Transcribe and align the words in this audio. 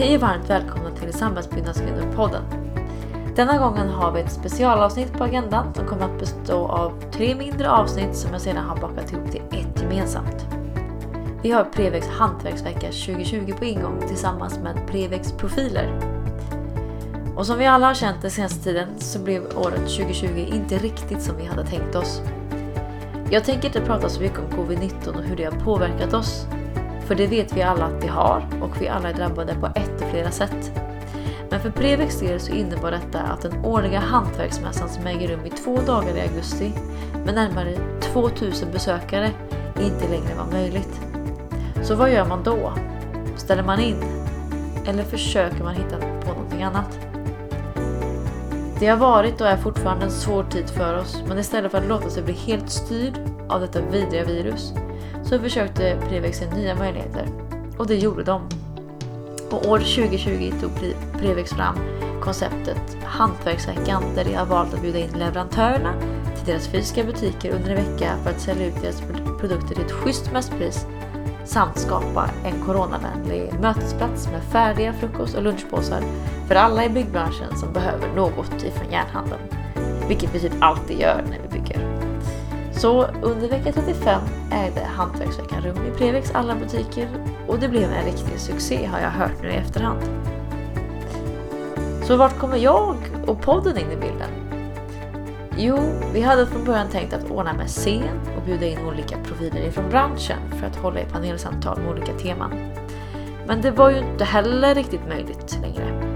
Hej 0.00 0.14
och 0.14 0.20
varmt 0.20 0.50
välkomna 0.50 0.90
till 0.90 1.12
Samhällsbyggnadskvinnor-podden. 1.12 2.42
Denna 3.36 3.58
gången 3.58 3.88
har 3.88 4.12
vi 4.12 4.20
ett 4.20 4.32
specialavsnitt 4.32 5.12
på 5.12 5.24
agendan 5.24 5.74
som 5.74 5.86
kommer 5.86 6.04
att 6.04 6.18
bestå 6.18 6.66
av 6.66 7.10
tre 7.12 7.34
mindre 7.34 7.70
avsnitt 7.70 8.16
som 8.16 8.32
jag 8.32 8.40
sedan 8.40 8.56
har 8.56 8.76
bakat 8.76 9.12
ihop 9.12 9.30
till 9.30 9.42
ett 9.50 9.82
gemensamt. 9.82 10.46
Vi 11.42 11.50
har 11.50 11.64
Prevex 11.64 12.08
hantverksvecka 12.08 12.86
2020 12.86 13.52
på 13.58 13.64
ingång 13.64 14.02
tillsammans 14.08 14.58
med 14.58 14.86
Prevex 14.88 15.32
profiler. 15.32 16.00
Och 17.36 17.46
som 17.46 17.58
vi 17.58 17.66
alla 17.66 17.86
har 17.86 17.94
känt 17.94 18.22
den 18.22 18.30
senaste 18.30 18.64
tiden 18.64 18.88
så 18.98 19.18
blev 19.18 19.42
året 19.56 19.80
2020 19.80 20.48
inte 20.52 20.78
riktigt 20.78 21.22
som 21.22 21.36
vi 21.36 21.46
hade 21.46 21.66
tänkt 21.66 21.94
oss. 21.94 22.22
Jag 23.30 23.44
tänker 23.44 23.66
inte 23.66 23.80
prata 23.80 24.08
så 24.08 24.20
mycket 24.20 24.38
om 24.38 24.64
covid-19 24.64 25.16
och 25.16 25.22
hur 25.22 25.36
det 25.36 25.44
har 25.44 25.60
påverkat 25.64 26.14
oss. 26.14 26.46
För 27.10 27.14
det 27.14 27.26
vet 27.26 27.56
vi 27.56 27.62
alla 27.62 27.84
att 27.84 28.04
vi 28.04 28.08
har 28.08 28.46
och 28.62 28.82
vi 28.82 28.88
alla 28.88 29.10
är 29.10 29.14
drabbade 29.14 29.54
på 29.54 29.66
ett 29.66 29.99
flera 30.10 30.30
sätt. 30.30 30.72
Men 31.50 31.60
för 31.60 31.70
Prevex 31.70 32.20
del 32.20 32.40
så 32.40 32.52
innebar 32.52 32.90
detta 32.90 33.20
att 33.20 33.42
den 33.42 33.64
årliga 33.64 34.00
hantverksmässan 34.00 34.88
som 34.88 35.06
äger 35.06 35.28
rum 35.28 35.46
i 35.46 35.50
två 35.50 35.76
dagar 35.86 36.16
i 36.16 36.20
augusti 36.20 36.72
med 37.24 37.34
närmare 37.34 37.76
2000 38.00 38.72
besökare 38.72 39.30
inte 39.80 40.08
längre 40.08 40.34
var 40.36 40.52
möjligt. 40.52 41.00
Så 41.82 41.94
vad 41.94 42.12
gör 42.12 42.26
man 42.26 42.42
då? 42.42 42.72
Ställer 43.36 43.62
man 43.62 43.80
in? 43.80 43.96
Eller 44.86 45.02
försöker 45.02 45.64
man 45.64 45.74
hitta 45.74 45.96
på 45.96 46.32
någonting 46.32 46.62
annat? 46.62 46.98
Det 48.80 48.86
har 48.86 48.96
varit 48.96 49.40
och 49.40 49.46
är 49.46 49.56
fortfarande 49.56 50.04
en 50.04 50.10
svår 50.10 50.44
tid 50.44 50.70
för 50.70 50.98
oss, 50.98 51.22
men 51.28 51.38
istället 51.38 51.70
för 51.70 51.78
att 51.78 51.88
låta 51.88 52.10
sig 52.10 52.22
bli 52.22 52.34
helt 52.34 52.70
styrd 52.70 53.14
av 53.48 53.60
detta 53.60 53.80
vidriga 53.80 54.24
virus 54.24 54.72
så 55.24 55.38
försökte 55.38 55.98
Prevex 56.08 56.38
se 56.38 56.54
nya 56.54 56.74
möjligheter. 56.74 57.26
Och 57.78 57.86
det 57.86 57.96
gjorde 57.96 58.22
de. 58.22 58.59
Och 59.50 59.68
år 59.68 59.78
2020 59.78 60.52
tog 60.60 60.70
Prevex 61.20 61.50
fram 61.50 61.78
konceptet 62.22 62.96
Hantverksveckan 63.04 64.02
där 64.14 64.24
de 64.24 64.34
har 64.34 64.46
valt 64.46 64.74
att 64.74 64.82
bjuda 64.82 64.98
in 64.98 65.18
leverantörerna 65.18 65.94
till 66.36 66.46
deras 66.46 66.68
fysiska 66.68 67.04
butiker 67.04 67.50
under 67.54 67.70
en 67.70 67.76
vecka 67.76 68.16
för 68.22 68.30
att 68.30 68.40
sälja 68.40 68.66
ut 68.66 68.82
deras 68.82 69.02
produkter 69.40 69.74
till 69.74 69.84
ett 69.84 69.92
schysst 69.92 70.32
mässpris 70.32 70.86
samt 71.44 71.78
skapa 71.78 72.30
en 72.44 72.64
coronavänlig 72.66 73.52
mötesplats 73.60 74.28
med 74.28 74.42
färdiga 74.42 74.92
frukost 74.92 75.34
och 75.34 75.42
lunchpåsar 75.42 76.02
för 76.48 76.54
alla 76.54 76.84
i 76.84 76.88
byggbranschen 76.88 77.56
som 77.56 77.72
behöver 77.72 78.08
något 78.16 78.64
ifrån 78.64 78.92
järnhandeln. 78.92 79.42
Vilket 80.08 80.34
vi 80.34 80.40
typ 80.40 80.52
alltid 80.60 81.00
gör 81.00 81.24
när 81.30 81.38
vi. 81.38 81.49
Så 82.80 83.06
under 83.22 83.48
vecka 83.48 83.72
35 83.72 84.20
ägde 84.50 84.80
Hantverksveckan 84.80 85.62
rum 85.62 85.76
i 85.86 85.98
Prevex 85.98 86.30
alla 86.34 86.54
butiker 86.54 87.08
och 87.46 87.58
det 87.58 87.68
blev 87.68 87.92
en 87.92 88.04
riktig 88.04 88.40
succé 88.40 88.86
har 88.86 89.00
jag 89.00 89.10
hört 89.10 89.42
nu 89.42 89.48
i 89.48 89.54
efterhand. 89.54 90.00
Så 92.02 92.16
vart 92.16 92.38
kommer 92.38 92.56
jag 92.56 92.96
och 93.26 93.42
podden 93.42 93.78
in 93.78 93.90
i 93.90 93.96
bilden? 93.96 94.30
Jo, 95.56 95.78
vi 96.12 96.20
hade 96.20 96.46
från 96.46 96.64
början 96.64 96.88
tänkt 96.88 97.12
att 97.12 97.30
ordna 97.30 97.52
med 97.52 97.66
scen 97.66 98.20
och 98.36 98.42
bjuda 98.42 98.66
in 98.66 98.86
olika 98.86 99.16
profiler 99.24 99.60
ifrån 99.60 99.90
branschen 99.90 100.38
för 100.60 100.66
att 100.66 100.76
hålla 100.76 101.00
i 101.00 101.04
panelsamtal 101.04 101.78
med 101.80 101.92
olika 101.92 102.12
teman. 102.12 102.50
Men 103.46 103.60
det 103.60 103.70
var 103.70 103.90
ju 103.90 103.98
inte 103.98 104.24
heller 104.24 104.74
riktigt 104.74 105.08
möjligt 105.08 105.58
längre. 105.62 106.09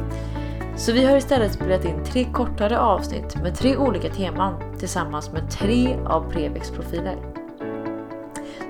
Så 0.76 0.92
vi 0.92 1.04
har 1.04 1.16
istället 1.16 1.52
spelat 1.52 1.84
in 1.84 2.04
tre 2.04 2.24
kortare 2.32 2.78
avsnitt 2.78 3.36
med 3.42 3.54
tre 3.54 3.76
olika 3.76 4.08
teman 4.08 4.54
tillsammans 4.78 5.32
med 5.32 5.50
tre 5.50 5.96
av 6.06 6.32
Prevex 6.32 6.70
profiler. 6.70 7.16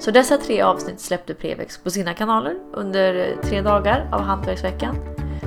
Så 0.01 0.11
dessa 0.11 0.37
tre 0.37 0.61
avsnitt 0.61 1.01
släppte 1.01 1.35
Prevex 1.35 1.79
på 1.79 1.91
sina 1.91 2.15
kanaler 2.15 2.57
under 2.73 3.37
tre 3.43 3.61
dagar 3.61 4.09
av 4.13 4.21
Hantverksveckan 4.21 4.97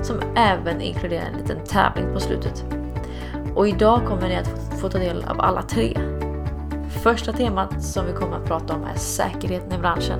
som 0.03 0.19
även 0.35 0.81
inkluderar 0.81 1.25
en 1.25 1.37
liten 1.37 1.65
tävling 1.65 2.13
på 2.13 2.19
slutet. 2.19 2.65
Och 3.55 3.67
idag 3.67 4.05
kommer 4.07 4.27
ni 4.27 4.35
att 4.35 4.79
få 4.81 4.89
ta 4.89 4.97
del 4.97 5.23
av 5.23 5.41
alla 5.41 5.61
tre. 5.61 5.97
Första 7.03 7.33
temat 7.33 7.83
som 7.83 8.05
vi 8.05 8.13
kommer 8.13 8.37
att 8.37 8.45
prata 8.47 8.73
om 8.73 8.83
är 8.83 8.95
säkerheten 8.95 9.73
i 9.73 9.77
branschen. 9.77 10.19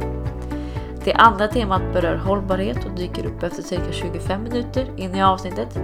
Det 1.03 1.13
andra 1.13 1.47
temat 1.47 1.81
berör 1.93 2.15
hållbarhet 2.15 2.85
och 2.85 2.91
dyker 2.91 3.25
upp 3.25 3.43
efter 3.43 3.63
cirka 3.63 3.91
25 3.91 4.43
minuter 4.43 4.93
in 4.97 5.15
i 5.15 5.23
avsnittet. 5.23 5.79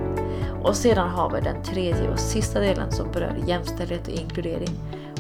Och 0.64 0.76
sedan 0.76 1.10
har 1.10 1.30
vi 1.30 1.42
den 1.42 1.64
tredje 1.64 2.10
och 2.10 2.20
sista 2.20 2.60
delen 2.60 2.92
som 2.92 3.12
berör 3.12 3.44
jämställdhet 3.48 4.08
och 4.08 4.14
inkludering. 4.14 4.70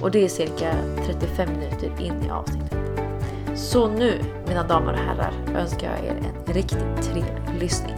Och 0.02 0.12
det 0.12 0.24
är 0.24 0.28
cirka 0.28 0.76
35 1.06 1.50
minuter 1.52 2.02
in 2.02 2.24
i 2.24 2.30
avsnittet. 2.30 2.78
Så 3.56 3.88
nu, 3.88 4.20
mina 4.48 4.64
damer 4.64 4.94
och 4.94 5.00
herrar, 5.00 5.34
önskar 5.56 5.92
jag 5.96 6.06
er 6.06 6.16
en 6.16 6.54
riktigt 6.54 7.02
trevlig 7.02 7.60
lyssning. 7.60 7.96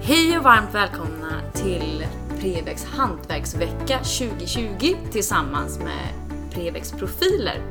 Hej 0.00 0.38
och 0.38 0.44
varmt 0.44 0.74
välkomna 0.74 1.40
till 1.54 2.06
Prevex 2.40 2.84
hantverksvecka 2.84 3.98
2020 3.98 4.96
tillsammans 5.12 5.78
med 5.78 6.15
Prevex 6.56 6.92
profiler. 6.92 7.62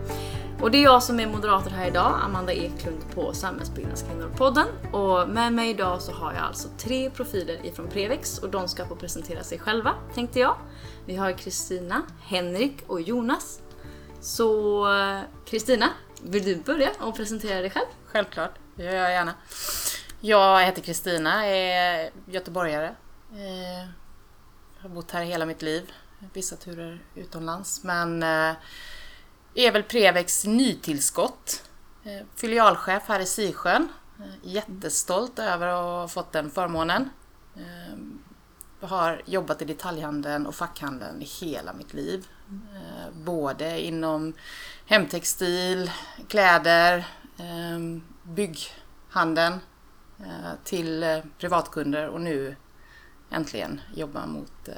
Och 0.62 0.72
det 0.72 0.78
är 0.78 0.84
jag 0.84 1.03
som 1.03 1.19
är 1.19 1.28
moderator 1.28 1.69
här 1.69 1.88
idag, 1.88 2.19
Amanda 2.23 2.53
Eklund 2.53 3.00
på 3.13 3.34
Samhällsbyggnadskvinnor-podden. 3.34 4.66
Och 4.91 5.29
med 5.29 5.53
mig 5.53 5.69
idag 5.69 6.01
så 6.01 6.12
har 6.12 6.34
jag 6.34 6.44
alltså 6.44 6.68
tre 6.78 7.09
profiler 7.09 7.66
ifrån 7.66 7.88
Prevex 7.88 8.40
och 8.40 8.50
de 8.50 8.68
ska 8.68 8.85
få 8.85 8.95
presentera 8.95 9.44
sig 9.44 9.59
själva, 9.59 9.94
tänkte 10.13 10.40
jag. 10.40 10.57
Vi 11.06 11.16
har 11.16 11.31
Kristina, 11.31 12.01
Henrik 12.22 12.84
och 12.88 13.01
Jonas. 13.01 13.62
Så 14.22 14.88
Kristina, 15.45 15.90
vill 16.22 16.44
du 16.44 16.56
börja 16.56 16.90
och 17.00 17.16
presentera 17.16 17.62
dig 17.62 17.69
själv? 17.69 17.88
Självklart, 18.06 18.51
det 18.75 18.84
gör 18.84 18.94
jag 18.94 19.12
gärna. 19.12 19.34
Jag 20.22 20.66
heter 20.66 20.81
Kristina, 20.81 21.45
är 21.45 22.09
göteborgare. 22.25 22.95
Jag 24.78 24.90
har 24.90 24.90
bott 24.90 25.12
här 25.12 25.24
hela 25.24 25.45
mitt 25.45 25.62
liv, 25.62 25.91
vissa 26.34 26.56
turer 26.56 27.00
utomlands. 27.16 27.84
Men 27.84 28.24
eh, 28.24 28.56
är 29.56 29.72
väl 29.72 29.84
Prevex 29.84 30.46
nytillskott. 30.46 31.63
Eh, 32.03 32.25
filialchef 32.36 33.03
här 33.08 33.19
i 33.19 33.25
Sisjön. 33.25 33.88
Eh, 34.19 34.25
jättestolt 34.44 35.40
över 35.40 35.68
att 35.68 35.84
ha 35.84 36.08
fått 36.08 36.31
den 36.31 36.52
förmånen. 36.52 37.09
Eh, 37.56 38.88
har 38.88 39.22
jobbat 39.25 39.62
i 39.62 39.66
detaljhandeln 39.66 40.46
och 40.46 40.56
fackhandeln 40.56 41.22
i 41.22 41.25
hela 41.25 41.74
mitt 41.74 41.94
liv. 41.94 42.28
Både 43.13 43.81
inom 43.81 44.34
hemtextil, 44.86 45.92
kläder, 46.28 47.07
bygghandeln 48.24 49.59
till 50.63 51.22
privatkunder 51.38 52.09
och 52.09 52.22
nu 52.22 52.56
äntligen 53.30 53.81
jobba 53.94 54.25
mot 54.25 54.69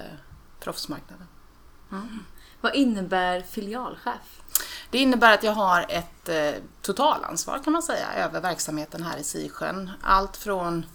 proffsmarknaden. 0.59 1.27
Mm. 1.91 2.23
Vad 2.61 2.75
innebär 2.75 3.41
filialchef? 3.41 4.41
Det 4.89 4.97
innebär 4.97 5.33
att 5.33 5.43
jag 5.43 5.51
har 5.51 5.85
ett 5.89 6.29
eh, 6.29 6.63
totalansvar 6.81 7.59
kan 7.63 7.73
man 7.73 7.83
säga 7.83 8.13
över 8.13 8.41
verksamheten 8.41 9.03
här 9.03 9.17
i 9.17 9.23
Sisjön. 9.23 9.91
Allt 10.01 10.37
från 10.37 10.85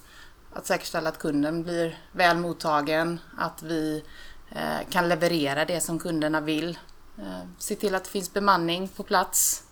att 0.53 0.67
säkerställa 0.67 1.09
att 1.09 1.19
kunden 1.19 1.63
blir 1.63 1.99
väl 2.13 2.37
mottagen, 2.37 3.21
att 3.39 3.63
vi 3.63 4.05
eh, 4.51 4.89
kan 4.91 5.09
leverera 5.09 5.65
det 5.65 5.81
som 5.81 5.99
kunderna 5.99 6.41
vill, 6.41 6.79
eh, 7.19 7.49
se 7.59 7.75
till 7.75 7.95
att 7.95 8.05
det 8.05 8.11
finns 8.11 8.33
bemanning 8.33 8.89
på 8.89 9.03
plats, 9.03 9.65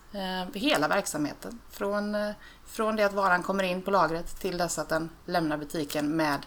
hela 0.54 0.88
verksamheten. 0.88 1.60
Från, 1.70 2.16
från 2.66 2.96
det 2.96 3.04
att 3.04 3.12
varan 3.12 3.42
kommer 3.42 3.64
in 3.64 3.82
på 3.82 3.90
lagret 3.90 4.40
till 4.40 4.58
dess 4.58 4.78
att 4.78 4.88
den 4.88 5.10
lämnar 5.24 5.56
butiken 5.56 6.16
med, 6.16 6.46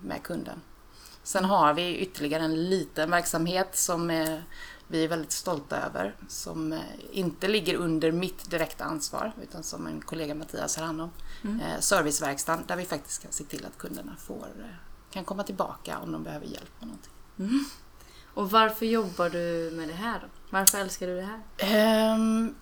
med 0.00 0.22
kunden. 0.22 0.60
Sen 1.28 1.44
har 1.44 1.74
vi 1.74 1.96
ytterligare 1.96 2.42
en 2.42 2.68
liten 2.70 3.10
verksamhet 3.10 3.76
som 3.76 4.08
vi 4.86 5.04
är 5.04 5.08
väldigt 5.08 5.32
stolta 5.32 5.76
över. 5.76 6.14
Som 6.28 6.80
inte 7.12 7.48
ligger 7.48 7.74
under 7.74 8.12
mitt 8.12 8.50
direkta 8.50 8.84
ansvar 8.84 9.32
utan 9.42 9.62
som 9.62 9.86
en 9.86 10.00
kollega 10.00 10.34
Mattias 10.34 10.76
har 10.76 10.86
hand 10.86 11.00
om. 11.00 11.10
Mm. 11.44 11.82
Serviceverkstan 11.82 12.64
där 12.66 12.76
vi 12.76 12.84
faktiskt 12.84 13.22
kan 13.22 13.32
se 13.32 13.44
till 13.44 13.66
att 13.66 13.78
kunderna 13.78 14.16
får, 14.16 14.48
kan 15.10 15.24
komma 15.24 15.42
tillbaka 15.42 15.98
om 15.98 16.12
de 16.12 16.22
behöver 16.22 16.46
hjälp 16.46 16.70
med 16.78 16.88
någonting. 16.88 17.12
Mm. 17.38 17.64
Och 18.34 18.50
varför 18.50 18.86
jobbar 18.86 19.30
du 19.30 19.72
med 19.76 19.88
det 19.88 19.94
här 19.94 20.20
då? 20.20 20.26
Varför 20.50 20.78
älskar 20.78 21.06
du 21.06 21.16
det 21.16 21.28
här? 21.58 22.14
Um, 22.14 22.54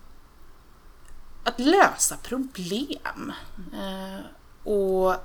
att 1.43 1.59
lösa 1.59 2.17
problem. 2.17 3.33
Uh, 3.73 4.19
och 4.63 5.15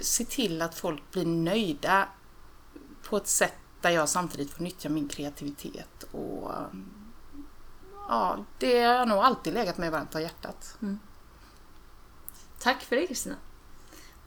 se 0.00 0.24
till 0.24 0.62
att 0.62 0.74
folk 0.74 1.10
blir 1.10 1.26
nöjda 1.26 2.08
på 3.08 3.16
ett 3.16 3.26
sätt 3.28 3.52
där 3.80 3.90
jag 3.90 4.08
samtidigt 4.08 4.50
får 4.50 4.62
nyttja 4.64 4.88
min 4.88 5.08
kreativitet. 5.08 6.04
Och 6.12 6.52
ja, 8.08 8.44
Det 8.58 8.82
har 8.82 9.06
nog 9.06 9.18
alltid 9.18 9.54
legat 9.54 9.78
mig 9.78 9.90
varmt 9.90 10.14
om 10.14 10.20
hjärtat. 10.20 10.76
Mm. 10.82 10.98
Tack 12.58 12.82
för 12.82 12.96
det 12.96 13.06
Kristina. 13.06 13.34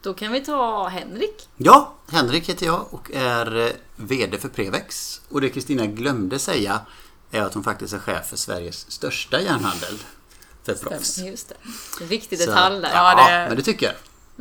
Då 0.02 0.14
kan 0.14 0.32
vi 0.32 0.46
ta 0.46 0.88
Henrik. 0.88 1.50
Ja, 1.58 1.94
Henrik 2.08 2.50
heter 2.50 2.66
jag 2.66 2.94
och 2.94 3.12
är 3.14 3.56
eh, 3.68 3.72
VD 3.96 4.38
för 4.38 4.50
Prevex. 4.50 5.22
Och 5.30 5.42
det 5.42 5.50
Kristina 5.50 5.86
glömde 5.86 6.40
säga 6.40 6.82
är 7.32 7.42
att 7.42 7.54
hon 7.54 7.64
faktiskt 7.64 7.94
är 7.94 8.00
chef 8.00 8.28
för 8.30 8.38
Sveriges 8.38 8.92
största 8.92 9.42
järnhandel 9.42 9.98
för 10.64 10.76
proffs. 10.76 11.18
Just 11.18 11.50
det. 11.50 11.56
Är 12.00 12.02
en 12.02 12.08
viktig 12.08 12.40
detalj 12.40 12.82
där. 12.82 12.90
Ja, 12.94 13.16
Ja, 13.22 13.28
det- 13.32 13.48
men 13.48 13.56
det 13.58 13.64
tycker 13.64 13.86
jag. 13.86 13.96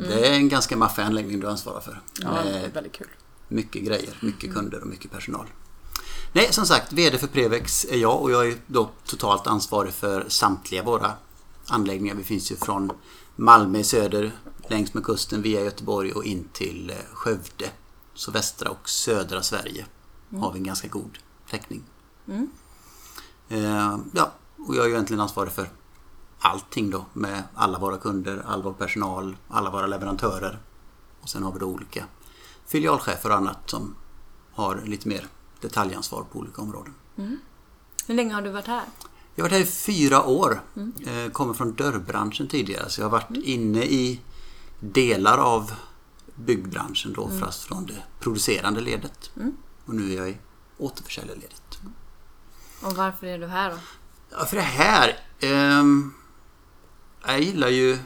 Det 0.08 0.28
är 0.28 0.32
en 0.32 0.48
ganska 0.48 0.76
maffig 0.76 1.02
anläggning 1.02 1.40
du 1.40 1.48
ansvarar 1.48 1.80
för. 1.80 2.00
Ja, 2.20 2.28
det 2.44 2.50
är 2.50 2.62
Med 2.62 2.72
väldigt 2.72 2.92
kul. 2.92 3.08
Mycket 3.48 3.82
grejer, 3.82 4.18
mycket 4.20 4.54
kunder 4.54 4.80
och 4.80 4.86
mycket 4.86 5.10
personal. 5.10 5.46
Nej, 6.32 6.52
som 6.52 6.66
sagt, 6.66 6.92
VD 6.92 7.18
för 7.18 7.26
Prevex 7.26 7.84
är 7.84 7.96
jag 7.96 8.22
och 8.22 8.30
jag 8.30 8.48
är 8.48 8.56
då 8.66 8.90
totalt 9.06 9.46
ansvarig 9.46 9.92
för 9.92 10.24
samtliga 10.28 10.82
våra 10.82 11.12
anläggningar. 11.66 12.14
Vi 12.14 12.24
finns 12.24 12.52
ju 12.52 12.56
från 12.56 12.92
Malmö 13.36 13.78
i 13.78 13.84
söder, 13.84 14.32
längs 14.68 14.94
med 14.94 15.04
kusten 15.04 15.42
via 15.42 15.64
Göteborg 15.64 16.12
och 16.12 16.24
in 16.24 16.48
till 16.52 16.90
eh, 16.90 16.96
Skövde. 17.12 17.70
Så 18.14 18.30
västra 18.30 18.70
och 18.70 18.88
södra 18.88 19.42
Sverige 19.42 19.86
har 20.40 20.52
vi 20.52 20.58
en 20.58 20.64
ganska 20.64 20.88
god 20.88 21.18
täckning. 21.50 21.84
Eh, 23.48 23.98
ja, 24.12 24.32
och 24.58 24.76
jag 24.76 24.84
är 24.84 24.88
ju 24.88 24.94
egentligen 24.94 25.20
ansvarig 25.20 25.52
för 25.52 25.68
allting 26.38 26.90
då 26.90 27.04
med 27.12 27.42
alla 27.54 27.78
våra 27.78 27.98
kunder, 27.98 28.42
all 28.46 28.62
vår 28.62 28.72
personal, 28.72 29.36
alla 29.48 29.70
våra 29.70 29.86
leverantörer. 29.86 30.58
Och 31.20 31.28
sen 31.28 31.42
har 31.42 31.52
vi 31.52 31.58
då 31.58 31.66
olika 31.66 32.04
filialchefer 32.68 33.30
och 33.30 33.36
annat 33.36 33.70
som 33.70 33.94
har 34.52 34.82
lite 34.84 35.08
mer 35.08 35.26
detaljansvar 35.60 36.24
på 36.32 36.38
olika 36.38 36.62
områden. 36.62 36.94
Hur 38.06 38.14
länge 38.14 38.34
har 38.34 38.42
du 38.42 38.50
varit 38.50 38.66
här? 38.66 38.84
Jag 39.34 39.44
har 39.44 39.50
varit 39.50 39.52
här 39.58 39.66
i 39.68 39.72
fyra 39.72 40.24
år. 40.24 40.62
Eh, 41.06 41.30
Kommer 41.32 41.54
från 41.54 41.74
dörrbranschen 41.74 42.48
tidigare 42.48 42.90
så 42.90 43.00
jag 43.00 43.06
har 43.06 43.10
varit 43.10 43.36
inne 43.44 43.82
i 43.84 44.20
delar 44.80 45.38
av 45.38 45.72
byggbranschen 46.34 47.12
då 47.12 47.28
fast 47.40 47.62
från 47.62 47.86
det 47.86 48.02
producerande 48.20 48.80
ledet. 48.80 49.30
Och 49.84 49.94
nu 49.94 50.12
är 50.12 50.16
jag 50.16 50.28
i 50.30 50.38
återförsäljarledet. 50.78 51.78
Och 52.82 52.92
varför 52.96 53.26
är 53.26 53.38
du 53.38 53.46
här 53.46 53.70
då? 53.70 53.76
Ja, 54.30 54.44
för 54.46 54.56
det 54.56 54.62
här... 54.62 55.18
ehm, 55.40 56.14
jag 57.26 57.40
gillar 57.40 57.68
ju 57.68 57.98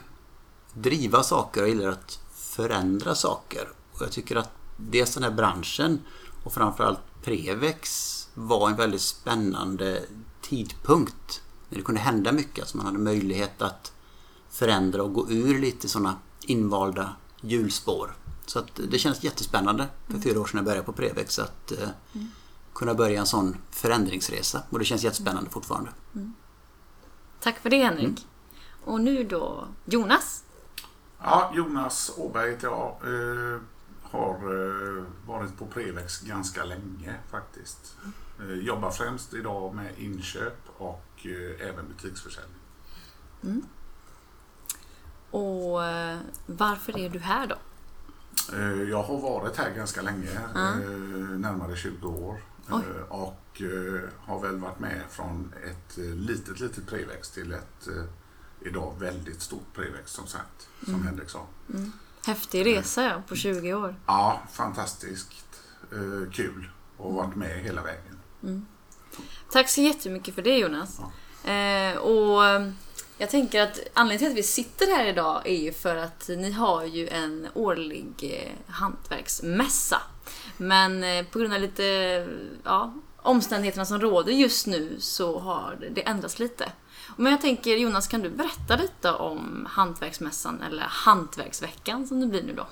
driva 0.74 1.22
saker 1.22 1.62
och 1.62 1.68
gillar 1.68 1.88
att 1.88 2.18
förändra 2.34 3.14
saker. 3.14 3.68
Och 4.02 4.06
jag 4.06 4.12
tycker 4.12 4.36
att 4.36 4.50
dels 4.76 5.14
den 5.14 5.22
här 5.22 5.30
branschen 5.30 6.00
och 6.44 6.52
framförallt 6.52 7.00
Prevex 7.22 8.28
var 8.34 8.70
en 8.70 8.76
väldigt 8.76 9.00
spännande 9.00 10.02
tidpunkt. 10.40 11.42
När 11.68 11.78
det 11.78 11.84
kunde 11.84 12.00
hända 12.00 12.32
mycket. 12.32 12.60
Alltså 12.60 12.76
man 12.76 12.86
hade 12.86 12.98
möjlighet 12.98 13.62
att 13.62 13.92
förändra 14.50 15.02
och 15.02 15.12
gå 15.14 15.30
ur 15.30 15.60
lite 15.60 15.88
sådana 15.88 16.16
invalda 16.40 17.16
hjulspår. 17.40 18.16
Så 18.46 18.58
att 18.58 18.80
det 18.90 18.98
känns 18.98 19.24
jättespännande 19.24 19.88
för 20.08 20.18
fyra 20.18 20.40
år 20.40 20.46
sedan 20.46 20.58
jag 20.58 20.64
började 20.64 20.86
på 20.86 20.92
Prevex 20.92 21.38
att 21.38 21.72
eh, 21.72 21.88
kunna 22.74 22.94
börja 22.94 23.20
en 23.20 23.26
sån 23.26 23.56
förändringsresa. 23.70 24.62
Och 24.70 24.78
det 24.78 24.84
känns 24.84 25.04
jättespännande 25.04 25.50
fortfarande. 25.50 25.90
Tack 27.40 27.58
för 27.58 27.70
det 27.70 27.84
Henrik. 27.84 28.26
Och 28.84 29.00
nu 29.00 29.24
då 29.24 29.68
Jonas. 29.84 30.44
Ja, 31.18 31.52
Jonas 31.54 32.12
Åberg 32.16 32.50
heter 32.50 32.68
jag. 32.68 32.96
Har 34.12 34.34
eh, 34.34 35.04
varit 35.26 35.58
på 35.58 35.66
Prevex 35.66 36.20
ganska 36.20 36.64
länge 36.64 37.14
faktiskt. 37.30 37.96
Eh, 38.40 38.52
jobbar 38.52 38.90
främst 38.90 39.34
idag 39.34 39.74
med 39.74 39.90
inköp 39.98 40.58
och 40.76 41.26
eh, 41.26 41.68
även 41.68 41.88
butiksförsäljning. 41.88 42.58
Och 45.30 45.84
eh, 45.84 46.18
varför 46.46 46.98
är 46.98 47.08
du 47.10 47.18
här 47.18 47.46
då? 47.46 47.56
Jag 48.90 49.02
har 49.02 49.20
varit 49.20 49.56
här 49.56 49.70
ganska 49.74 50.02
länge, 50.02 50.30
eh, 50.54 50.90
närmare 51.38 51.76
20 51.76 52.08
år. 52.08 52.42
Oj. 52.70 52.82
Och 53.08 53.62
har 54.18 54.40
väl 54.40 54.56
varit 54.56 54.78
med 54.78 55.00
från 55.10 55.52
ett 55.64 55.96
litet, 55.96 56.60
litet 56.60 56.86
Prevex 56.86 57.30
till 57.30 57.52
ett 57.52 57.88
idag 58.60 58.94
väldigt 58.98 59.42
stort 59.42 59.74
Prevex 59.74 60.12
som 60.12 60.26
sagt, 60.26 60.68
som 60.84 61.06
Henrik 61.06 61.28
sa. 61.28 61.46
Häftig 62.26 62.66
resa 62.66 63.02
ja, 63.04 63.22
på 63.28 63.36
20 63.36 63.74
år. 63.74 63.96
Ja, 64.06 64.40
fantastiskt 64.52 65.32
eh, 65.92 66.32
kul 66.32 66.68
och 66.96 67.14
varit 67.14 67.36
med 67.36 67.60
hela 67.60 67.82
vägen. 67.82 68.66
Tack 69.52 69.68
så 69.68 69.80
jättemycket 69.80 70.34
för 70.34 70.42
det 70.42 70.58
Jonas. 70.58 71.00
Eh, 71.44 71.98
och 71.98 72.46
eh, 72.46 72.68
jag 73.18 73.30
tänker 73.30 73.62
att 73.62 73.80
anledningen 73.94 74.18
till 74.18 74.40
att 74.40 74.44
vi 74.44 74.48
sitter 74.48 74.96
här 74.96 75.06
idag 75.06 75.42
är 75.44 75.56
ju 75.56 75.72
för 75.72 75.96
att 75.96 76.28
ni 76.28 76.52
har 76.52 76.84
ju 76.84 77.08
en 77.08 77.48
årlig 77.54 78.14
eh, 78.22 78.72
hantverksmässa. 78.72 80.02
Men 80.56 81.04
eh, 81.04 81.26
på 81.26 81.38
grund 81.38 81.54
av 81.54 81.60
lite 81.60 82.28
ja, 82.64 82.94
omständigheterna 83.16 83.84
som 83.84 84.00
råder 84.00 84.32
just 84.32 84.66
nu 84.66 84.96
så 84.98 85.38
har 85.38 85.78
det 85.90 86.00
ändrats 86.00 86.38
lite. 86.38 86.72
Men 87.16 87.32
jag 87.32 87.40
tänker 87.40 87.76
Jonas, 87.76 88.08
kan 88.08 88.20
du 88.22 88.30
berätta 88.30 88.76
lite 88.76 89.12
om 89.12 89.68
hantverksmässan 89.70 90.62
eller 90.62 90.82
hantverksveckan 90.88 92.06
som 92.06 92.20
det 92.20 92.26
blir 92.26 92.42
nu 92.42 92.54
då? 92.54 92.66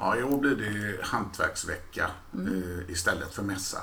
Ja, 0.00 0.16
i 0.16 0.22
år 0.22 0.38
blir 0.38 0.56
det 0.56 1.04
hantverksvecka 1.04 2.10
eh, 2.32 2.90
istället 2.90 3.34
för 3.34 3.42
mässa. 3.42 3.78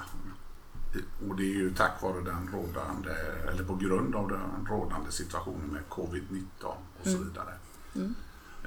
Och 1.29 1.35
det 1.35 1.43
är 1.43 1.55
ju 1.55 1.73
tack 1.73 2.01
vare 2.01 2.21
den 2.21 2.49
rådande, 2.53 3.11
eller 3.51 3.63
på 3.63 3.75
grund 3.75 4.15
av 4.15 4.29
den 4.29 4.67
rådande 4.69 5.11
situationen 5.11 5.67
med 5.67 5.81
covid-19 5.89 6.45
och 6.99 7.03
så 7.03 7.17
vidare. 7.17 7.53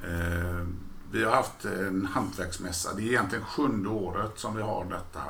Eh, 0.02 0.67
vi 1.11 1.25
har 1.25 1.32
haft 1.32 1.64
en 1.64 2.06
hantverksmässa. 2.06 2.94
Det 2.94 3.02
är 3.02 3.06
egentligen 3.06 3.44
sjunde 3.44 3.88
året 3.88 4.38
som 4.38 4.56
vi 4.56 4.62
har 4.62 4.85
detta 4.85 5.23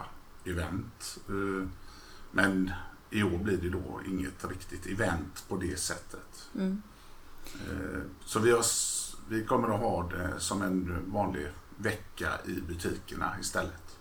event. 0.44 1.18
Eh, 1.28 1.68
men 2.30 2.72
i 3.10 3.22
år 3.22 3.38
blir 3.38 3.56
det 3.56 3.70
då 3.70 4.00
inget 4.06 4.44
riktigt 4.44 4.86
event 4.86 5.44
på 5.48 5.56
det 5.56 5.78
sättet. 5.78 6.48
Eh, 7.54 8.00
Så 8.24 8.38
vi, 8.38 8.50
har, 8.50 8.64
vi 9.28 9.44
kommer 9.44 9.68
att 9.74 9.80
ha 9.80 10.08
det 10.08 10.40
som 10.40 10.62
en 10.62 11.04
vanlig 11.12 11.48
vecka 11.76 12.28
i 12.46 12.52
butikerna 12.60 13.34
istället. 13.40 13.96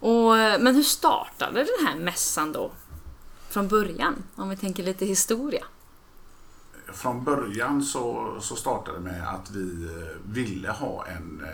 Och, 0.00 0.38
eh, 0.38 0.60
men 0.60 0.74
hur 0.74 0.82
startade 0.82 1.64
den 1.64 1.86
här 1.86 1.96
mässan 1.96 2.52
då? 2.52 2.70
Från 3.48 3.68
början? 3.68 4.14
Om 4.36 4.48
vi 4.48 4.56
tänker 4.56 4.82
lite 4.82 5.06
historia. 5.06 5.64
Från 6.92 7.24
början 7.24 7.82
så, 7.82 8.36
så 8.40 8.56
startade 8.56 8.98
det 8.98 9.04
med 9.04 9.28
att 9.28 9.50
vi 9.50 9.84
eh, 9.84 10.32
ville 10.32 10.70
ha 10.70 11.06
en, 11.06 11.46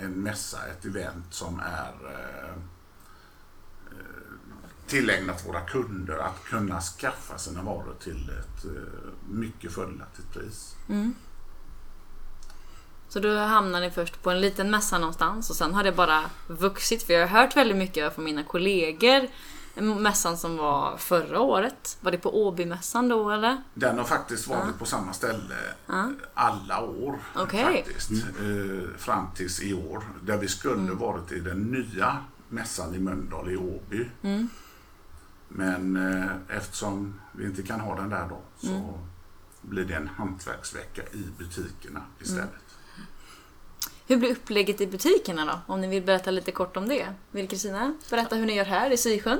en 0.00 0.10
mässa, 0.12 0.66
ett 0.66 0.84
event 0.84 1.34
som 1.34 1.60
är 1.60 1.94
tillägnat 4.86 5.48
våra 5.48 5.60
kunder 5.60 6.18
att 6.18 6.44
kunna 6.44 6.80
skaffa 6.80 7.38
sina 7.38 7.62
varor 7.62 7.94
till 8.02 8.30
ett 8.30 8.64
eh, 8.64 9.10
mycket 9.30 9.72
fördelaktigt 9.72 10.32
pris. 10.32 10.74
Så 13.08 13.20
då 13.20 13.38
hamnar 13.38 13.80
ni 13.80 13.90
först 13.90 14.22
på 14.22 14.30
en 14.30 14.40
liten 14.40 14.70
mässa 14.70 14.98
någonstans 14.98 15.50
och 15.50 15.56
sen 15.56 15.74
har 15.74 15.84
det 15.84 15.92
bara 15.92 16.30
vuxit. 16.46 17.02
För 17.02 17.12
jag 17.12 17.28
har 17.28 17.40
hört 17.40 17.56
väldigt 17.56 17.76
mycket 17.76 18.14
från 18.14 18.24
mina 18.24 18.44
kollegor. 18.44 19.28
Mässan 19.74 20.38
som 20.38 20.56
var 20.56 20.96
förra 20.96 21.40
året. 21.40 21.98
Var 22.00 22.12
det 22.12 22.18
på 22.18 22.46
Åbymässan 22.46 23.08
då 23.08 23.30
eller? 23.30 23.62
Den 23.74 23.98
har 23.98 24.04
faktiskt 24.04 24.48
varit 24.48 24.78
på 24.78 24.84
samma 24.84 25.12
ställe 25.12 25.56
alla 26.34 26.80
år. 26.80 27.18
Okej. 27.36 27.84
Faktiskt, 27.86 28.10
eh, 28.12 28.98
fram 28.98 29.26
tills 29.34 29.62
i 29.62 29.74
år. 29.74 30.02
Där 30.22 30.36
vi 30.38 30.48
skulle 30.48 30.92
varit 30.92 31.32
i 31.32 31.40
den 31.40 31.62
nya 31.62 32.16
mässan 32.48 32.94
i 32.94 32.98
Mölndal 32.98 33.50
i 33.50 33.56
Åby. 33.56 34.10
Men 35.56 35.96
eh, 35.96 36.56
eftersom 36.56 37.20
vi 37.32 37.44
inte 37.44 37.62
kan 37.62 37.80
ha 37.80 37.94
den 37.96 38.10
där 38.10 38.28
då 38.28 38.38
så 38.68 38.98
blir 39.62 39.84
det 39.84 39.94
en 39.94 40.08
hantverksvecka 40.08 41.02
i 41.02 41.26
butikerna 41.38 42.02
istället. 42.20 42.50
Hur 44.06 44.16
blir 44.16 44.30
upplägget 44.32 44.80
i 44.80 44.86
butikerna 44.86 45.44
då? 45.44 45.74
Om 45.74 45.80
ni 45.80 45.86
vill 45.86 46.02
berätta 46.02 46.30
lite 46.30 46.52
kort 46.52 46.76
om 46.76 46.88
det. 46.88 47.06
Vill 47.30 47.48
Kristina 47.48 47.94
berätta 48.10 48.36
hur 48.36 48.46
ni 48.46 48.54
gör 48.54 48.64
här 48.64 48.90
i 48.90 48.96
Sysjön? 48.96 49.38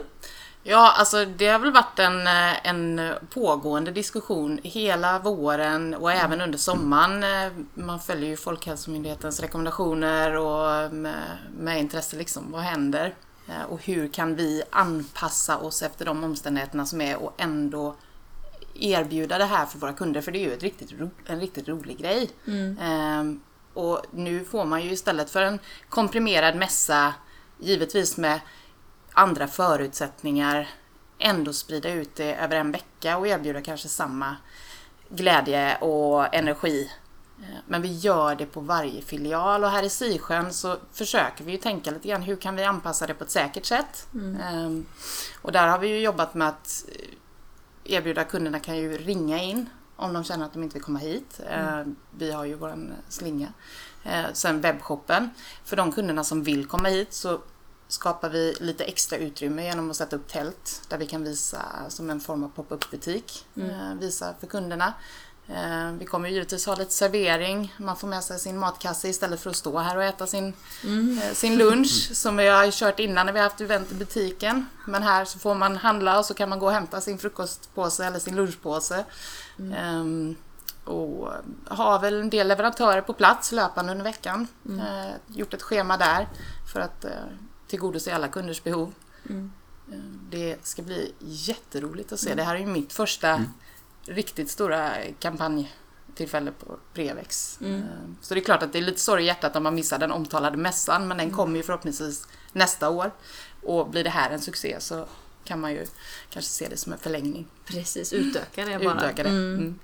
Ja, 0.63 0.95
alltså 0.99 1.25
det 1.25 1.49
har 1.49 1.59
väl 1.59 1.73
varit 1.73 1.99
en, 1.99 2.27
eh, 2.27 2.67
en 2.67 3.13
pågående 3.31 3.91
diskussion 3.91 4.61
hela 4.63 5.19
våren 5.19 5.95
och 5.95 6.13
även 6.13 6.41
under 6.41 6.59
sommaren. 6.59 7.25
Eh, 7.25 7.53
Man 7.75 8.01
följer 8.01 8.29
ju 8.29 8.37
Folkhälsomyndighetens 8.37 9.41
rekommendationer 9.41 10.37
och 10.37 10.95
med, 10.95 11.39
med 11.59 11.81
intresse 11.81 12.17
liksom, 12.17 12.53
vad 12.53 12.63
händer? 12.63 13.15
Eh, 13.49 13.63
Och 13.63 13.85
hur 13.85 14.09
kan 14.09 14.35
vi 14.37 14.63
anpassa 14.71 15.59
oss 15.59 15.83
efter 15.83 16.05
de 16.05 16.25
omständigheterna 16.25 16.87
som 16.87 17.01
är 17.01 17.17
och 17.17 17.35
ändå 17.37 17.95
erbjuda 18.75 19.39
det 19.39 19.45
här 19.45 19.67
för 19.67 19.79
våra 19.79 19.93
kunder, 19.93 20.21
för 20.21 20.33
det 20.33 20.39
är 20.39 20.51
ju 20.51 20.57
riktigt, 20.57 20.93
en 21.27 21.41
riktigt 21.41 21.69
rolig 21.69 21.99
grej. 21.99 22.31
Ehm, 22.81 23.41
och 23.75 24.03
nu 24.11 24.45
får 24.45 24.65
man 24.65 24.83
ju 24.83 24.91
istället 24.91 25.31
för 25.31 25.43
en 25.43 25.59
komprimerad 25.89 26.57
mässa, 26.57 27.15
givetvis 27.59 28.17
med 28.17 28.41
andra 29.13 29.49
förutsättningar, 29.49 30.69
ändå 31.19 31.53
sprida 31.53 31.91
ut 31.91 32.15
det 32.17 32.35
över 32.35 32.57
en 32.57 32.73
vecka 32.73 33.17
och 33.19 33.27
erbjuda 33.29 33.63
kanske 33.63 33.89
samma 33.89 34.37
glädje 35.09 35.77
och 35.77 36.35
energi 36.35 36.91
Men 37.67 37.83
vi 37.83 37.93
gör 37.93 38.35
det 38.35 38.47
på 38.47 38.61
varje 38.61 39.03
filial 39.03 39.65
och 39.65 39.71
här 39.71 39.83
i 39.83 39.91
Sisjön 39.91 40.53
så 40.53 40.77
försöker 40.93 41.45
vi 41.45 41.53
ju 41.53 41.59
tänka 41.59 41.91
lite 41.91 42.09
grann 42.09 42.23
hur 42.23 42.37
kan 42.37 42.57
vi 42.57 42.65
anpassa 42.65 43.07
det 43.07 43.15
på 43.15 43.25
ett 43.25 43.31
säkert 43.31 43.65
sätt. 43.67 44.07
Ehm, 44.43 44.87
Och 45.43 45.53
där 45.53 45.69
har 45.69 45.79
vi 45.79 45.89
ju 45.89 45.99
jobbat 46.01 46.35
med 46.35 46.49
att 46.49 46.85
eh, 46.89 47.95
erbjuda 47.95 48.25
kunderna 48.25 48.61
kan 48.61 48.77
ju 48.77 48.99
ringa 48.99 49.43
in 49.43 49.69
om 49.97 50.13
de 50.13 50.25
känner 50.25 50.45
att 50.47 50.53
de 50.53 50.63
inte 50.63 50.75
vill 50.75 50.83
komma 50.83 50.99
hit. 50.99 51.41
Ehm, 51.49 51.97
Vi 52.11 52.33
har 52.33 52.45
ju 52.45 52.55
våran 52.55 52.93
slinga. 53.09 53.49
Eh, 54.05 54.25
Sen 54.33 54.61
webbshoppen. 54.61 55.31
För 55.65 55.77
de 55.77 55.93
kunderna 55.93 56.25
som 56.25 56.43
vill 56.43 56.67
komma 56.67 56.89
hit 56.89 57.13
så 57.13 57.41
skapar 57.89 58.29
vi 58.31 58.57
lite 58.61 58.85
extra 58.85 59.19
utrymme 59.19 59.65
genom 59.65 59.91
att 59.91 59.97
sätta 59.97 60.17
upp 60.17 60.29
tält 60.29 60.83
där 60.89 60.99
vi 60.99 61.07
kan 61.07 61.25
visa 61.25 61.63
som 61.89 62.11
en 62.11 62.21
form 62.21 62.45
av 62.45 62.49
pop-up 62.49 62.91
butik. 62.91 63.47
Eh, 63.57 63.95
Visa 64.01 64.35
för 64.41 64.47
kunderna. 64.47 64.93
Eh, 65.49 65.93
Vi 65.99 66.05
kommer 66.05 66.29
ju 66.29 66.35
givetvis 66.35 66.67
ha 66.67 66.75
lite 66.75 66.91
servering. 66.93 67.75
Man 67.77 67.97
får 67.97 68.09
med 68.09 68.25
sig 68.25 68.39
sin 68.39 68.59
matkasse 68.59 69.09
istället 69.09 69.41
för 69.41 69.51
att 69.51 69.57
stå 69.57 69.79
här 69.79 69.97
och 69.97 70.03
äta 70.05 70.27
sin, 70.27 70.53
eh, 71.23 71.33
sin 71.35 71.59
lunch 71.59 72.11
som 72.13 72.37
vi 72.37 72.49
har 72.49 72.71
kört 72.71 72.99
innan 73.01 73.27
när 73.27 73.33
vi 73.33 73.39
har 73.39 73.49
haft 73.49 73.61
event 73.61 73.93
i 73.93 73.95
butiken. 73.95 74.67
Men 74.87 75.03
här 75.03 75.25
så 75.25 75.39
får 75.39 75.55
man 75.55 75.77
handla 75.77 76.19
och 76.19 76.25
så 76.27 76.35
kan 76.35 76.49
man 76.49 76.59
gå 76.59 76.67
och 76.67 76.73
hämta 76.73 77.01
sin 77.01 77.19
frukostpåse 77.19 78.05
eller 78.05 78.19
sin 78.19 78.37
lunchpåse. 78.37 79.05
Ehm, 79.77 80.37
och 80.85 81.33
har 81.69 81.99
väl 81.99 82.21
en 82.21 82.31
del 82.31 82.49
leverantörer 82.49 83.01
på 83.01 83.13
plats 83.13 83.53
löpande 83.53 83.93
under 83.93 84.05
veckan. 84.05 84.49
Eh, 84.69 85.11
gjort 85.27 85.55
ett 85.55 85.63
schema 85.63 85.97
där 85.97 86.29
för 86.73 86.81
att 86.81 87.05
eh, 87.05 87.11
tillgodose 87.69 88.15
alla 88.15 88.29
kunders 88.29 88.63
behov. 88.63 88.93
Eh, 89.93 89.99
Det 90.31 90.57
ska 90.67 90.83
bli 90.83 91.13
jätteroligt 91.21 92.13
att 92.13 92.21
se. 92.21 92.35
Det 92.35 92.43
här 92.43 92.55
är 92.55 92.59
ju 92.59 92.67
mitt 92.67 92.93
första 92.93 93.45
riktigt 94.07 94.51
stora 94.51 94.91
kampanjtillfälle 95.21 96.51
på 96.51 96.77
Prevex. 96.95 97.59
Eh, 97.63 97.81
Så 98.21 98.35
det 98.35 98.41
är 98.41 98.45
klart 98.45 98.63
att 98.63 98.73
det 98.73 98.79
är 98.79 98.83
lite 98.83 99.01
sorg 99.01 99.23
i 99.23 99.27
hjärtat 99.27 99.57
om 99.57 99.63
man 99.63 99.75
missar 99.75 99.99
den 99.99 100.13
omtalade 100.13 100.57
mässan 100.57 101.09
men 101.09 101.17
den 101.17 101.31
kommer 101.31 101.57
ju 101.57 101.63
förhoppningsvis 101.63 102.27
nästa 102.53 102.91
år. 102.91 103.11
Och 103.63 103.89
blir 103.91 104.05
det 104.05 104.11
här 104.11 104.31
en 104.31 104.41
succé 104.41 104.77
så 104.81 105.07
kan 105.45 105.61
man 105.61 105.73
ju 105.73 105.87
kanske 106.31 106.51
se 106.51 106.69
det 106.69 106.77
som 106.77 106.93
en 106.93 106.99
förlängning. 106.99 107.47
Precis, 107.67 108.13
utöka 108.13 108.65
det 108.65 108.79
bara. 108.85 108.97
Utöka 108.97 109.23
det. 109.23 109.29
Mm. 109.29 109.79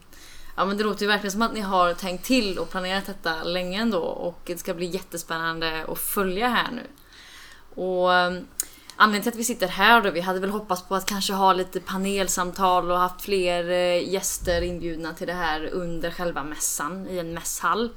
Ja 0.57 0.65
men 0.65 0.77
det 0.77 0.85
låter 0.85 1.03
ju 1.03 1.09
verkligen 1.09 1.33
som 1.33 1.43
att 1.43 1.55
ni 1.55 1.61
har 1.61 1.95
tänkt 1.95 2.25
till 2.25 2.59
och 2.59 2.71
planerat 2.71 3.07
detta 3.07 3.43
länge 3.43 3.81
ändå 3.81 3.99
och 3.99 4.41
det 4.47 4.59
ska 4.59 4.75
bli 4.75 4.87
jättespännande 4.87 5.85
att 5.89 5.99
följa 5.99 6.49
här 6.49 6.71
nu. 6.73 6.83
Och 7.83 8.15
eh, 8.15 8.33
anledningen 9.01 9.23
till 9.23 9.33
att 9.33 9.39
vi 9.39 9.45
sitter 9.45 9.69
här 9.69 10.03
då, 10.03 10.11
vi 10.11 10.21
hade 10.21 10.41
väl 10.41 10.51
hoppats 10.51 10.83
på 10.83 10.95
att 10.95 11.07
kanske 11.07 11.33
ha 11.33 11.53
lite 11.53 11.81
panelsamtal 11.81 12.91
och 12.91 12.99
haft 12.99 13.23
fler 13.23 13.71
eh, 13.71 14.13
gäster 14.13 14.63
inbjudna 14.63 15.15
till 15.15 15.27
det 15.27 15.33
här 15.33 15.67
under 15.73 16.11
själva 16.11 16.45
mässan 16.45 17.09
i 17.09 17.19
en 17.19 17.35
mässhall. 17.35 17.91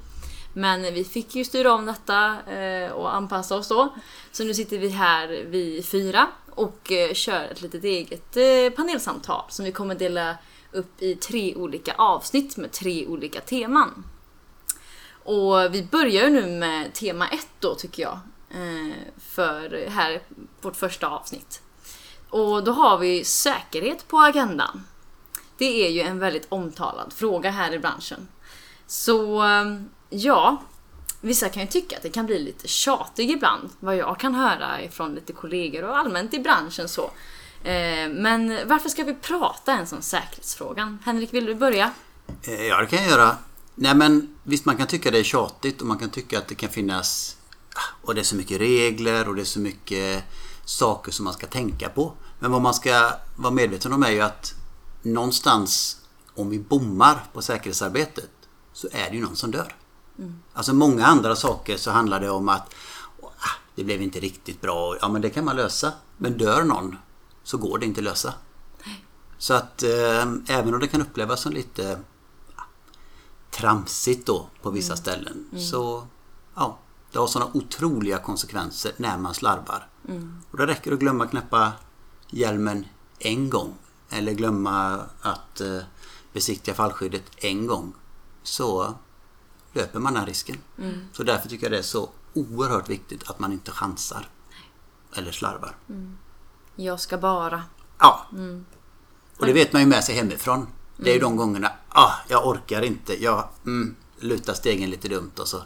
Men 0.52 0.82
vi 0.94 1.04
fick 1.04 1.34
ju 1.34 1.44
styra 1.44 1.72
om 1.72 1.86
detta 1.86 2.36
eh, 2.52 2.90
och 2.90 3.14
anpassa 3.14 3.56
oss 3.56 3.68
då. 3.68 3.94
Så 4.32 4.44
nu 4.44 4.54
sitter 4.54 4.78
vi 4.78 4.88
här 4.88 5.28
vi 5.28 5.82
fyra 5.82 6.26
och 6.50 6.92
eh, 6.92 7.12
kör 7.12 7.44
ett 7.44 7.62
litet 7.62 7.84
eget 7.84 8.36
panelsamtal 8.76 9.44
som 9.48 9.64
vi 9.64 9.72
kommer 9.72 9.94
dela 9.94 10.36
upp 10.72 11.02
i 11.02 11.14
tre 11.14 11.54
olika 11.54 11.94
avsnitt 11.94 12.56
med 12.56 12.72
tre 12.72 13.06
olika 13.06 13.40
teman. 13.40 14.04
Och 15.24 15.74
vi 15.74 15.82
börjar 15.82 16.24
ju 16.24 16.30
nu 16.30 16.46
med 16.46 16.94
tema 16.94 17.28
ett 17.28 17.48
då 17.60 17.74
tycker 17.74 18.02
jag. 18.02 18.18
Eh, 18.54 18.96
för 19.18 19.88
här 19.88 20.22
vårt 20.60 20.76
första 20.76 21.06
avsnitt. 21.06 21.62
Och 22.30 22.64
då 22.64 22.72
har 22.72 22.98
vi 22.98 23.24
säkerhet 23.24 24.08
på 24.08 24.18
agendan. 24.18 24.84
Det 25.58 25.86
är 25.86 25.90
ju 25.90 26.00
en 26.00 26.18
väldigt 26.18 26.46
omtalad 26.48 27.12
fråga 27.12 27.50
här 27.50 27.72
i 27.72 27.78
branschen. 27.78 28.28
Så 28.86 29.44
eh, 29.44 29.80
ja, 30.10 30.62
vissa 31.20 31.48
kan 31.48 31.62
ju 31.62 31.68
tycka 31.68 31.96
att 31.96 32.02
det 32.02 32.10
kan 32.10 32.26
bli 32.26 32.38
lite 32.38 32.68
tjatig 32.68 33.30
ibland, 33.30 33.70
vad 33.80 33.96
jag 33.96 34.20
kan 34.20 34.34
höra 34.34 34.82
ifrån 34.82 35.14
lite 35.14 35.32
kollegor 35.32 35.84
och 35.84 35.98
allmänt 35.98 36.34
i 36.34 36.38
branschen 36.38 36.88
så. 36.88 37.10
Eh, 37.64 38.08
men 38.08 38.68
varför 38.68 38.88
ska 38.88 39.04
vi 39.04 39.14
prata 39.14 39.72
ens 39.72 39.92
om 39.92 40.02
säkerhetsfrågan? 40.02 40.98
Henrik, 41.04 41.34
vill 41.34 41.46
du 41.46 41.54
börja? 41.54 41.90
Ja, 42.68 42.80
det 42.80 42.86
kan 42.86 42.98
jag 42.98 43.10
göra. 43.10 43.36
Nej, 43.74 43.94
men 43.94 44.36
visst, 44.42 44.64
man 44.64 44.76
kan 44.76 44.86
tycka 44.86 45.10
det 45.10 45.18
är 45.18 45.24
tjatigt 45.24 45.80
och 45.80 45.86
man 45.86 45.98
kan 45.98 46.10
tycka 46.10 46.38
att 46.38 46.48
det 46.48 46.54
kan 46.54 46.70
finnas... 46.70 47.36
Och 47.76 48.14
det 48.14 48.20
är 48.20 48.24
så 48.24 48.36
mycket 48.36 48.60
regler 48.60 49.28
och 49.28 49.34
det 49.34 49.42
är 49.42 49.44
så 49.44 49.60
mycket 49.60 50.24
saker 50.64 51.12
som 51.12 51.24
man 51.24 51.34
ska 51.34 51.46
tänka 51.46 51.88
på. 51.88 52.12
Men 52.38 52.50
vad 52.50 52.62
man 52.62 52.74
ska 52.74 53.10
vara 53.36 53.52
medveten 53.52 53.92
om 53.92 54.02
är 54.02 54.10
ju 54.10 54.20
att 54.20 54.54
någonstans, 55.02 55.96
om 56.34 56.50
vi 56.50 56.58
bommar 56.58 57.24
på 57.32 57.42
säkerhetsarbetet, 57.42 58.30
så 58.72 58.88
är 58.92 59.10
det 59.10 59.16
ju 59.16 59.22
någon 59.22 59.36
som 59.36 59.50
dör. 59.50 59.74
Alltså 60.52 60.74
många 60.74 61.06
andra 61.06 61.36
saker 61.36 61.76
så 61.76 61.90
handlar 61.90 62.20
det 62.20 62.30
om 62.30 62.48
att 62.48 62.74
ah, 63.22 63.58
det 63.74 63.84
blev 63.84 64.02
inte 64.02 64.20
riktigt 64.20 64.60
bra. 64.60 64.96
Ja, 65.00 65.08
men 65.08 65.22
det 65.22 65.30
kan 65.30 65.44
man 65.44 65.56
lösa. 65.56 65.92
Men 66.16 66.38
dör 66.38 66.64
någon 66.64 66.96
så 67.42 67.58
går 67.58 67.78
det 67.78 67.86
inte 67.86 68.00
att 68.00 68.04
lösa. 68.04 68.34
Så 69.38 69.54
att 69.54 69.82
eh, 69.82 70.26
även 70.48 70.74
om 70.74 70.80
det 70.80 70.86
kan 70.86 71.02
upplevas 71.02 71.40
som 71.40 71.52
lite 71.52 71.98
ah, 72.56 72.62
tramsigt 73.50 74.26
då 74.26 74.48
på 74.62 74.70
vissa 74.70 74.96
ställen 74.96 75.46
så 75.58 76.06
ja, 76.54 76.78
det 77.14 77.20
har 77.20 77.26
sådana 77.26 77.50
otroliga 77.54 78.18
konsekvenser 78.18 78.92
när 78.96 79.18
man 79.18 79.34
slarvar. 79.34 79.88
Och 80.50 80.58
det 80.58 80.66
räcker 80.66 80.92
att 80.92 80.98
glömma 80.98 81.26
knäppa 81.26 81.72
hjälmen 82.30 82.86
en 83.18 83.50
gång 83.50 83.74
eller 84.10 84.32
glömma 84.32 85.00
att 85.20 85.60
eh, 85.60 85.78
besiktiga 86.32 86.74
fallskyddet 86.74 87.22
en 87.36 87.66
gång 87.66 87.92
så 88.42 88.94
löper 89.72 89.98
man 89.98 90.14
den 90.14 90.26
risken. 90.26 90.56
Så 91.12 91.22
därför 91.22 91.48
tycker 91.48 91.64
jag 91.64 91.72
det 91.72 91.78
är 91.78 91.82
så 91.82 92.10
oerhört 92.32 92.88
viktigt 92.88 93.30
att 93.30 93.38
man 93.38 93.52
inte 93.52 93.70
chansar 93.70 94.28
eller 95.16 95.32
slarvar. 95.32 95.76
Jag 96.76 97.00
ska 97.00 97.18
bara. 97.18 97.62
Ja. 97.98 98.26
Och 99.38 99.46
det 99.46 99.52
vet 99.52 99.72
man 99.72 99.82
ju 99.82 99.88
med 99.88 100.04
sig 100.04 100.14
hemifrån. 100.14 100.66
Det 100.96 101.10
är 101.10 101.14
ju 101.14 101.20
de 101.20 101.36
gångerna, 101.36 101.72
ah, 101.88 102.12
jag 102.28 102.46
orkar 102.46 102.82
inte, 102.82 103.22
jag 103.22 103.48
mm, 103.66 103.96
lutar 104.18 104.54
stegen 104.54 104.90
lite 104.90 105.08
dumt 105.08 105.32
och 105.38 105.48
så, 105.48 105.62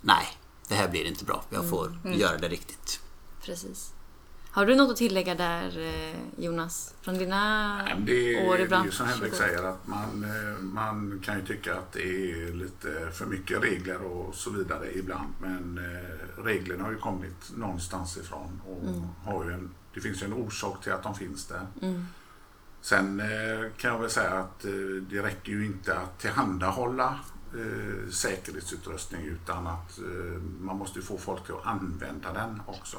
nej, 0.00 0.26
det 0.68 0.74
här 0.74 0.88
blir 0.88 1.04
inte 1.04 1.24
bra. 1.24 1.44
Jag 1.50 1.68
får 1.70 1.92
göra 2.04 2.38
det 2.38 2.48
riktigt. 2.48 3.00
Precis. 3.44 3.90
Har 4.50 4.66
du 4.66 4.74
något 4.74 4.90
att 4.90 4.96
tillägga 4.96 5.34
där 5.34 5.78
eh, 5.78 6.16
Jonas? 6.44 6.94
Från 7.02 7.18
dina 7.18 7.76
Nej, 7.76 7.94
Det, 7.98 8.48
år 8.48 8.54
är- 8.54 8.58
i 8.58 8.58
det 8.58 8.58
är 8.58 8.58
ju 8.58 8.68
branschen? 8.68 8.92
som 8.92 9.06
Henrik 9.06 9.34
säger 9.34 9.62
att 9.62 9.86
man, 9.86 10.24
eh, 10.24 10.58
man 10.62 11.20
kan 11.24 11.36
ju 11.38 11.46
tycka 11.46 11.74
att 11.74 11.92
det 11.92 12.02
är 12.02 12.52
lite 12.52 13.10
för 13.12 13.26
mycket 13.26 13.62
regler 13.62 14.02
och 14.02 14.34
så 14.34 14.50
vidare 14.50 14.98
ibland. 14.98 15.32
Men 15.40 15.78
eh, 15.78 16.42
reglerna 16.44 16.84
har 16.84 16.90
ju 16.90 16.98
kommit 16.98 17.52
någonstans 17.56 18.16
ifrån 18.16 18.60
och 18.66 18.82
har 19.32 19.44
ju 19.44 19.52
en, 19.52 19.70
det 19.94 20.00
finns 20.00 20.22
ju 20.22 20.26
en 20.26 20.32
orsak 20.32 20.82
till 20.82 20.92
att 20.92 21.02
de 21.02 21.14
finns 21.14 21.46
där. 21.46 21.66
Sen 22.80 23.20
eh, 23.20 23.70
kan 23.76 23.90
jag 23.90 23.98
väl 23.98 24.10
säga 24.10 24.30
att 24.30 24.60
det 25.10 25.22
räcker 25.22 25.52
ju 25.52 25.66
inte 25.66 25.98
att 25.98 26.18
tillhandahålla 26.18 27.18
eh, 27.54 28.10
säkerhetsutrustning 28.10 29.24
utan 29.24 29.66
att 29.66 29.98
eh, 29.98 30.04
man 30.60 30.76
måste 30.76 30.98
ju 30.98 31.04
få 31.04 31.18
folk 31.18 31.44
till 31.44 31.54
att 31.54 31.66
använda 31.66 32.32
den 32.32 32.62
också. 32.66 32.96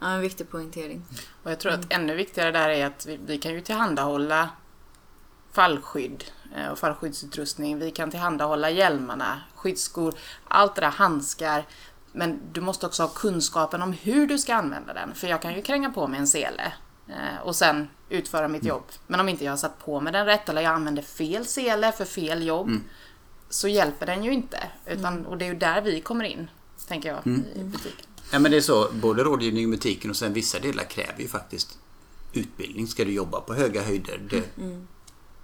Ja, 0.00 0.10
en 0.10 0.20
viktig 0.20 0.50
poängtering. 0.50 1.04
Och 1.42 1.50
jag 1.50 1.60
tror 1.60 1.72
att 1.72 1.92
ännu 1.92 2.14
viktigare 2.14 2.52
där 2.52 2.68
är 2.68 2.86
att 2.86 3.06
vi, 3.06 3.20
vi 3.26 3.38
kan 3.38 3.52
ju 3.52 3.60
tillhandahålla 3.60 4.50
fallskydd 5.52 6.24
eh, 6.56 6.68
och 6.68 6.78
fallskyddsutrustning. 6.78 7.78
Vi 7.78 7.90
kan 7.90 8.10
tillhandahålla 8.10 8.70
hjälmarna, 8.70 9.40
skyddsskor, 9.54 10.14
allt 10.48 10.74
det 10.74 10.80
där, 10.80 10.90
handskar. 10.90 11.66
Men 12.12 12.40
du 12.52 12.60
måste 12.60 12.86
också 12.86 13.02
ha 13.02 13.08
kunskapen 13.08 13.82
om 13.82 13.92
hur 13.92 14.26
du 14.26 14.38
ska 14.38 14.54
använda 14.54 14.94
den. 14.94 15.14
För 15.14 15.26
jag 15.26 15.42
kan 15.42 15.54
ju 15.54 15.62
kränga 15.62 15.90
på 15.90 16.06
mig 16.06 16.20
en 16.20 16.26
sele 16.26 16.72
eh, 17.08 17.42
och 17.42 17.56
sen 17.56 17.88
utföra 18.08 18.48
mitt 18.48 18.64
jobb. 18.64 18.84
Men 19.06 19.20
om 19.20 19.28
inte 19.28 19.44
jag 19.44 19.52
har 19.52 19.56
satt 19.56 19.78
på 19.84 20.00
mig 20.00 20.12
den 20.12 20.26
rätt 20.26 20.48
eller 20.48 20.62
jag 20.62 20.72
använder 20.72 21.02
fel 21.02 21.46
sele 21.46 21.92
för 21.92 22.04
fel 22.04 22.46
jobb 22.46 22.70
så 23.54 23.68
hjälper 23.68 24.06
den 24.06 24.24
ju 24.24 24.32
inte. 24.32 24.58
Utan, 24.86 25.26
Och 25.26 25.38
det 25.38 25.44
är 25.44 25.52
ju 25.52 25.58
där 25.58 25.82
vi 25.82 26.00
kommer 26.00 26.24
in, 26.24 26.50
tänker 26.88 27.08
jag, 27.08 27.26
i 27.56 27.64
butiken. 27.64 28.06
Ja 28.32 28.38
men 28.38 28.50
det 28.50 28.56
är 28.56 28.60
så, 28.60 28.88
både 28.92 29.24
rådgivning 29.24 29.64
i 29.64 29.66
butiken 29.66 30.10
och 30.10 30.16
sen 30.16 30.32
vissa 30.32 30.58
delar 30.58 30.84
kräver 30.84 31.20
ju 31.20 31.28
faktiskt 31.28 31.78
utbildning. 32.32 32.86
Ska 32.86 33.04
du 33.04 33.12
jobba 33.12 33.40
på 33.40 33.54
höga 33.54 33.82
höjder, 33.82 34.20
det, 34.30 34.42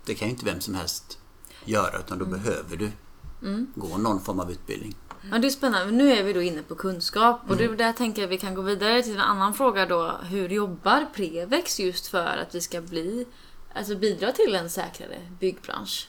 det 0.05 0.15
kan 0.15 0.29
ju 0.29 0.33
inte 0.35 0.45
vem 0.45 0.61
som 0.61 0.75
helst 0.75 1.19
göra 1.65 1.99
utan 1.99 2.19
då 2.19 2.25
behöver 2.25 2.77
du 2.77 2.91
gå 3.75 3.97
någon 3.99 4.21
form 4.21 4.41
av 4.41 4.51
utbildning. 4.51 4.95
Ja, 5.31 5.39
det 5.39 5.47
är 5.49 5.51
spännande. 5.51 5.93
Nu 5.93 6.13
är 6.13 6.23
vi 6.25 6.33
då 6.33 6.43
inne 6.43 6.63
på 6.63 6.75
kunskap 6.75 7.41
och 7.49 7.61
Mm. 7.61 7.77
där 7.77 7.93
tänker 7.93 8.23
jag 8.23 8.29
vi 8.29 8.39
kan 8.39 8.55
gå 8.55 8.63
vidare 8.63 9.03
till 9.03 9.15
en 9.15 9.21
annan 9.21 9.55
fråga 9.55 9.87
då. 9.87 10.17
Hur 10.23 10.49
jobbar 10.49 11.07
Prevex 11.15 11.81
just 11.81 12.07
för 12.07 12.27
att 12.37 12.55
vi 12.55 12.61
ska 12.61 12.81
bli, 12.81 13.27
alltså 13.75 13.97
bidra 13.97 14.33
till 14.33 14.55
en 14.55 14.71
säkrare 14.71 15.19
byggbransch? 15.41 16.09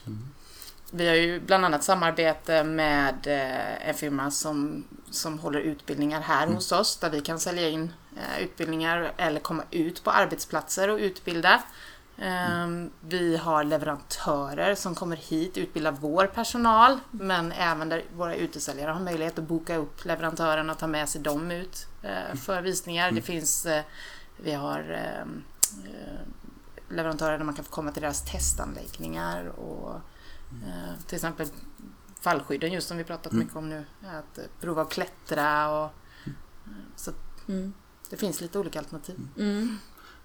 Vi 0.94 1.08
har 1.08 1.14
ju 1.14 1.40
bland 1.40 1.64
annat 1.64 1.84
samarbete 1.84 2.64
med 2.64 3.26
eh, 3.26 3.88
en 3.88 3.94
firma 3.94 4.30
som, 4.30 4.84
som 5.10 5.38
håller 5.38 5.60
utbildningar 5.60 6.20
här 6.20 6.46
hos 6.46 6.72
oss 6.72 6.96
där 6.96 7.10
vi 7.10 7.20
kan 7.20 7.40
sälja 7.40 7.68
in 7.68 7.92
eh, 8.16 8.42
utbildningar 8.42 9.12
eller 9.16 9.40
komma 9.40 9.62
ut 9.70 10.04
på 10.04 10.10
arbetsplatser 10.10 10.90
och 10.90 10.98
utbilda. 10.98 11.62
Ehm, 12.18 12.90
Vi 13.00 13.36
har 13.36 13.64
leverantörer 13.64 14.74
som 14.74 14.94
kommer 14.94 15.16
hit, 15.16 15.58
utbildar 15.58 15.92
vår 15.92 16.26
personal, 16.26 16.98
men 17.10 17.52
även 17.52 17.88
där 17.88 18.04
våra 18.16 18.34
utesäljare 18.34 18.90
har 18.90 19.00
möjlighet 19.00 19.38
att 19.38 19.44
boka 19.44 19.76
upp 19.76 20.04
leverantörerna 20.04 20.72
och 20.72 20.78
ta 20.78 20.86
med 20.86 21.08
sig 21.08 21.20
dem 21.20 21.50
ut 21.50 21.86
eh, 22.02 22.36
för 22.36 22.62
visningar. 22.62 23.10
Det 23.10 23.22
finns, 23.22 23.66
eh, 23.66 23.82
vi 24.36 24.52
har 24.52 24.78
ehm, 24.80 25.44
eh, 25.84 26.20
leverantörer 26.88 27.38
där 27.38 27.44
man 27.44 27.54
kan 27.54 27.64
få 27.64 27.70
komma 27.70 27.92
till 27.92 28.02
deras 28.02 28.24
testanläggningar 28.32 29.46
och 29.46 30.00
eh, 30.66 31.04
till 31.06 31.16
exempel 31.16 31.46
fallskydden 32.20 32.72
just 32.72 32.88
som 32.88 32.96
vi 32.96 33.04
pratat 33.04 33.32
mycket 33.32 33.56
om 33.56 33.68
nu. 33.68 33.84
Att 34.00 34.38
eh, 34.38 34.44
prova 34.60 34.82
att 34.82 34.90
klättra 34.90 35.70
och 35.70 35.84
eh, 36.24 36.32
så 36.96 37.10
Mm. 37.48 37.72
det 38.10 38.16
finns 38.16 38.40
lite 38.40 38.58
olika 38.58 38.78
alternativ. 38.78 39.28
Mm. 39.38 39.78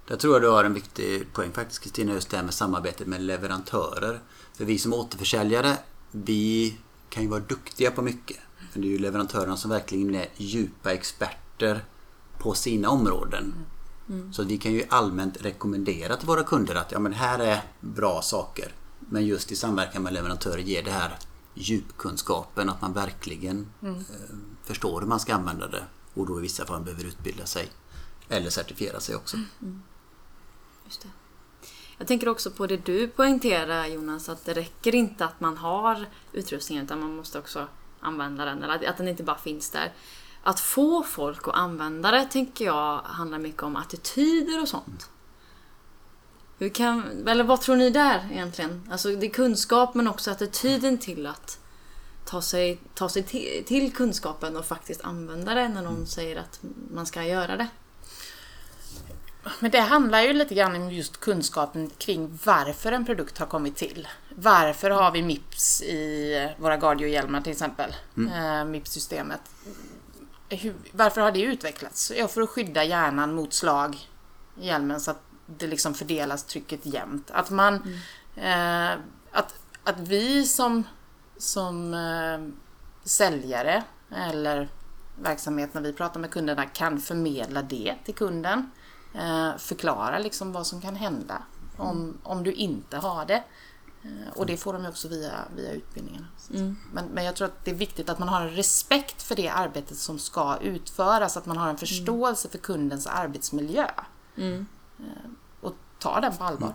Där 0.08 0.16
tror 0.16 0.34
jag 0.34 0.42
du 0.42 0.50
har 0.50 0.64
en 0.64 0.74
viktig 0.74 1.34
poäng 1.34 1.52
faktiskt 1.52 1.84
Kristina, 1.84 2.14
just 2.14 2.30
det 2.30 2.38
här 2.38 2.44
med 2.44 2.54
samarbetet 2.54 3.08
med 3.08 3.22
leverantörer. 3.22 4.20
För 4.54 4.66
vi 4.66 4.80
som 4.80 4.94
återförsäljare, 4.94 5.78
vi 6.12 6.78
kan 7.10 7.24
ju 7.24 7.30
vara 7.30 7.40
duktiga 7.40 7.92
på 7.92 8.02
mycket. 8.02 8.38
Men 8.74 8.82
det 8.82 8.88
är 8.88 8.90
ju 8.90 8.98
leverantörerna 8.98 9.58
som 9.58 9.72
verkligen 9.72 10.16
är 10.16 10.28
djupa 10.38 10.94
experter 10.94 11.86
på 12.40 12.54
sina 12.54 12.90
områden. 12.90 13.54
Så 14.32 14.42
att 14.42 14.48
vi 14.48 14.58
kan 14.58 14.74
ju 14.74 14.84
allmänt 14.90 15.42
rekommendera 15.42 16.16
till 16.16 16.28
våra 16.28 16.44
kunder 16.44 16.76
att 16.76 16.92
ja, 16.92 17.00
men 17.00 17.14
här 17.14 17.40
är 17.40 17.62
bra 17.80 18.22
saker. 18.22 18.72
Men 19.00 19.26
just 19.26 19.52
i 19.52 19.56
samverkan 19.56 20.04
med 20.04 20.14
leverantörer 20.14 20.58
ger 20.58 20.84
det 20.84 20.92
här 20.92 21.18
djupkunskapen 21.54 22.70
att 22.70 22.82
man 22.82 22.94
verkligen 22.94 23.68
eh, 24.10 24.36
förstår 24.64 25.02
hur 25.02 25.08
man 25.08 25.20
ska 25.20 25.36
använda 25.36 25.68
det. 25.68 25.84
Och 26.14 26.26
då 26.28 26.40
i 26.40 26.42
vissa 26.42 26.66
fall 26.66 26.82
behöver 26.82 27.04
utbilda 27.04 27.46
sig. 27.46 27.70
Eller 28.30 28.50
certifiera 28.50 29.00
sig 29.00 29.16
också. 29.16 29.38
Just 30.86 31.02
det. 31.02 31.08
Jag 31.98 32.08
tänker 32.08 32.30
också 32.30 32.52
på 32.52 32.68
det 32.68 32.86
du 32.86 33.08
poängterar 33.08 33.86
Jonas, 33.86 34.30
att 34.30 34.46
det 34.46 34.54
räcker 34.54 34.96
inte 34.96 35.26
att 35.26 35.40
man 35.40 35.58
har 35.58 36.06
utrustningen 36.34 36.86
utan 36.86 37.00
man 37.00 37.16
måste 37.16 37.40
också 37.40 37.68
använda 38.00 38.46
den, 38.46 38.64
eller 38.64 38.76
att- 38.76 38.86
att 38.86 38.98
den 38.98 39.08
inte 39.08 39.24
bara 39.24 39.38
finns 39.38 39.70
där. 39.70 39.94
Att 40.44 40.60
få 40.60 41.04
folk 41.04 41.48
att 41.48 41.56
använda 41.56 42.12
det 42.12 42.26
tänker 42.26 42.66
jag 42.66 42.98
handlar 43.02 43.40
mycket 43.40 43.64
om 43.64 43.76
attityder 43.76 44.62
och 44.62 44.68
sånt. 44.70 45.10
Hur 46.60 46.70
kan, 46.70 47.28
eller 47.28 47.44
vad 47.44 47.62
tror 47.62 47.76
ni 47.76 47.90
där 47.90 48.28
egentligen? 48.32 48.90
Alltså 48.92 49.10
det 49.16 49.26
är 49.26 49.30
kunskap 49.30 49.94
men 49.94 50.08
också 50.08 50.32
attityden 50.32 50.98
till 50.98 51.28
att 51.28 51.60
ta 52.26 52.42
sig, 52.42 52.80
ta 52.94 53.10
sig 53.10 53.24
till, 53.24 53.64
till 53.66 53.94
kunskapen 53.94 54.58
och 54.58 54.66
faktiskt 54.66 55.02
använda 55.02 55.54
det 55.54 55.68
när 55.68 55.82
någon 55.82 56.08
säger 56.08 56.36
att 56.36 56.60
man 56.92 57.06
ska 57.06 57.24
göra 57.24 57.58
det. 57.58 57.68
Men 59.60 59.72
det 59.72 59.80
handlar 59.80 60.22
ju 60.22 60.34
lite 60.34 60.56
grann 60.56 60.76
om 60.76 60.92
just 60.92 61.20
kunskapen 61.20 61.90
kring 61.98 62.40
varför 62.46 62.92
en 62.92 63.06
produkt 63.06 63.38
har 63.38 63.46
kommit 63.46 63.76
till. 63.76 64.08
Varför 64.36 64.90
har 64.90 65.12
vi 65.12 65.22
MIPS 65.22 65.82
i 65.82 66.56
våra 66.58 66.78
Guardio-hjälmar 66.78 67.42
till 67.42 67.52
exempel? 67.52 67.96
Eh, 68.18 68.66
MIPS-systemet. 68.66 69.42
Varför 70.92 71.22
har 71.22 71.32
det 71.32 71.42
utvecklats? 71.42 72.12
Ja, 72.18 72.28
för 72.28 72.42
att 72.42 72.50
skydda 72.50 72.84
hjärnan 72.84 73.36
mot 73.36 73.54
slag 73.54 74.08
i 74.62 74.68
hjälmen 74.68 75.02
så 75.02 75.12
att 75.12 75.22
det 75.48 75.68
liksom 75.68 75.94
fördelas 75.94 76.44
trycket 76.44 76.86
jämnt. 76.86 77.32
Att 77.32 77.50
man... 77.50 77.76
Eh, 78.36 78.92
att, 79.32 79.56
att 79.84 80.00
vi 80.00 80.46
som, 80.46 80.84
som 81.38 81.94
eh, 81.94 82.68
säljare 83.04 83.84
eller 84.16 84.70
verksamhet 85.16 85.74
när 85.74 85.82
vi 85.82 85.94
pratar 85.94 86.20
med 86.20 86.32
kunderna 86.32 86.66
kan 86.66 87.00
förmedla 87.00 87.62
det 87.62 87.96
till 88.06 88.16
kunden. 88.16 88.72
Eh, 89.14 89.58
förklara 89.58 90.20
liksom 90.20 90.52
vad 90.52 90.68
som 90.68 90.82
kan 90.82 90.96
hända 90.96 91.42
om, 91.78 92.18
om 92.24 92.44
du 92.44 92.54
inte 92.54 92.98
har 92.98 93.26
det. 93.26 93.44
Eh, 94.04 94.34
och 94.36 94.46
det 94.46 94.58
får 94.58 94.74
de 94.74 94.86
också 94.86 95.08
via, 95.08 95.32
via 95.56 95.72
utbildningarna. 95.72 96.28
Men, 96.94 97.06
men 97.06 97.26
jag 97.26 97.36
tror 97.36 97.48
att 97.48 97.66
det 97.66 97.72
är 97.72 97.76
viktigt 97.76 98.10
att 98.10 98.20
man 98.20 98.30
har 98.30 98.42
en 98.42 98.50
respekt 98.50 99.24
för 99.24 99.36
det 99.36 99.50
arbetet 99.50 99.98
som 99.98 100.20
ska 100.20 100.58
utföras, 100.62 101.38
att 101.38 101.46
man 101.46 101.58
har 101.58 101.70
en 101.70 101.78
förståelse 101.78 102.50
för 102.50 102.58
kundens 102.58 103.08
arbetsmiljö. 103.08 103.88
Eh, 105.00 105.06
och 105.06 105.47
tar 106.00 106.22
den 106.22 106.38
på 106.38 106.44
allvar. 106.44 106.74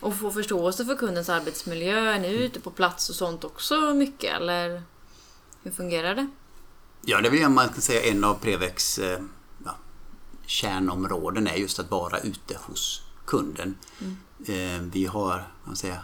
Och 0.00 0.16
få 0.16 0.30
förståelse 0.30 0.84
för 0.84 0.96
kundens 0.96 1.28
arbetsmiljö. 1.28 2.10
Är 2.14 2.18
ni 2.18 2.28
ute 2.28 2.60
på 2.60 2.70
plats 2.70 3.10
och 3.10 3.14
sånt 3.14 3.44
också 3.44 3.94
mycket 3.94 4.34
eller 4.34 4.82
hur 5.62 5.70
fungerar 5.70 6.14
det? 6.14 6.28
Ja, 7.04 7.20
det 7.20 7.30
vill 7.30 7.40
jag 7.40 7.50
man 7.50 7.68
kan 7.68 7.80
säga 7.80 8.02
en 8.02 8.24
av 8.24 8.34
Prevex 8.34 8.98
eh, 8.98 9.20
ja, 9.64 9.76
kärnområden 10.46 11.46
är 11.46 11.54
just 11.54 11.78
att 11.78 11.90
vara 11.90 12.20
ute 12.20 12.58
hos 12.66 13.02
kunden. 13.26 13.78
Eh, 14.46 14.82
vi 14.92 15.06
har, 15.06 15.52
man 15.64 15.76
säga, 15.76 15.98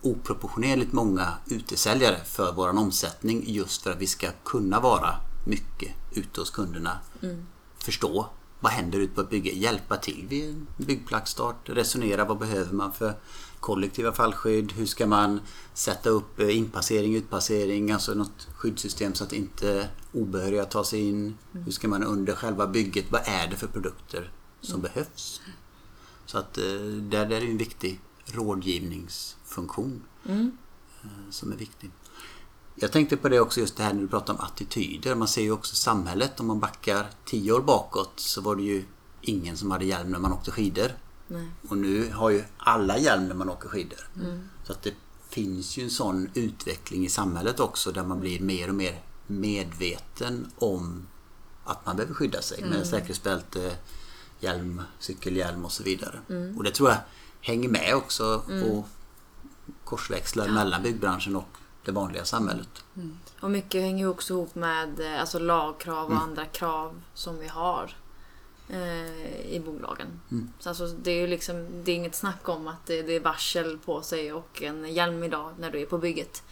oproportionerligt 0.00 0.92
många 0.92 1.32
utesäljare 1.46 2.24
för 2.24 2.52
vår 2.52 2.68
omsättning 2.68 3.44
just 3.46 3.82
för 3.82 3.90
att 3.90 3.98
vi 3.98 4.06
ska 4.06 4.28
kunna 4.44 4.80
vara 4.80 5.16
mycket 5.46 5.92
ute 6.12 6.40
hos 6.40 6.50
kunderna. 6.50 6.98
Förstå 7.78 8.28
vad 8.62 8.72
händer 8.72 8.98
ute 8.98 9.14
på 9.14 9.20
ett 9.20 9.30
bygge, 9.30 9.50
hjälpa 9.50 9.96
till 9.96 10.26
vid 10.28 10.66
byggplatsstart, 10.76 11.68
resonera 11.68 12.24
vad 12.24 12.38
behöver 12.38 12.72
man 12.72 12.92
för 12.92 13.14
kollektiva 13.60 14.12
fallskydd, 14.12 14.72
hur 14.72 14.86
ska 14.86 15.06
man 15.06 15.40
sätta 15.74 16.10
upp 16.10 16.40
eh, 16.40 16.56
inpassering, 16.56 17.14
utpassering, 17.14 17.90
alltså 17.90 18.14
något 18.14 18.48
skyddssystem 18.56 19.14
så 19.14 19.24
att 19.24 19.32
inte 19.32 19.88
obehöriga 20.12 20.64
tar 20.64 20.84
sig 20.84 21.00
in. 21.08 21.36
Hur 21.52 21.72
ska 21.72 21.88
man 21.88 22.02
under 22.02 22.34
själva 22.34 22.66
bygget, 22.66 23.04
vad 23.10 23.20
är 23.24 23.46
det 23.46 23.56
för 23.56 23.66
produkter 23.66 24.32
som 24.60 24.80
behövs? 24.80 25.40
Så 26.26 26.38
att 26.38 26.58
eh, 26.58 26.64
där, 26.64 27.26
där 27.26 27.40
är 27.40 27.50
en 27.50 27.58
viktig 27.58 28.00
rådgivningsfunktion 28.24 30.02
eh, 31.02 31.30
som 31.30 31.52
är 31.52 31.56
viktig. 31.56 31.90
Jag 32.74 32.92
tänkte 32.92 33.16
på 33.16 33.28
det 33.28 33.40
också 33.40 33.60
just 33.60 33.76
det 33.76 33.82
här 33.82 33.92
när 33.92 34.00
du 34.00 34.08
pratar 34.08 34.34
om 34.34 34.40
attityder. 34.40 35.14
Man 35.14 35.28
ser 35.28 35.42
ju 35.42 35.52
också 35.52 35.76
samhället. 35.76 36.40
Om 36.40 36.46
man 36.46 36.60
backar 36.60 37.10
tio 37.24 37.52
år 37.52 37.60
bakåt 37.60 38.12
så 38.16 38.40
var 38.40 38.56
det 38.56 38.62
ju 38.62 38.84
ingen 39.20 39.56
som 39.56 39.70
hade 39.70 39.84
hjälm 39.84 40.10
när 40.10 40.18
man 40.18 40.32
åkte 40.32 40.50
skidor. 40.50 40.92
Nej. 41.26 41.48
Och 41.68 41.76
nu 41.76 42.12
har 42.12 42.30
ju 42.30 42.44
alla 42.58 42.98
hjälm 42.98 43.28
när 43.28 43.34
man 43.34 43.48
åker 43.48 43.68
skidor. 43.68 44.08
Så 44.64 44.72
att 44.72 44.82
det 44.82 44.94
finns 45.28 45.76
ju 45.76 45.84
en 45.84 45.90
sån 45.90 46.30
utveckling 46.34 47.04
i 47.04 47.08
samhället 47.08 47.60
också 47.60 47.92
där 47.92 48.04
man 48.04 48.20
blir 48.20 48.40
mer 48.40 48.68
och 48.68 48.74
mer 48.74 49.00
medveten 49.26 50.50
om 50.58 51.06
att 51.64 51.86
man 51.86 51.96
behöver 51.96 52.14
skydda 52.14 52.42
sig 52.42 52.64
med 52.64 52.86
säkerhetsbälte, 52.86 53.76
hjälm, 54.40 54.82
cykelhjälm 54.98 55.64
och 55.64 55.72
så 55.72 55.82
vidare. 55.82 56.20
Och 56.56 56.64
det 56.64 56.70
tror 56.70 56.88
jag 56.90 56.98
hänger 57.40 57.68
med 57.68 57.94
också 57.94 58.42
och 58.64 58.88
korsväxlar 59.84 60.48
mellan 60.48 60.82
byggbranschen 60.82 61.36
och 61.36 61.48
det 61.84 61.92
vanliga 61.92 62.24
samhället. 62.24 62.84
Och 63.40 63.50
mycket 63.50 63.82
hänger 63.82 64.08
också 64.08 64.34
ihop 64.34 64.54
med 64.54 65.00
eh, 65.00 65.20
alltså, 65.20 65.38
lagkrav 65.38 66.10
och 66.10 66.22
andra 66.22 66.46
krav 66.46 67.02
som 67.14 67.38
vi 67.38 67.48
har 67.48 67.96
eh, 68.68 69.46
i 69.46 69.62
bolagen. 69.66 70.20
Så 70.58 70.68
alltså, 70.68 70.86
det 70.86 71.10
är 71.10 71.20
ju 71.20 71.26
liksom, 71.26 71.84
det 71.84 71.92
är 71.92 71.96
inget 71.96 72.14
snack 72.14 72.48
om 72.48 72.68
att 72.68 72.86
det, 72.86 73.02
det 73.02 73.12
är 73.12 73.20
varsel 73.20 73.78
på 73.78 74.02
sig 74.02 74.32
och 74.32 74.62
en 74.62 74.94
hjälm 74.94 75.22
idag 75.22 75.54
när 75.58 75.70
du 75.70 75.80
är 75.80 75.86
på 75.86 75.98
bygget. 75.98 76.42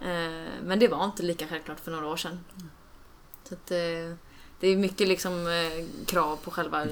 Eh, 0.00 0.62
men 0.62 0.78
det 0.78 0.88
var 0.88 1.04
inte 1.04 1.22
lika 1.22 1.46
självklart 1.46 1.80
för 1.80 1.90
några 1.90 2.06
år 2.06 2.16
sedan. 2.16 2.38
Så 3.44 3.54
att, 3.54 3.70
eh, 3.70 4.16
det 4.60 4.68
är 4.68 4.76
mycket 4.76 5.08
liksom 5.08 5.46
eh, 5.46 6.06
krav 6.06 6.36
på 6.36 6.50
själva 6.50 6.84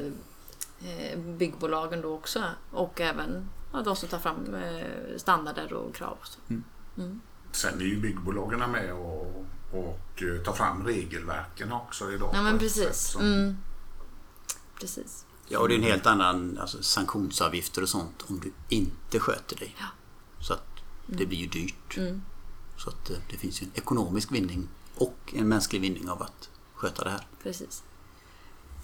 eh, 0.80 1.18
byggbolagen 1.18 2.00
då 2.00 2.14
också. 2.14 2.44
Och 2.70 3.00
även 3.00 3.48
ja, 3.72 3.82
de 3.82 3.96
som 3.96 4.08
tar 4.08 4.18
fram 4.18 4.56
standarder 5.16 5.72
och 5.72 5.94
krav. 5.94 6.16
och 6.20 6.26
så. 6.26 6.38
Sen 7.52 7.80
är 7.80 7.84
ju 7.84 8.00
byggbolagen 8.00 8.70
med 8.70 8.92
och, 8.92 9.46
och 9.72 10.22
eh, 10.22 10.42
tar 10.44 10.52
fram 10.52 10.86
regelverken 10.86 11.72
också 11.72 12.12
idag. 12.12 12.30
Ja 12.34 12.42
men 12.42 12.58
precis. 12.58 12.96
som- 13.00 13.22
Mm. 13.22 13.56
Precis. 14.80 15.26
Ja, 15.48 15.58
och 15.58 15.68
det 15.68 15.74
är 15.74 15.78
en 15.78 15.84
helt 15.84 16.06
annan 16.06 16.58
alltså, 16.58 16.82
sanktionsavgifter 16.82 17.82
och 17.82 17.88
sånt 17.88 18.24
om 18.28 18.40
du 18.40 18.52
inte 18.68 19.18
sköter 19.20 19.56
dig. 19.56 19.76
Ja. 19.78 19.86
Så 20.40 20.52
att 20.52 20.66
det 21.06 21.26
blir 21.26 21.38
ju 21.38 21.46
dyrt. 21.46 21.96
Mm. 21.96 22.22
Så 22.76 22.90
att 22.90 23.10
eh, 23.10 23.16
det 23.30 23.36
finns 23.36 23.62
ju 23.62 23.64
en 23.64 23.70
ekonomisk 23.74 24.32
vinning 24.32 24.68
och 24.94 25.34
en 25.36 25.48
mänsklig 25.48 25.80
vinning 25.80 26.08
av 26.10 26.22
att 26.22 26.50
sköta 26.74 27.04
det 27.04 27.10
här. 27.10 27.26
Precis. 27.42 27.82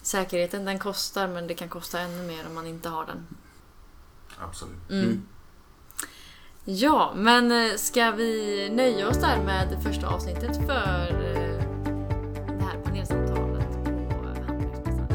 Säkerheten 0.03 0.65
den 0.65 0.79
kostar 0.79 1.29
men 1.29 1.47
det 1.47 1.55
kan 1.55 1.69
kosta 1.69 2.01
ännu 2.01 2.27
mer 2.27 2.47
om 2.47 2.55
man 2.55 2.67
inte 2.67 2.89
har 2.89 3.07
den. 3.07 3.27
Absolut. 4.39 4.91
Mm. 4.91 5.23
Ja, 6.69 7.13
men 7.17 7.53
eh, 7.53 7.77
ska 7.77 8.11
vi 8.11 8.69
nöja 8.73 9.09
oss 9.09 9.19
där 9.19 9.43
med 9.45 9.69
det 9.71 9.81
första 9.81 10.09
avsnittet 10.09 10.57
för 10.57 11.11
eh, 11.11 11.63
det 12.47 12.65
här 12.65 12.79
panelsamtalet 12.85 13.85
på 13.85 14.17
Hantverksmässan 14.47 15.09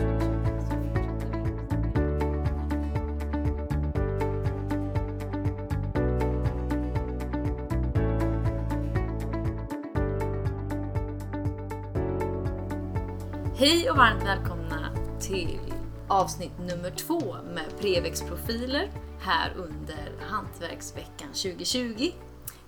Hej 13.56 13.92
och 13.92 13.98
varmt 13.98 14.24
välkomna 14.24 14.90
till 15.20 15.60
avsnitt 16.08 16.60
nummer 16.60 16.90
två 16.90 17.36
med 17.54 17.66
Prevex-profiler 17.80 18.90
här 19.21 19.53
under 19.55 20.12
Hantverksveckan 20.29 21.27
2020. 21.27 22.12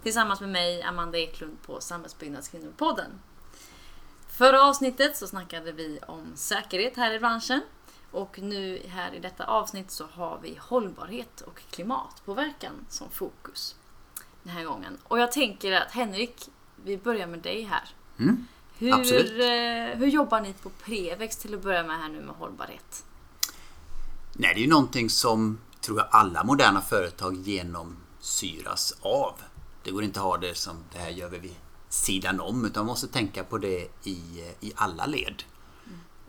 Tillsammans 0.04 0.42
med 0.42 0.50
mig, 0.50 0.84
Amanda 0.84 1.18
Eklund 1.18 1.58
på 1.66 1.82
Samhällsbyggnadskvinnopodden. 1.82 3.12
Förra 4.30 4.64
avsnittet 4.64 5.18
så 5.18 5.28
snackade 5.28 5.72
vi 5.72 6.00
om 6.08 6.32
säkerhet 6.36 6.98
här 6.98 7.14
i 7.14 7.20
branschen 7.20 7.62
och 8.12 8.40
nu 8.40 8.82
här 8.88 9.14
i 9.14 9.20
detta 9.20 9.46
avsnitt 9.46 9.92
så 9.92 10.06
har 10.14 10.40
vi 10.44 10.58
hållbarhet 10.62 11.42
och 11.42 11.62
klimatpåverkan 11.72 12.74
som 12.90 13.10
fokus 13.10 13.76
den 14.44 14.54
här 14.54 14.64
gången. 14.64 14.98
Och 15.04 15.20
jag 15.20 15.32
tänker 15.32 15.72
att 15.72 15.92
Henrik, 15.92 16.50
vi 16.84 16.98
börjar 16.98 17.28
med 17.28 17.40
dig 17.40 17.64
här. 17.64 17.90
Mm, 18.20 18.48
Hur, 18.78 18.94
absolut. 18.94 19.32
eh, 19.32 20.00
hur 20.00 20.08
jobbar 20.08 20.42
ni 20.42 20.54
på 20.54 20.70
Prevex 20.70 21.38
till 21.38 21.54
att 21.54 21.62
börja 21.64 21.84
med 21.84 21.98
här 22.00 22.10
nu 22.10 22.22
med 22.22 22.36
hållbarhet? 22.36 23.04
Nej, 24.34 24.52
det 24.54 24.60
är 24.60 24.64
ju 24.64 24.70
någonting 24.70 25.10
som 25.10 25.58
tror 25.84 25.98
jag 25.98 26.08
alla 26.12 26.44
moderna 26.44 26.82
företag 26.82 27.36
genomsyras 27.36 28.94
av. 29.02 29.34
Det 29.84 29.92
går 29.92 30.04
inte 30.04 30.20
att 30.20 30.26
ha 30.26 30.38
det 30.38 30.58
som 30.58 30.76
det 30.92 30.98
här 30.98 31.10
gör 31.10 31.30
vi 31.30 31.40
vid 31.40 31.56
sidan 31.90 32.40
om 32.40 32.66
utan 32.66 32.86
man 32.86 32.92
måste 32.92 33.08
tänka 33.08 33.44
på 33.44 33.58
det 33.58 33.88
i, 34.04 34.44
i 34.60 34.74
alla 34.76 35.06
led. 35.06 35.44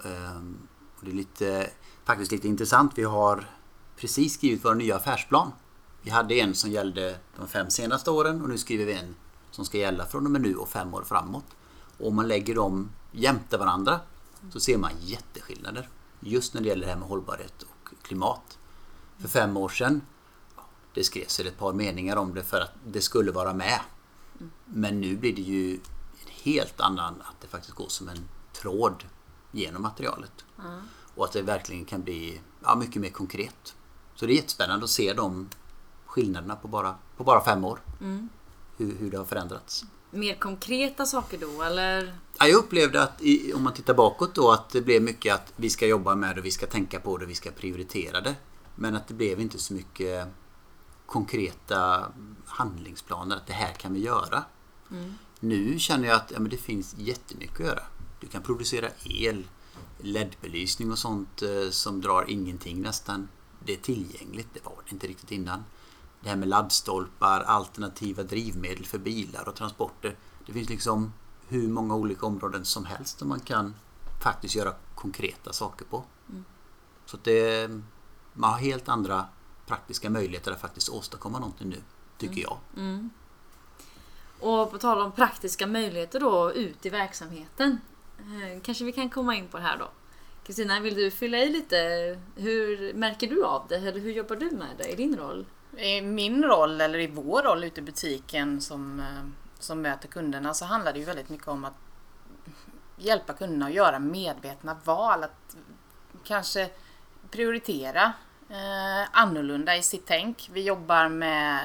Mm. 0.04 0.36
Um, 0.36 0.68
det 1.00 1.10
är 1.10 1.14
lite, 1.14 1.70
faktiskt 2.04 2.32
lite 2.32 2.48
intressant. 2.48 2.92
Vi 2.94 3.04
har 3.04 3.48
precis 3.96 4.34
skrivit 4.34 4.64
vår 4.64 4.74
nya 4.74 4.96
affärsplan. 4.96 5.52
Vi 6.02 6.10
hade 6.10 6.34
en 6.34 6.54
som 6.54 6.70
gällde 6.70 7.18
de 7.36 7.48
fem 7.48 7.70
senaste 7.70 8.10
åren 8.10 8.42
och 8.42 8.48
nu 8.48 8.58
skriver 8.58 8.84
vi 8.84 8.92
en 8.92 9.14
som 9.50 9.64
ska 9.64 9.78
gälla 9.78 10.06
från 10.06 10.26
och 10.26 10.32
med 10.32 10.40
nu 10.40 10.56
och 10.56 10.68
fem 10.68 10.94
år 10.94 11.02
framåt. 11.02 11.44
Och 11.98 12.08
om 12.08 12.16
man 12.16 12.28
lägger 12.28 12.54
dem 12.54 12.90
jämte 13.12 13.56
varandra 13.56 14.00
så 14.52 14.60
ser 14.60 14.78
man 14.78 14.90
jätteskillnader. 15.00 15.88
Just 16.20 16.54
när 16.54 16.60
det 16.60 16.68
gäller 16.68 16.86
det 16.86 16.92
här 16.92 16.98
med 16.98 17.08
hållbarhet 17.08 17.62
och 17.62 17.88
klimat. 18.02 18.58
För 19.18 19.28
fem 19.28 19.56
år 19.56 19.68
sedan 19.68 20.00
det 20.94 21.04
skrevs 21.04 21.40
ett 21.40 21.58
par 21.58 21.72
meningar 21.72 22.16
om 22.16 22.34
det 22.34 22.42
för 22.42 22.60
att 22.60 22.72
det 22.86 23.00
skulle 23.00 23.32
vara 23.32 23.54
med. 23.54 23.80
Men 24.64 25.00
nu 25.00 25.16
blir 25.16 25.36
det 25.36 25.42
ju 25.42 25.74
en 25.74 26.30
helt 26.42 26.80
annan, 26.80 27.14
att 27.20 27.40
det 27.40 27.48
faktiskt 27.48 27.74
går 27.74 27.88
som 27.88 28.08
en 28.08 28.28
tråd 28.52 29.04
genom 29.50 29.82
materialet. 29.82 30.44
Och 31.14 31.24
att 31.24 31.32
det 31.32 31.42
verkligen 31.42 31.84
kan 31.84 32.02
bli 32.02 32.40
ja, 32.62 32.74
mycket 32.74 33.02
mer 33.02 33.10
konkret. 33.10 33.74
Så 34.14 34.26
det 34.26 34.32
är 34.32 34.36
jättespännande 34.36 34.84
att 34.84 34.90
se 34.90 35.12
de 35.12 35.48
skillnaderna 36.06 36.56
på 36.56 36.68
bara, 36.68 36.94
på 37.16 37.24
bara 37.24 37.44
fem 37.44 37.64
år. 37.64 37.80
Hur, 38.76 38.96
hur 38.98 39.10
det 39.10 39.16
har 39.16 39.24
förändrats. 39.24 39.84
Mer 40.10 40.34
konkreta 40.34 41.06
saker 41.06 41.38
då 41.38 41.62
eller? 41.62 42.18
Ja, 42.38 42.46
jag 42.46 42.58
upplevde 42.58 43.02
att 43.02 43.22
i, 43.22 43.52
om 43.52 43.62
man 43.62 43.72
tittar 43.72 43.94
bakåt 43.94 44.34
då 44.34 44.50
att 44.50 44.70
det 44.70 44.80
blev 44.80 45.02
mycket 45.02 45.34
att 45.34 45.52
vi 45.56 45.70
ska 45.70 45.86
jobba 45.86 46.14
med 46.14 46.36
det, 46.36 46.42
vi 46.42 46.50
ska 46.50 46.66
tänka 46.66 47.00
på 47.00 47.16
det, 47.16 47.26
vi 47.26 47.34
ska 47.34 47.50
prioritera 47.50 48.20
det. 48.20 48.34
Men 48.74 48.96
att 48.96 49.08
det 49.08 49.14
blev 49.14 49.40
inte 49.40 49.58
så 49.58 49.74
mycket 49.74 50.28
konkreta 51.06 52.12
handlingsplaner 52.46 53.36
att 53.36 53.46
det 53.46 53.52
här 53.52 53.72
kan 53.72 53.94
vi 53.94 54.00
göra. 54.00 54.44
Nu 55.40 55.78
känner 55.78 56.08
jag 56.08 56.16
att 56.16 56.30
ja, 56.30 56.40
men 56.40 56.50
det 56.50 56.56
finns 56.56 56.94
jättemycket 56.98 57.60
att 57.60 57.66
göra. 57.66 57.82
Du 58.20 58.26
kan 58.26 58.42
producera 58.42 58.88
el, 59.04 59.46
LED-belysning 59.98 60.92
och 60.92 60.98
sånt 60.98 61.42
eh, 61.42 61.70
som 61.70 62.00
drar 62.00 62.30
ingenting 62.30 62.82
nästan. 62.82 63.28
Det 63.64 63.72
är 63.72 63.76
tillgängligt, 63.76 64.48
det 64.54 64.64
var 64.64 64.74
det 64.84 64.92
inte 64.92 65.06
riktigt 65.06 65.30
innan. 65.32 65.64
Det 66.20 66.28
här 66.28 66.36
med 66.36 66.48
laddstolpar, 66.48 67.40
alternativa 67.40 68.22
drivmedel 68.22 68.86
för 68.86 68.98
bilar 68.98 69.48
och 69.48 69.54
transporter. 69.54 70.16
Det 70.46 70.52
finns 70.52 70.68
liksom 70.68 71.12
hur 71.48 71.68
många 71.68 71.94
olika 71.94 72.26
områden 72.26 72.64
som 72.64 72.84
helst 72.84 73.18
som 73.18 73.28
man 73.28 73.40
kan 73.40 73.74
faktiskt 74.22 74.54
göra 74.54 74.74
konkreta 74.94 75.52
saker 75.52 75.84
på. 75.84 76.04
Så 77.06 77.16
att 77.16 77.24
det, 77.24 77.70
man 78.34 78.50
har 78.52 78.58
helt 78.58 78.88
andra 78.88 79.26
praktiska 79.66 80.10
möjligheter 80.10 80.52
att 80.52 80.60
faktiskt 80.60 80.88
åstadkomma 80.88 81.38
någonting 81.38 81.68
nu, 81.68 81.82
tycker 82.18 82.42
jag. 82.42 82.58
Och 84.40 84.70
på 84.70 84.78
tal 84.78 85.00
om 85.00 85.12
praktiska 85.12 85.66
möjligheter 85.66 86.20
då 86.20 86.52
ut 86.52 86.86
i 86.86 86.90
verksamheten. 86.90 87.80
eh, 88.18 88.62
Kanske 88.62 88.84
vi 88.84 88.92
kan 88.92 89.10
komma 89.10 89.34
in 89.34 89.48
på 89.48 89.56
det 89.56 89.62
här 89.62 89.78
då. 89.78 89.88
Kristina, 90.46 90.80
vill 90.80 90.94
du 90.94 91.10
fylla 91.10 91.38
i 91.38 91.50
lite? 91.50 91.76
Hur 92.36 92.94
märker 92.94 93.28
du 93.28 93.44
av 93.44 93.66
det? 93.68 93.76
Eller 93.76 94.00
hur 94.00 94.12
jobbar 94.12 94.36
du 94.36 94.50
med 94.50 94.68
det 94.78 94.88
i 94.88 94.94
din 94.96 95.16
roll? 95.16 95.46
I 95.76 96.00
min 96.00 96.44
roll, 96.44 96.80
eller 96.80 96.98
i 96.98 97.06
vår 97.06 97.42
roll 97.42 97.64
ute 97.64 97.80
i 97.80 97.84
butiken 97.84 98.60
som, 98.60 99.00
eh, 99.00 99.28
som 99.58 99.82
möter 99.82 100.08
kunderna 100.08 100.54
så 100.54 100.64
handlar 100.64 100.92
det 100.92 100.98
ju 100.98 101.04
väldigt 101.04 101.28
mycket 101.28 101.48
om 101.48 101.64
att 101.64 101.74
hjälpa 102.96 103.32
kunderna 103.32 103.66
att 103.66 103.72
göra 103.74 103.98
medvetna 103.98 104.76
val. 104.84 105.24
Att 105.24 105.56
kanske 106.24 106.70
prioritera 107.34 108.12
eh, 108.50 109.08
annorlunda 109.12 109.76
i 109.76 109.82
sitt 109.82 110.06
tänk. 110.06 110.50
Vi 110.52 110.62
jobbar 110.62 111.08
med 111.08 111.58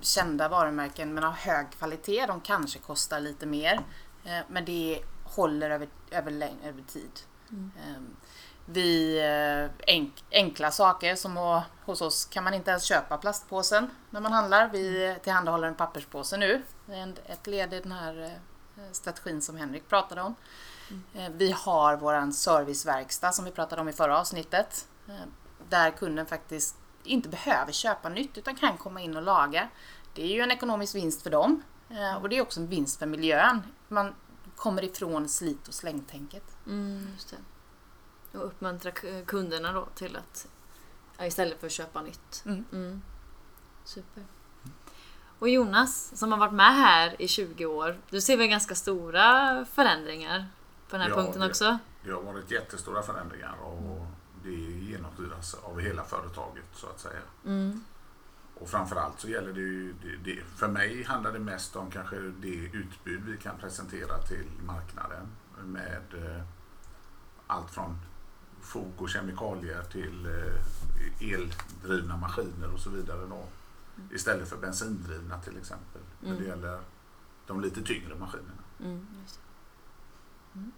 kända 0.00 0.48
varumärken 0.48 1.14
men 1.14 1.24
av 1.24 1.32
hög 1.32 1.66
kvalitet. 1.70 2.26
De 2.26 2.40
kanske 2.40 2.78
kostar 2.78 3.20
lite 3.20 3.46
mer. 3.46 3.80
Eh, 4.24 4.40
men 4.48 4.64
det 4.64 5.00
håller 5.24 5.70
över, 5.70 5.88
över, 6.10 6.32
över 6.64 6.82
tid. 6.82 7.10
Eh, 7.50 8.02
vi, 8.64 9.18
eh, 9.18 9.94
enk, 9.94 10.24
enkla 10.30 10.70
saker 10.70 11.14
som 11.14 11.36
att, 11.36 11.64
hos 11.84 12.00
oss 12.00 12.24
kan 12.24 12.44
man 12.44 12.54
inte 12.54 12.70
ens 12.70 12.84
köpa 12.84 13.18
plastpåsen 13.18 13.90
när 14.10 14.20
man 14.20 14.32
handlar. 14.32 14.68
Vi 14.68 15.16
tillhandahåller 15.22 15.68
en 15.68 15.74
papperspåse 15.74 16.36
nu. 16.36 16.62
Det 16.86 16.96
är 16.96 17.14
ett 17.26 17.46
led 17.46 17.74
i 17.74 17.80
den 17.80 17.92
här 17.92 18.24
eh, 18.76 18.92
strategin 18.92 19.42
som 19.42 19.56
Henrik 19.56 19.88
pratade 19.88 20.22
om. 20.22 20.34
Eh, 21.14 21.28
Vi 21.32 21.52
har 21.52 21.96
våran 21.96 22.32
serviceverkstad 22.32 23.32
som 23.32 23.44
vi 23.44 23.50
pratade 23.50 23.80
om 23.82 23.88
i 23.88 23.92
förra 23.92 24.18
avsnittet. 24.20 24.88
eh, 25.08 25.14
Där 25.68 25.90
kunden 25.90 26.26
faktiskt 26.26 26.76
inte 27.04 27.28
behöver 27.28 27.72
köpa 27.72 28.08
nytt 28.08 28.38
utan 28.38 28.56
kan 28.56 28.76
komma 28.76 29.00
in 29.00 29.16
och 29.16 29.22
laga. 29.22 29.68
Det 30.14 30.22
är 30.22 30.34
ju 30.34 30.40
en 30.40 30.50
ekonomisk 30.50 30.94
vinst 30.94 31.22
för 31.22 31.30
dem 31.30 31.62
eh, 31.90 32.14
och 32.22 32.28
det 32.28 32.38
är 32.38 32.42
också 32.42 32.60
en 32.60 32.66
vinst 32.66 32.98
för 32.98 33.06
miljön. 33.06 33.60
Man 33.88 34.14
kommer 34.56 34.84
ifrån 34.84 35.28
slit 35.28 35.68
och 35.68 35.74
slängtänket. 35.74 36.56
Mm, 36.66 37.08
just 37.14 37.30
det. 38.32 38.38
Och 38.38 38.46
uppmuntra 38.46 38.90
kunderna 39.26 39.72
då 39.72 39.86
till 39.94 40.16
att 40.16 40.46
istället 41.26 41.60
för 41.60 41.66
att 41.66 41.72
köpa 41.72 42.02
nytt. 42.02 42.42
Mm. 42.46 43.02
Super. 43.84 44.24
Och 45.38 45.48
Jonas, 45.48 46.18
som 46.18 46.32
har 46.32 46.38
varit 46.38 46.52
med 46.52 46.74
här 46.74 47.22
i 47.22 47.28
20 47.28 47.66
år. 47.66 47.98
Du 48.10 48.20
ser 48.20 48.36
väl 48.36 48.46
ganska 48.46 48.74
stora 48.74 49.64
förändringar 49.72 50.46
på 50.88 50.96
den 50.96 51.00
här 51.00 51.08
Ja, 51.08 51.16
punkten 51.16 51.40
det- 51.40 51.48
också? 51.48 51.78
Det 52.04 52.10
har 52.10 52.22
varit 52.22 52.50
jättestora 52.50 53.02
förändringar 53.02 53.54
och 53.62 54.06
det 54.44 54.50
genomsyras 54.54 55.54
av 55.54 55.80
hela 55.80 56.04
företaget 56.04 56.64
så 56.74 56.86
att 56.86 57.00
säga. 57.00 57.20
Mm. 57.46 57.84
Och 58.54 58.68
framförallt 58.68 59.20
så 59.20 59.28
gäller 59.28 59.52
det 59.52 59.60
ju, 59.60 59.92
det, 60.02 60.16
det, 60.24 60.42
för 60.56 60.68
mig 60.68 61.02
handlar 61.04 61.32
det 61.32 61.38
mest 61.38 61.76
om 61.76 61.90
kanske 61.90 62.16
det 62.18 62.48
utbud 62.54 63.22
vi 63.24 63.36
kan 63.36 63.58
presentera 63.58 64.18
till 64.22 64.46
marknaden 64.66 65.26
med 65.64 66.02
eh, 66.14 66.42
allt 67.46 67.70
från 67.70 67.98
fog 68.60 68.92
och 68.96 69.08
kemikalier 69.10 69.82
till 69.82 70.26
eh, 70.26 71.32
eldrivna 71.34 72.16
maskiner 72.16 72.72
och 72.74 72.80
så 72.80 72.90
vidare 72.90 73.26
då. 73.26 73.44
Istället 74.14 74.48
för 74.48 74.56
bensindrivna 74.56 75.38
till 75.40 75.56
exempel 75.58 76.02
när 76.20 76.36
det 76.36 76.44
gäller 76.44 76.80
de 77.46 77.60
lite 77.60 77.82
tyngre 77.82 78.14
maskinerna. 78.14 78.62
Mm. 78.80 79.06
Mm. 80.54 80.72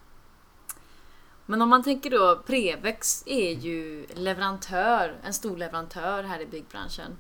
Men 1.47 1.63
om 1.63 1.69
man 1.69 1.83
tänker 1.83 2.11
då, 2.11 2.43
Prevex 2.47 3.23
är 3.27 3.51
ju 3.51 4.07
leverantör, 4.15 5.17
en 5.25 5.35
stor 5.35 5.57
leverantör 5.57 6.23
här 6.23 6.41
i 6.41 6.47
byggbranschen. 6.47 7.17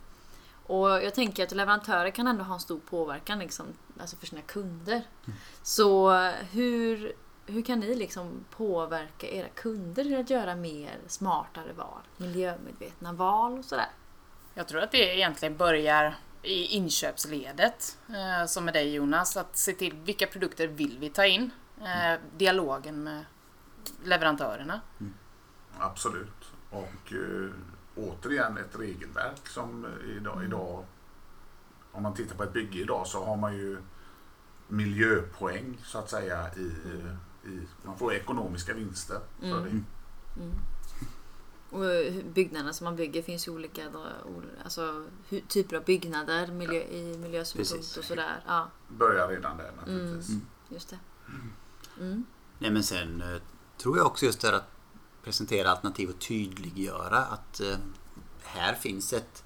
Och 0.67 0.89
jag 0.89 1.15
tänker 1.15 1.43
att 1.43 1.53
leverantörer 1.53 2.11
kan 2.11 2.27
ändå 2.27 2.45
ha 2.45 2.55
en 2.55 2.61
stor 2.61 2.81
påverkan 2.81 3.39
liksom, 3.39 3.67
alltså 4.01 4.17
för 4.17 4.27
sina 4.27 4.43
kunder. 4.43 5.03
Så 5.63 6.13
hur, 6.51 7.13
hur 7.47 7.63
kan 7.63 7.81
ni 7.81 7.95
liksom 7.95 8.45
påverka 8.51 9.29
era 9.29 9.49
kunder 9.49 10.05
till 10.05 10.21
att 10.21 10.31
göra 10.31 10.55
mer 10.55 10.99
smartare 11.07 11.73
val, 11.73 12.03
miljömedvetna 12.17 13.13
val 13.13 13.59
och 13.59 13.65
sådär? 13.65 13.91
Jag 14.55 14.69
tror 14.69 14.83
att 14.83 14.93
det 14.93 15.17
egentligen 15.17 15.57
börjar 15.57 16.15
i 16.43 16.65
inköpsledet, 16.65 17.99
eh, 18.09 18.47
som 18.47 18.65
med 18.65 18.75
dig 18.75 18.95
Jonas, 18.95 19.37
att 19.37 19.57
se 19.57 19.73
till 19.73 19.95
vilka 19.95 20.27
produkter 20.27 20.67
vill 20.67 20.99
vi 20.99 21.11
ta 21.11 21.27
in? 21.27 21.51
Eh, 21.81 22.21
dialogen 22.37 23.03
med 23.05 23.25
leverantörerna. 24.05 24.81
Absolut. 25.79 26.53
Och 26.71 27.12
eh, 27.12 27.51
återigen 27.97 28.59
ett 28.59 28.79
regelverk 28.79 29.49
som 29.49 29.87
idag, 30.16 30.45
idag, 30.45 30.85
om 31.93 32.03
man 32.03 32.14
tittar 32.14 32.37
på 32.37 32.43
ett 32.43 32.53
bygge 32.53 32.79
idag 32.79 33.07
så 33.07 33.25
har 33.25 33.37
man 33.37 33.57
ju 33.57 33.79
miljöpoäng 34.69 35.79
så 35.85 35.99
att 35.99 36.11
säga 36.11 36.55
i, 36.57 36.61
i 37.49 37.61
man 37.83 37.99
får 37.99 38.12
ekonomiska 38.14 38.75
vinster 38.75 39.21
för 39.40 39.47
det. 39.64 39.81
Och 41.71 41.85
hur- 41.85 42.23
byggnaderna 42.23 42.73
som 42.73 42.85
man 42.85 42.97
bygger 42.97 43.23
finns 43.23 43.49
ju 43.49 43.53
olika 43.53 43.83
alltså, 44.64 45.07
typer 45.49 45.77
av 45.77 45.85
byggnader 45.85 46.47
miljö, 46.47 46.81
i 46.83 47.19
miljösynpunkt 47.19 47.97
och 47.97 48.05
sådär. 48.05 48.43
Ja, 48.47 48.69
Börjar 48.88 49.29
redan 49.29 49.57
där 49.57 49.73
naturligtvis. 49.77 50.31
just 50.69 50.90
det. 50.90 50.99
Mm. 51.29 51.53
Nej 52.59 52.71
men 52.71 52.85
sen 52.85 53.23
eh, 53.23 53.41
tror 53.79 53.99
jag 53.99 54.07
också 54.07 54.27
just 54.27 54.41
det 54.41 54.49
här 54.49 54.55
att 54.55 54.71
presentera 55.23 55.71
alternativ 55.71 56.09
och 56.11 56.19
tydliggöra 56.19 57.19
att 57.19 57.61
eh, 57.61 57.77
här 58.43 58.75
finns 58.75 59.13
ett 59.13 59.45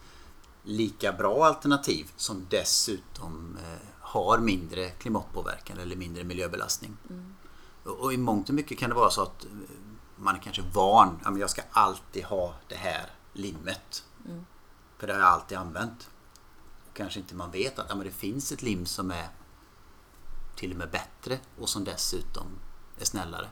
lika 0.62 1.12
bra 1.12 1.44
alternativ 1.44 2.12
som 2.16 2.46
dessutom 2.50 3.58
eh, 3.62 3.88
har 4.00 4.38
mindre 4.38 4.90
klimatpåverkan 4.90 5.78
eller 5.78 5.96
mindre 5.96 6.24
miljöbelastning. 6.24 6.96
Och, 7.84 8.00
och 8.00 8.12
i 8.12 8.16
mångt 8.16 8.48
och 8.48 8.54
mycket 8.54 8.78
kan 8.78 8.90
det 8.90 8.96
vara 8.96 9.10
så 9.10 9.22
att 9.22 9.46
man 10.16 10.34
är 10.34 10.40
kanske 10.40 10.62
van, 10.62 11.20
ja, 11.24 11.30
men 11.30 11.40
jag 11.40 11.50
ska 11.50 11.62
alltid 11.70 12.24
ha 12.24 12.54
det 12.68 12.74
här 12.74 13.10
limmet. 13.32 14.04
För 14.98 15.06
det 15.06 15.12
har 15.12 15.20
jag 15.20 15.28
alltid 15.28 15.58
använt. 15.58 16.10
Och 16.88 16.96
kanske 16.96 17.20
inte 17.20 17.34
man 17.34 17.50
vet 17.50 17.78
att 17.78 17.86
ja, 17.88 17.94
men 17.94 18.06
det 18.06 18.12
finns 18.12 18.52
ett 18.52 18.62
lim 18.62 18.86
som 18.86 19.10
är 19.10 19.28
till 20.64 20.72
och 20.72 20.78
med 20.78 20.90
bättre 20.90 21.38
och 21.60 21.68
som 21.68 21.84
dessutom 21.84 22.46
är 22.98 23.04
snällare. 23.04 23.48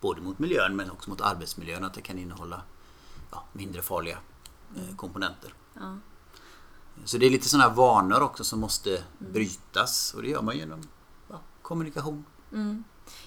Både 0.00 0.20
mot 0.20 0.38
miljön 0.38 0.76
men 0.76 0.90
också 0.90 1.10
mot 1.10 1.20
arbetsmiljön. 1.20 1.84
Att 1.84 1.94
det 1.94 2.00
kan 2.00 2.18
innehålla 2.18 2.62
ja, 3.30 3.44
mindre 3.52 3.82
farliga 3.82 4.18
eh, 4.76 4.96
komponenter. 4.96 5.54
Ja. 5.74 5.98
Så 7.04 7.18
det 7.18 7.26
är 7.26 7.30
lite 7.30 7.48
sådana 7.48 7.68
här 7.68 7.74
vanor 7.76 8.22
också 8.22 8.44
som 8.44 8.60
måste 8.60 9.02
brytas 9.18 10.14
och 10.14 10.22
det 10.22 10.28
gör 10.28 10.42
man 10.42 10.58
genom 10.58 10.82
ja, 11.30 11.40
kommunikation. 11.62 12.24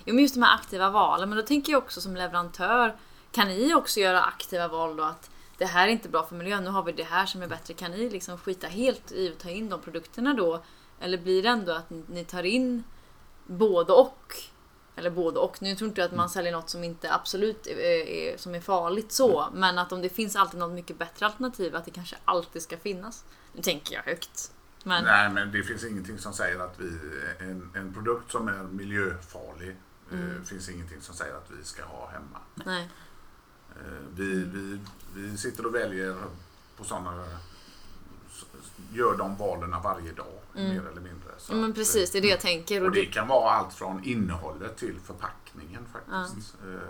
Jo, 0.05 0.13
men 0.13 0.19
just 0.19 0.35
de 0.35 0.41
här 0.41 0.55
aktiva 0.55 0.89
valen. 0.89 1.29
Men 1.29 1.37
då 1.37 1.43
tänker 1.43 1.71
jag 1.71 1.83
också 1.83 2.01
som 2.01 2.15
leverantör. 2.15 2.95
Kan 3.31 3.47
ni 3.47 3.73
också 3.73 3.99
göra 3.99 4.21
aktiva 4.21 4.67
val 4.67 4.95
då? 4.95 5.03
Att 5.03 5.29
det 5.57 5.65
här 5.65 5.87
är 5.87 5.91
inte 5.91 6.09
bra 6.09 6.25
för 6.25 6.35
miljön. 6.35 6.63
Nu 6.63 6.69
har 6.69 6.83
vi 6.83 6.91
det 6.91 7.03
här 7.03 7.25
som 7.25 7.41
är 7.41 7.47
bättre. 7.47 7.73
Kan 7.73 7.91
ni 7.91 8.09
liksom 8.09 8.37
skita 8.37 8.67
helt 8.67 9.11
i 9.11 9.31
att 9.31 9.39
ta 9.39 9.49
in 9.49 9.69
de 9.69 9.81
produkterna 9.81 10.33
då? 10.33 10.63
Eller 10.99 11.17
blir 11.17 11.43
det 11.43 11.49
ändå 11.49 11.71
att 11.71 11.89
ni 11.89 12.25
tar 12.25 12.43
in 12.43 12.83
både 13.57 13.93
och? 13.93 14.35
Eller 14.95 15.09
både 15.09 15.39
och. 15.39 15.61
Nu 15.61 15.75
tror 15.75 15.87
inte 15.87 16.01
jag 16.01 16.07
att 16.07 16.15
man 16.15 16.29
säljer 16.29 16.51
något 16.51 16.69
som 16.69 16.83
inte 16.83 17.13
absolut 17.13 17.67
är, 17.67 17.77
är, 17.77 18.37
som 18.37 18.55
är 18.55 18.61
farligt 18.61 19.11
så. 19.11 19.47
Men 19.53 19.79
att 19.79 19.91
om 19.91 20.01
det 20.01 20.09
finns 20.09 20.35
alltid 20.35 20.59
något 20.59 20.71
mycket 20.71 20.97
bättre 20.97 21.25
alternativ. 21.25 21.75
Att 21.75 21.85
det 21.85 21.91
kanske 21.91 22.15
alltid 22.25 22.61
ska 22.61 22.77
finnas. 22.77 23.25
Nu 23.53 23.61
tänker 23.61 23.95
jag 23.95 24.03
högt. 24.03 24.51
Men, 24.83 25.03
Nej, 25.03 25.29
men 25.29 25.51
det 25.51 25.63
finns 25.63 25.83
ingenting 25.83 26.17
som 26.17 26.33
säger 26.33 26.59
att 26.59 26.79
vi, 26.79 26.97
en, 27.39 27.71
en 27.75 27.93
produkt 27.93 28.31
som 28.31 28.47
är 28.47 28.63
miljöfarlig, 28.63 29.75
eh, 30.11 30.43
finns 30.45 30.69
ingenting 30.69 31.01
som 31.01 31.15
säger 31.15 31.35
att 31.35 31.51
vi 31.59 31.63
ska 31.63 31.83
ha 31.83 32.09
hemma. 32.09 32.39
nej. 32.65 32.89
Eh, 33.75 34.05
vi, 34.15 34.43
vi, 34.43 34.79
vi 35.15 35.37
sitter 35.37 35.65
och 35.65 35.75
väljer 35.75 36.15
på 36.77 36.83
sådana, 36.83 37.25
gör 38.93 39.17
de 39.17 39.35
valen 39.37 39.75
varje 39.83 40.11
dag, 40.11 40.39
mer 40.53 40.87
eller 40.87 41.01
mindre. 41.01 41.31
Så 41.37 41.53
Ja, 41.53 41.55
men 41.57 41.69
att, 41.69 41.75
precis, 41.75 42.11
det 42.11 42.17
är 42.17 42.21
det 42.21 42.27
jag 42.27 42.39
tänker. 42.39 42.81
Och 42.81 42.87
Och 42.87 42.91
det 42.93 43.05
kan 43.05 43.27
vara 43.27 43.51
allt 43.51 43.73
från 43.73 44.03
innehållet 44.03 44.77
till 44.77 44.99
förpackningen 44.99 45.85
faktiskt. 45.93 46.55
Eh, 46.67 46.89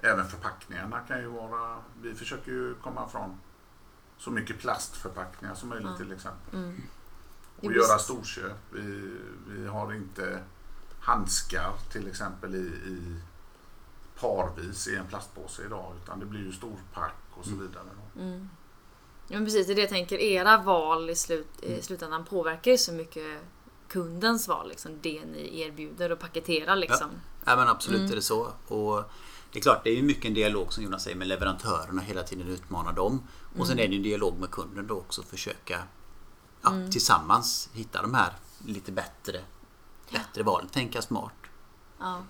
Även 0.00 0.28
förpackningarna 0.28 1.00
kan 1.00 1.20
ju 1.20 1.26
vara, 1.26 1.76
vi 2.02 2.14
försöker 2.14 2.52
ju 2.52 2.74
komma 2.74 3.08
från 3.08 3.40
så 4.18 4.30
mycket 4.30 4.58
plastförpackningar 4.58 5.54
som 5.54 5.68
möjligt 5.68 5.96
till 5.96 6.12
exempel. 6.12 6.54
Mm. 6.54 6.82
Och 7.62 7.72
göra 7.72 7.98
storköp. 7.98 8.56
Vi, 8.70 9.16
vi 9.48 9.66
har 9.66 9.94
inte 9.94 10.42
handskar 11.00 11.72
till 11.92 12.08
exempel 12.08 12.54
i, 12.54 12.58
i 12.68 13.16
parvis 14.20 14.88
i 14.88 14.96
en 14.96 15.06
plastpåse 15.06 15.64
idag 15.64 15.92
utan 16.02 16.20
det 16.20 16.26
blir 16.26 16.40
ju 16.40 16.52
storpack 16.52 17.14
och 17.34 17.44
så 17.44 17.54
vidare. 17.54 17.84
då. 18.14 18.20
Ja, 19.28 19.36
men 19.36 19.44
precis, 19.44 19.66
det 19.66 19.72
är 19.72 19.74
det 19.74 19.80
jag 19.80 19.90
tänker. 19.90 20.18
Era 20.18 20.58
val 20.58 21.10
i, 21.10 21.16
slut, 21.16 21.62
i 21.62 21.82
slutändan 21.82 22.24
påverkar 22.24 22.70
ju 22.70 22.78
så 22.78 22.92
mycket 22.92 23.40
kundens 23.88 24.48
val. 24.48 24.68
Liksom, 24.68 24.98
det 25.02 25.24
ni 25.24 25.60
erbjuder 25.60 26.12
och 26.12 26.18
paketerar 26.18 26.76
liksom. 26.76 27.10
Ja 27.44 27.56
men 27.56 27.68
absolut 27.68 28.10
är 28.10 28.14
det 28.14 28.22
så. 28.22 28.52
Och 28.68 29.02
det 29.52 29.58
är 29.58 29.62
klart, 29.62 29.84
det 29.84 29.90
är 29.90 29.94
ju 29.94 30.02
mycket 30.02 30.24
en 30.24 30.34
dialog 30.34 30.72
som 30.72 30.84
Jonas 30.84 31.02
säger 31.02 31.16
med 31.16 31.28
leverantörerna, 31.28 32.02
hela 32.02 32.22
tiden 32.22 32.48
utmana 32.48 32.92
dem. 32.92 33.22
Och 33.58 33.66
sen 33.66 33.78
är 33.78 33.88
det 33.88 33.96
en 33.96 34.02
dialog 34.02 34.38
med 34.38 34.50
kunden 34.50 34.86
då 34.86 34.94
också, 34.94 35.22
försöka 35.22 35.82
ja, 36.62 36.72
tillsammans 36.92 37.70
hitta 37.72 38.02
de 38.02 38.14
här 38.14 38.32
lite 38.66 38.92
bättre, 38.92 39.40
bättre 40.10 40.42
valen. 40.42 40.68
Tänka 40.68 41.02
smart. 41.02 41.32
Ja. 41.98 42.22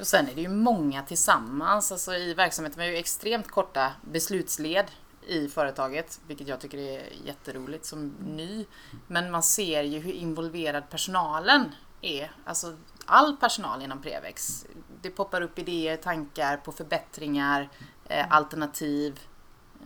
Och 0.00 0.06
sen 0.06 0.28
är 0.28 0.34
det 0.34 0.40
ju 0.40 0.48
många 0.48 1.02
tillsammans. 1.02 1.92
Alltså 1.92 2.14
I 2.14 2.34
verksamheten 2.34 2.78
vi 2.78 2.84
har 2.84 2.92
ju 2.92 2.98
extremt 2.98 3.50
korta 3.50 3.92
beslutsled 4.12 4.86
i 5.28 5.48
företaget, 5.48 6.20
vilket 6.26 6.48
jag 6.48 6.60
tycker 6.60 6.78
är 6.78 7.12
jätteroligt 7.24 7.84
som 7.84 8.08
ny. 8.08 8.66
Men 9.06 9.30
man 9.30 9.42
ser 9.42 9.82
ju 9.82 9.98
hur 9.98 10.12
involverad 10.12 10.90
personalen 10.90 11.74
är. 12.00 12.32
Alltså 12.44 12.76
all 13.06 13.36
personal 13.36 13.82
inom 13.82 14.02
Prevex. 14.02 14.66
Det 15.02 15.10
poppar 15.10 15.40
upp 15.40 15.58
idéer, 15.58 15.96
tankar 15.96 16.56
på 16.56 16.72
förbättringar, 16.72 17.70
eh, 18.04 18.26
alternativ. 18.30 19.20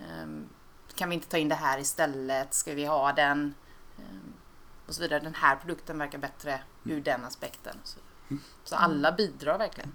Ehm, 0.08 0.48
kan 0.94 1.08
vi 1.08 1.14
inte 1.14 1.28
ta 1.28 1.38
in 1.38 1.48
det 1.48 1.54
här 1.54 1.78
istället? 1.78 2.54
Ska 2.54 2.74
vi 2.74 2.84
ha 2.84 3.12
den? 3.12 3.54
Ehm, 3.98 4.32
och 4.86 4.94
så 4.94 5.02
vidare. 5.02 5.20
Den 5.20 5.34
här 5.34 5.56
produkten 5.56 5.98
verkar 5.98 6.18
bättre 6.18 6.60
ur 6.84 7.00
den 7.00 7.24
aspekten. 7.24 7.76
Så, 7.84 7.98
så 8.64 8.76
alla 8.76 9.12
bidrar 9.12 9.58
verkligen. 9.58 9.94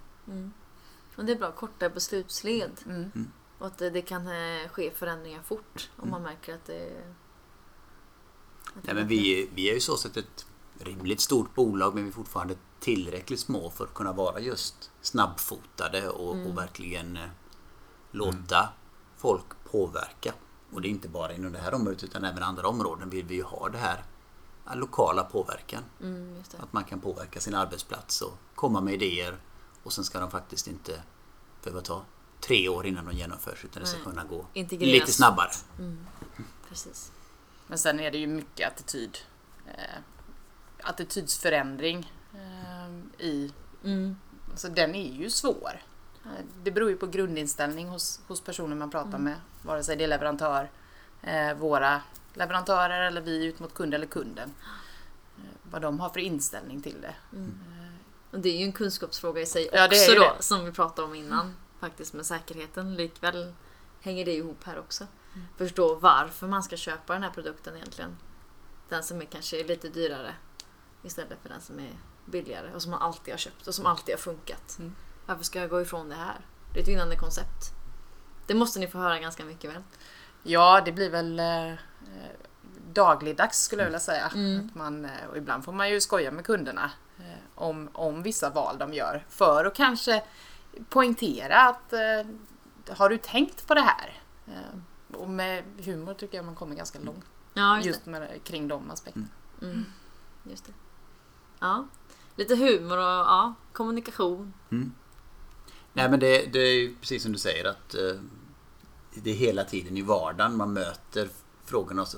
Och 1.16 1.26
det 1.26 1.32
är 1.32 1.36
bra, 1.36 1.52
korta 1.52 1.90
beslutsled. 1.90 2.72
Mm. 2.86 3.32
Och 3.60 3.68
att 3.68 3.78
det, 3.78 4.02
kan 4.02 4.28
eh, 4.28 4.70
ske 4.70 4.92
förändringar 4.92 5.42
fort 5.42 5.90
om 5.96 6.10
man 6.10 6.22
märker 6.22 6.56
att 6.56 6.66
det... 6.66 7.04
Att 8.76 8.84
Nej, 8.84 8.96
men 8.96 9.08
vi, 9.08 9.50
vi 9.54 9.70
är 9.70 9.74
ju 9.74 9.80
så 9.80 9.98
sett 9.98 10.18
ett 10.18 10.46
rimligt 10.80 11.22
stort 11.22 11.56
bolag 11.56 11.96
men 11.96 12.04
vi 12.04 12.10
är 12.10 12.14
fortfarande 12.14 12.56
tillräckligt 12.80 13.40
små 13.40 13.70
för 13.70 13.84
att 13.84 13.94
kunna 13.94 14.14
vara 14.14 14.40
just 14.40 14.92
snabbfotade 15.02 16.10
och, 16.10 16.46
och 16.46 16.58
verkligen 16.58 17.18
eh, 17.18 17.30
låta 18.12 18.70
folk 19.18 19.46
påverka. 19.72 20.34
Och 20.72 20.82
det 20.82 20.88
är 20.88 20.90
inte 20.90 21.10
bara 21.10 21.34
inom 21.34 21.52
det 21.52 21.60
här 21.60 21.74
området 21.74 22.04
utan 22.04 22.24
även 22.24 22.44
andra 22.44 22.68
områden 22.68 23.10
vill 23.10 23.26
vi 23.26 23.36
ju 23.36 23.44
ha 23.44 23.70
det 23.70 23.78
här 23.78 24.04
lokala 24.76 25.24
påverkan. 25.24 25.84
Mm, 26.02 26.36
just 26.38 26.52
det. 26.52 26.58
Att 26.58 26.74
man 26.74 26.84
kan 26.84 27.00
påverka 27.00 27.40
sin 27.40 27.56
arbetsplats 27.56 28.22
och 28.22 28.38
komma 28.56 28.82
med 28.82 28.94
idéer 28.94 29.38
och 29.84 29.94
sen 29.94 30.04
ska 30.04 30.20
de 30.20 30.32
faktiskt 30.32 30.68
inte 30.68 31.04
behöva 31.64 31.82
ta 31.82 32.02
tre 32.40 32.70
år 32.70 32.86
innan 32.86 33.06
de 33.06 33.16
genomförs 33.16 33.66
utan 33.66 33.84
det 33.84 33.90
ska 33.90 34.00
kunna 34.04 34.24
gå 34.24 34.46
Integreras 34.54 34.94
lite 34.94 35.12
snabbare. 35.12 35.52
Precis. 36.70 37.12
Men 37.68 37.78
sen 37.78 38.00
är 38.00 38.12
det 38.12 38.18
ju 38.18 38.28
mycket 38.28 38.68
attityd. 38.68 39.18
Eh, 39.68 40.00
attitydsförändring 40.82 42.14
eh, 42.34 43.26
i... 43.26 43.54
Mm. 43.84 44.18
Alltså 44.52 44.70
den 44.70 44.96
är 44.96 45.14
ju 45.14 45.30
svår. 45.30 45.82
Eh, 46.26 46.46
det 46.64 46.72
beror 46.72 46.90
ju 46.90 46.96
på 46.96 47.08
grundinställning 47.08 47.88
hos, 47.88 48.22
hos 48.28 48.42
personer 48.42 48.76
man 48.76 48.92
pratar 48.92 49.18
med. 49.18 49.36
Vare 49.62 49.84
sig 49.84 49.96
det 49.96 50.04
är 50.04 50.08
leverantör, 50.08 50.70
eh, 51.24 51.54
våra 51.54 52.02
leverantörer 52.34 53.02
eller 53.02 53.22
vi 53.22 53.46
ut 53.46 53.60
mot 53.60 53.74
kund 53.74 53.94
eller 53.94 54.08
kunden. 54.08 54.54
Eh, 55.38 55.44
vad 55.72 55.82
de 55.82 56.00
har 56.00 56.10
för 56.10 56.20
inställning 56.20 56.82
till 56.82 57.02
det. 57.02 57.16
Och 58.32 58.40
det 58.40 58.50
är 58.50 58.58
ju 58.58 58.64
en 58.64 58.72
kunskapsfråga 58.72 59.42
i 59.42 59.46
sig 59.46 59.70
Ja, 59.74 59.88
det 59.88 59.96
är 59.96 60.02
också 60.02 60.12
ju 60.12 60.20
då, 60.20 60.36
som 60.40 60.66
vi 60.66 60.72
pratade 60.72 61.08
om 61.08 61.16
innan. 61.16 61.54
Faktiskt 61.80 62.14
med 62.14 62.26
säkerheten. 62.26 62.96
Likväl 62.96 63.54
hänger 64.02 64.26
det 64.26 64.36
ihop 64.36 64.64
här 64.64 64.80
också. 64.80 65.08
Förstå 65.58 65.96
varför 65.96 66.48
man 66.48 66.64
ska 66.64 66.78
köpa 66.78 67.14
den 67.14 67.24
här 67.24 67.30
produkten 67.30 67.76
egentligen. 67.76 68.18
Den 68.90 69.04
som 69.04 69.22
är 69.22 69.26
kanske 69.26 69.64
lite 69.64 69.90
dyrare 69.90 70.36
istället 71.04 71.38
för 71.42 71.50
den 71.50 71.62
som 71.62 71.80
är 71.80 71.92
billigare 72.26 72.74
och 72.74 72.82
som 72.82 72.92
man 72.92 73.02
alltid 73.02 73.34
har 73.34 73.38
köpt 73.38 73.68
och 73.68 73.76
som 73.76 73.86
alltid 73.86 74.16
har 74.16 74.20
funkat. 74.20 74.78
Varför 75.26 75.44
ska 75.44 75.60
jag 75.60 75.70
gå 75.70 75.82
ifrån 75.82 76.10
det 76.10 76.16
här? 76.16 76.46
Det 76.74 76.80
är 76.80 76.84
ett 76.84 76.90
vinnande 76.90 77.16
koncept. 77.16 77.74
Det 78.48 78.54
måste 78.54 78.80
ni 78.80 78.88
få 78.88 78.98
höra 78.98 79.20
ganska 79.20 79.46
mycket 79.46 79.72
väl? 79.72 79.84
Ja, 80.44 80.82
det 80.86 80.92
blir 80.92 81.10
väl 81.10 81.40
eh, 81.40 81.72
eh, 81.72 81.78
dagligdags 82.94 83.62
skulle 83.62 83.82
jag 83.82 83.88
vilja 83.88 84.00
säga. 84.00 84.26
Att 84.26 84.76
man, 84.76 85.06
eh, 85.06 85.26
och 85.30 85.38
ibland 85.38 85.66
får 85.66 85.72
man 85.72 85.90
ju 85.90 86.02
skoja 86.02 86.32
med 86.32 86.46
kunderna 86.46 86.92
eh, 87.20 87.40
om, 87.56 87.90
om 87.94 88.24
vissa 88.24 88.50
val 88.50 88.78
de 88.78 88.94
gör. 88.94 89.26
För 89.30 89.66
att 89.66 89.76
kanske 89.76 90.24
poängtera 90.90 91.62
att 91.62 91.94
eh, 91.94 92.96
har 92.96 93.10
du 93.10 93.18
tänkt 93.18 93.68
på 93.68 93.74
det 93.74 93.82
här? 93.82 94.22
Eh, 94.48 95.16
och 95.18 95.30
med 95.30 95.64
humor 95.78 96.14
tycker 96.14 96.38
jag 96.38 96.46
man 96.46 96.56
kommer 96.56 96.76
ganska 96.76 97.00
långt. 97.00 97.26
Ja, 97.54 97.76
just, 97.78 97.88
Just 97.88 98.06
med, 98.06 98.44
kring 98.44 98.68
de 98.68 98.92
aspekterna. 98.92 99.28
det. 99.60 99.66
Mm. 99.66 99.86
just 100.44 100.66
det. 100.66 100.74
Ja. 101.60 101.88
Lite 102.36 102.56
humor 102.56 102.98
och 102.98 103.04
ja, 103.04 103.54
kommunikation. 103.74 104.54
Nej 105.94 106.10
men 106.10 106.20
det, 106.20 106.54
det 106.54 106.60
är 106.60 106.74
ju 106.74 106.96
precis 106.96 107.24
som 107.24 107.32
du 107.32 107.38
säger 107.38 107.66
att 107.66 107.96
eh, 107.96 108.22
det 109.14 109.32
är 109.32 109.36
hela 109.36 109.64
tiden 109.64 109.98
i 109.98 110.02
vardagen 110.02 110.58
man 110.58 110.74
möter 110.74 111.30
frågorna 111.66 112.02
och 112.02 112.08
så 112.08 112.18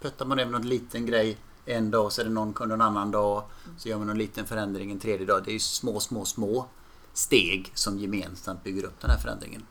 puttar 0.00 0.26
man 0.26 0.38
över 0.38 0.52
någon 0.52 0.68
liten 0.68 1.06
grej 1.06 1.38
en 1.64 1.90
dag 1.90 2.12
så 2.12 2.20
är 2.20 2.24
det 2.24 2.30
någon 2.30 2.52
kund 2.52 2.72
en 2.72 2.80
annan 2.80 3.10
dag. 3.10 3.42
Så 3.78 3.88
gör 3.88 3.98
man 3.98 4.06
någon 4.06 4.18
liten 4.18 4.46
förändring 4.46 4.90
en 4.90 4.98
tredje 4.98 5.26
dag. 5.26 5.44
Det 5.44 5.50
är 5.50 5.52
ju 5.52 5.58
små, 5.58 6.00
små, 6.00 6.24
små 6.24 6.66
steg 7.14 7.72
som 7.74 7.98
gemensamt 7.98 8.64
bygger 8.64 8.84
upp 8.84 9.00
den 9.00 9.10
här 9.10 9.18
förändringen. 9.18 9.66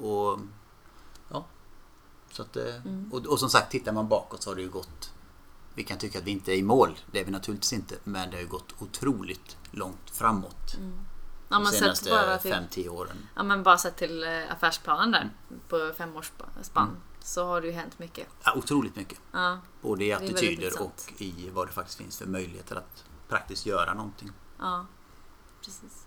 Och 0.00 0.38
ja, 1.30 1.46
så 2.30 2.42
att, 2.42 2.52
det- 2.52 2.82
och, 3.12 3.26
och 3.26 3.40
som 3.40 3.50
sagt, 3.50 3.70
tittar 3.70 3.92
man 3.92 4.08
bakåt 4.08 4.42
så 4.42 4.50
har 4.50 4.54
det 4.56 4.62
ju 4.62 4.68
gått 4.70 5.12
vi 5.74 5.84
kan 5.84 5.98
tycka 5.98 6.18
att 6.18 6.24
vi 6.24 6.30
inte 6.30 6.52
är 6.52 6.56
i 6.56 6.62
mål. 6.62 6.98
Det 7.12 7.20
är 7.20 7.24
vi 7.24 7.30
naturligtvis 7.30 7.72
inte. 7.72 7.94
Men 8.04 8.30
det 8.30 8.36
har 8.36 8.42
ju 8.42 8.48
gått 8.48 8.74
otroligt 8.78 9.56
långt 9.70 10.10
framåt. 10.10 10.76
Ja, 11.48 11.58
de 11.58 11.66
senaste 11.66 12.10
bara 12.10 12.38
till- 12.38 12.52
5-10 12.52 12.88
åren. 12.88 13.16
Ja 13.36 13.42
men 13.42 13.62
bara 13.62 13.78
sett 13.78 13.96
till 13.96 14.24
eh, 14.24 14.52
affärsplanen 14.52 15.10
där 15.12 15.30
på 15.68 15.92
femårsspann 15.96 16.48
Mm. 16.88 16.96
så 17.20 17.46
har 17.46 17.60
det 17.60 17.66
ju 17.66 17.72
hänt 17.72 17.98
mycket. 17.98 18.26
Ja, 18.44 18.54
otroligt 18.56 18.96
mycket. 18.96 19.18
Ja, 19.32 19.58
Både 19.82 20.04
i 20.04 20.12
attityder 20.12 20.82
och 20.82 21.12
i 21.18 21.50
vad 21.50 21.66
det 21.68 21.72
faktiskt 21.72 21.98
finns 21.98 22.18
för 22.18 22.26
möjligheter 22.26 22.76
att 22.76 23.04
praktiskt 23.28 23.66
göra 23.66 23.94
någonting. 23.94 24.32
ja 24.58 24.86
precis. 25.64 26.05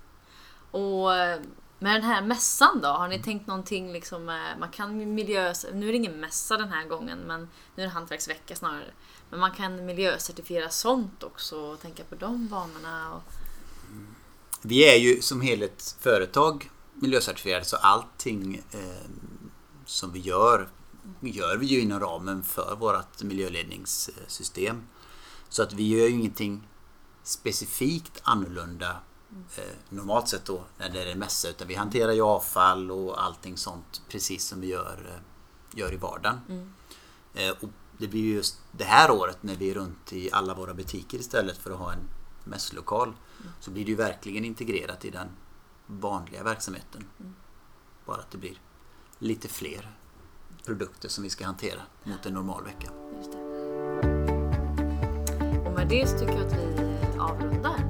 Och 0.71 1.15
eh, 1.15 1.41
med 1.79 1.95
den 1.95 2.03
här 2.03 2.21
mässan 2.21 2.81
då, 2.81 2.87
har 2.87 3.07
ni 3.07 3.23
tänkt 3.23 3.47
någonting 3.47 3.93
liksom, 3.93 4.29
eh, 4.29 4.59
man 4.59 4.69
kan 4.69 5.13
miljö... 5.15 5.53
Nu 5.73 5.87
är 5.87 5.91
det 5.91 5.97
ingen 5.97 6.19
mässa 6.19 6.57
den 6.57 6.69
här 6.69 6.87
gången 6.87 7.19
men 7.19 7.49
nu 7.75 7.83
är 7.83 7.87
det 7.87 7.93
hantverksvecka 7.93 8.55
snarare. 8.55 8.93
Men 9.29 9.39
man 9.39 9.51
kan 9.51 9.85
miljöcertifiera 9.85 10.69
sånt 10.69 11.23
också 11.23 11.59
och 11.59 11.81
tänka 11.81 12.03
på 12.03 12.15
de 12.15 12.47
banorna. 12.47 13.13
Och, 13.13 13.21
Vi 14.61 14.95
är 14.95 14.97
ju 14.97 15.21
som 15.21 15.41
helhet 15.41 15.95
företag 15.99 16.69
miljöcertifierade 16.93 17.65
så 17.65 17.75
allting 17.75 18.63
eh, 18.71 19.09
som 19.85 20.11
vi 20.11 20.19
gör 20.19 20.69
gör 21.19 21.57
vi 21.57 21.65
ju 21.65 21.79
inom 21.79 21.99
ramen 21.99 22.43
för 22.43 22.75
vårt 22.75 23.23
miljöledningssystem. 23.23 24.81
Så 25.49 25.63
att 25.63 25.73
vi 25.73 25.87
gör 25.87 26.07
ju 26.07 26.13
ingenting 26.13 26.67
specifikt 27.23 28.21
annorlunda 28.23 28.95
normalt 29.89 30.27
sett 30.27 30.45
då 30.45 30.63
när 30.77 30.89
det 30.89 31.03
är 31.03 31.11
en 31.11 31.19
mässa 31.19 31.49
utan 31.49 31.67
vi 31.67 31.75
hanterar 31.75 32.11
ju 32.11 32.21
avfall 32.21 32.91
och 32.91 33.23
allting 33.23 33.57
sånt 33.57 34.01
precis 34.09 34.47
som 34.47 34.61
vi 34.61 34.67
gör, 34.67 35.05
eh, 35.07 35.79
gör 35.79 35.93
i 35.93 35.97
vardagen. 35.97 36.73
Eh, 37.33 37.51
och 37.61 37.69
det 37.97 38.07
blir 38.07 38.21
ju 38.21 38.33
just 38.33 38.61
det 38.71 38.83
här 38.83 39.11
året 39.11 39.43
när 39.43 39.55
vi 39.55 39.69
är 39.69 39.73
runt 39.73 40.13
i 40.13 40.29
alla 40.31 40.53
våra 40.53 40.73
butiker 40.73 41.17
istället 41.17 41.57
för 41.57 41.71
att 41.71 41.77
ha 41.77 41.93
en 41.93 42.09
mässlokal 42.43 43.13
så 43.59 43.71
blir 43.71 43.85
det 43.85 43.91
ju 43.91 43.97
verkligen 43.97 44.45
integrerat 44.45 45.05
i 45.05 45.09
den 45.09 45.27
vanliga 45.85 46.43
verksamheten. 46.43 47.05
Bara 48.05 48.17
att 48.17 48.31
det 48.31 48.37
blir 48.37 48.61
lite 49.19 49.47
fler 49.47 49.91
produkter 50.65 51.09
som 51.09 51.23
vi 51.23 51.29
ska 51.29 51.45
hantera 51.45 51.81
mot 52.03 52.25
en 52.25 52.33
normal 52.33 52.63
vecka. 52.63 52.91
och 55.65 55.75
med 55.75 55.87
det 55.89 56.07
så 56.07 56.19
tycker 56.19 56.33
jag 56.33 56.45
att 56.45 56.53
vi 56.53 57.19
avrundar 57.19 57.88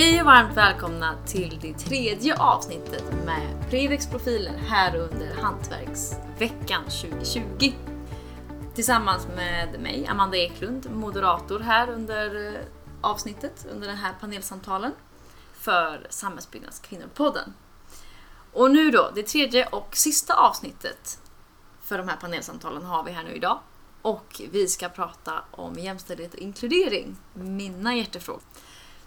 Hej 0.00 0.20
och 0.20 0.26
varmt 0.26 0.56
välkomna 0.56 1.14
till 1.26 1.58
det 1.62 1.74
tredje 1.74 2.36
avsnittet 2.36 3.04
med 3.24 3.64
Fredriks 3.70 4.06
profiler 4.06 4.52
här 4.52 4.96
under 4.96 5.34
Hantverksveckan 5.34 6.84
2020. 6.84 7.72
Tillsammans 8.74 9.26
med 9.36 9.80
mig, 9.80 10.06
Amanda 10.06 10.36
Eklund, 10.36 10.90
moderator 10.90 11.60
här 11.60 11.90
under 11.90 12.54
eh, 12.54 12.60
avsnittet, 13.00 13.66
under 13.70 13.88
den 13.88 13.96
här 13.96 14.14
panelsamtalen 14.20 14.92
för 15.52 16.06
Samhällsbyggnadskvinnor-podden. 16.10 17.52
Och 18.52 18.70
nu 18.70 18.90
då, 18.90 19.10
det 19.14 19.22
tredje 19.22 19.66
och 19.66 19.96
sista 19.96 20.34
avsnittet 20.34 21.20
för 21.82 21.98
de 21.98 22.08
här 22.08 22.16
panelsamtalen 22.16 22.82
har 22.82 23.04
vi 23.04 23.10
här 23.10 23.24
nu 23.24 23.32
idag. 23.34 23.58
Och 24.02 24.40
vi 24.50 24.68
ska 24.68 24.88
prata 24.88 25.44
om 25.50 25.74
jämställdhet 25.74 26.34
och 26.34 26.40
inkludering, 26.40 27.16
mina 27.34 27.96
hjärtefrågor. 27.96 28.42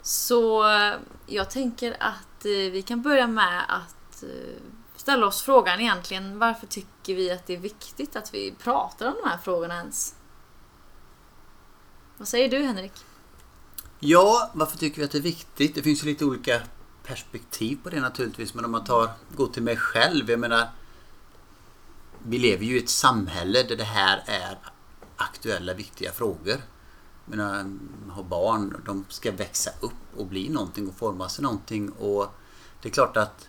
Så 0.02 0.68
eh, 0.70 0.94
jag 1.26 1.50
tänker 1.50 1.96
att 2.00 2.44
eh, 2.44 2.72
vi 2.72 2.82
kan 2.86 3.02
börja 3.02 3.26
med 3.26 3.64
att 3.68 4.22
eh, 4.22 4.28
ställa 4.96 5.26
oss 5.26 5.42
frågan 5.42 5.80
egentligen 5.80 6.38
varför 6.38 6.66
tycker 6.66 7.14
vi 7.14 7.30
att 7.30 7.46
det 7.46 7.54
är 7.54 7.58
viktigt 7.58 8.16
att 8.16 8.34
vi 8.34 8.54
pratar 8.58 9.06
om 9.06 9.14
de 9.22 9.28
här 9.28 9.38
frågorna 9.38 9.74
ens? 9.74 10.14
Vad 12.16 12.28
säger 12.28 12.48
du 12.48 12.58
Henrik? 12.58 12.92
Ja, 14.00 14.50
varför 14.54 14.78
tycker 14.78 14.98
vi 14.98 15.04
att 15.04 15.10
det 15.10 15.18
är 15.18 15.22
viktigt? 15.22 15.74
Det 15.74 15.82
finns 15.82 16.02
ju 16.02 16.06
lite 16.06 16.24
olika 16.24 16.60
perspektiv 17.02 17.78
på 17.82 17.90
det 17.90 18.00
naturligtvis. 18.00 18.54
Men 18.54 18.64
om 18.64 18.70
man 18.70 18.84
tar, 18.84 19.10
går 19.36 19.46
till 19.46 19.62
mig 19.62 19.76
själv. 19.76 20.30
Jag 20.30 20.40
menar, 20.40 20.68
vi 22.18 22.38
lever 22.38 22.64
ju 22.64 22.76
i 22.76 22.82
ett 22.82 22.88
samhälle 22.88 23.62
där 23.62 23.76
det 23.76 23.84
här 23.84 24.22
är 24.26 24.58
aktuella, 25.16 25.74
viktiga 25.74 26.12
frågor. 26.12 26.56
Menar, 27.24 27.70
har 28.10 28.22
barn, 28.22 28.82
de 28.86 29.04
ska 29.08 29.32
växa 29.32 29.70
upp 29.80 30.16
och 30.16 30.26
bli 30.26 30.48
någonting 30.48 30.88
och 30.88 30.94
forma 30.94 31.28
sig 31.28 31.42
någonting. 31.42 31.90
Och 31.90 32.26
det 32.82 32.88
är 32.88 32.92
klart 32.92 33.16
att 33.16 33.48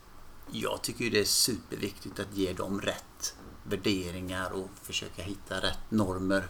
jag 0.51 0.81
tycker 0.81 1.03
ju 1.03 1.09
det 1.09 1.19
är 1.19 1.25
superviktigt 1.25 2.19
att 2.19 2.37
ge 2.37 2.53
dem 2.53 2.81
rätt 2.81 3.35
värderingar 3.63 4.51
och 4.51 4.69
försöka 4.81 5.21
hitta 5.21 5.55
rätt 5.61 5.91
normer 5.91 6.47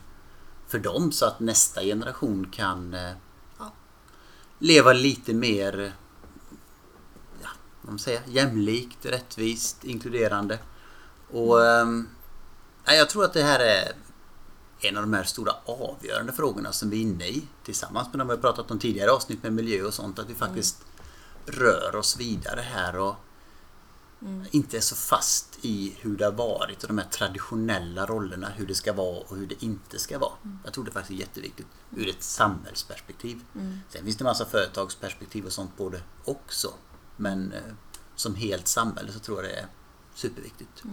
för 0.67 0.79
dem 0.79 1.11
så 1.11 1.25
att 1.25 1.39
nästa 1.39 1.81
generation 1.81 2.49
kan 2.51 2.93
eh, 2.93 3.11
ja, 3.57 3.73
leva 4.59 4.93
lite 4.93 5.33
mer 5.33 5.93
ja, 7.41 7.49
vad 7.81 7.91
man 7.91 7.99
säger, 7.99 8.21
jämlikt, 8.25 9.05
rättvist, 9.05 9.83
inkluderande. 9.83 10.59
Och 11.31 11.65
ehm, 11.65 12.07
nej, 12.87 12.97
Jag 12.97 13.09
tror 13.09 13.25
att 13.25 13.33
det 13.33 13.43
här 13.43 13.59
är 13.59 13.91
en 14.85 14.97
av 14.97 15.03
de 15.03 15.13
här 15.13 15.23
stora 15.23 15.55
avgörande 15.65 16.33
frågorna 16.33 16.71
som 16.71 16.89
vi 16.89 16.97
är 16.97 17.01
inne 17.01 17.27
i 17.27 17.47
tillsammans 17.63 18.07
med 18.11 18.19
de 18.19 18.27
vi 18.27 18.33
har 18.33 18.41
pratat 18.41 18.71
om 18.71 18.79
tidigare 18.79 19.11
avsnitt 19.11 19.43
med 19.43 19.53
miljö 19.53 19.83
och 19.83 19.93
sånt. 19.93 20.19
Att 20.19 20.29
vi 20.29 20.35
faktiskt 20.35 20.85
rör 21.45 21.95
oss 21.95 22.19
vidare 22.19 22.61
här 22.61 22.97
och 22.97 23.15
inte 24.51 24.77
är 24.77 24.81
så 24.81 24.95
fast 24.95 25.59
i 25.61 25.97
hur 26.01 26.17
det 26.17 26.25
har 26.25 26.31
varit 26.31 26.81
och 26.81 26.87
de 26.87 26.97
här 26.97 27.07
traditionella 27.09 28.05
rollerna, 28.05 28.49
hur 28.55 28.67
det 28.67 28.75
ska 28.75 28.93
vara 28.93 29.19
och 29.19 29.37
hur 29.37 29.47
det 29.47 29.63
inte 29.63 29.99
ska 29.99 30.19
vara. 30.19 30.31
Jag 30.63 30.73
tror 30.73 30.83
det 30.83 30.91
faktiskt 30.91 31.11
är 31.11 31.25
jätteviktigt 31.25 31.67
ur 31.95 32.09
ett 32.09 32.23
samhällsperspektiv. 32.23 33.41
Sen 33.89 34.03
finns 34.03 34.17
det 34.17 34.23
massa 34.23 34.45
företagsperspektiv 34.45 35.45
och 35.45 35.51
sånt 35.51 35.77
på 35.77 35.89
det 35.89 36.01
också. 36.25 36.73
Men 37.17 37.51
eh, 37.51 37.61
som 38.15 38.35
helt 38.35 38.67
samhälle 38.67 39.11
så 39.11 39.19
tror 39.19 39.43
jag 39.43 39.51
det 39.51 39.59
är 39.59 39.67
superviktigt. 40.13 40.83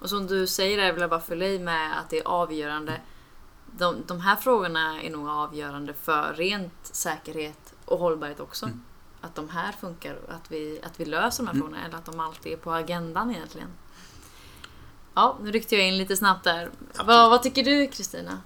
Och 0.00 0.10
som 0.10 0.26
du 0.26 0.46
säger 0.46 0.76
där 0.76 0.92
vill 0.92 1.00
jag 1.00 1.10
bara 1.10 1.20
fylla 1.20 1.46
i 1.46 1.58
med 1.58 1.98
att 1.98 2.10
det 2.10 2.18
är 2.18 2.28
avgörande. 2.28 3.00
De, 3.66 4.04
de 4.06 4.20
här 4.20 4.36
frågorna 4.36 5.02
är 5.02 5.10
nog 5.10 5.28
avgörande 5.28 5.94
för 5.94 6.34
rent 6.34 6.72
säkerhet 6.82 7.74
och 7.84 7.98
hållbarhet 7.98 8.40
också. 8.40 8.70
Att 9.20 9.34
de 9.34 9.48
här 9.48 9.72
funkar 9.72 10.14
och 10.14 10.34
att 10.34 10.50
vi, 10.50 10.80
att 10.82 11.00
vi 11.00 11.04
löser 11.04 11.44
de 11.44 11.48
här 11.48 11.54
frågorna 11.54 11.84
eller 11.84 11.96
att 11.96 12.04
de 12.04 12.20
alltid 12.20 12.52
är 12.52 12.56
på 12.56 12.72
agendan 12.72 13.30
egentligen. 13.30 13.68
Ja, 15.14 15.38
nu 15.42 15.50
ryckte 15.50 15.76
jag 15.76 15.88
in 15.88 15.98
lite 15.98 16.16
snabbt 16.16 16.44
där. 16.44 16.70
Vad, 16.94 17.30
vad 17.30 17.42
tycker 17.42 17.64
du 17.64 17.86
Kristina? 17.86 18.40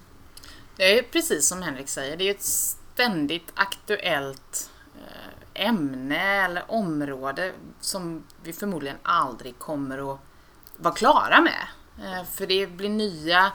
Det 0.75 0.99
är 0.99 1.03
precis 1.03 1.47
som 1.47 1.61
Henrik 1.61 1.87
säger, 1.87 2.17
det 2.17 2.23
är 2.23 2.31
ett 2.31 2.41
ständigt 2.41 3.51
aktuellt 3.53 4.69
eh, 4.95 5.67
ämne 5.67 6.45
eller 6.45 6.71
område 6.71 7.53
som 7.79 8.23
vi 8.43 8.53
förmodligen 8.53 8.97
aldrig 9.03 9.59
kommer 9.59 10.13
att 10.13 10.19
vara 10.77 10.93
klara 10.93 11.41
med. 11.41 11.67
Eh, 11.99 12.23
för 12.25 12.47
det 12.47 12.67
blir 12.67 12.89
nya 12.89 13.51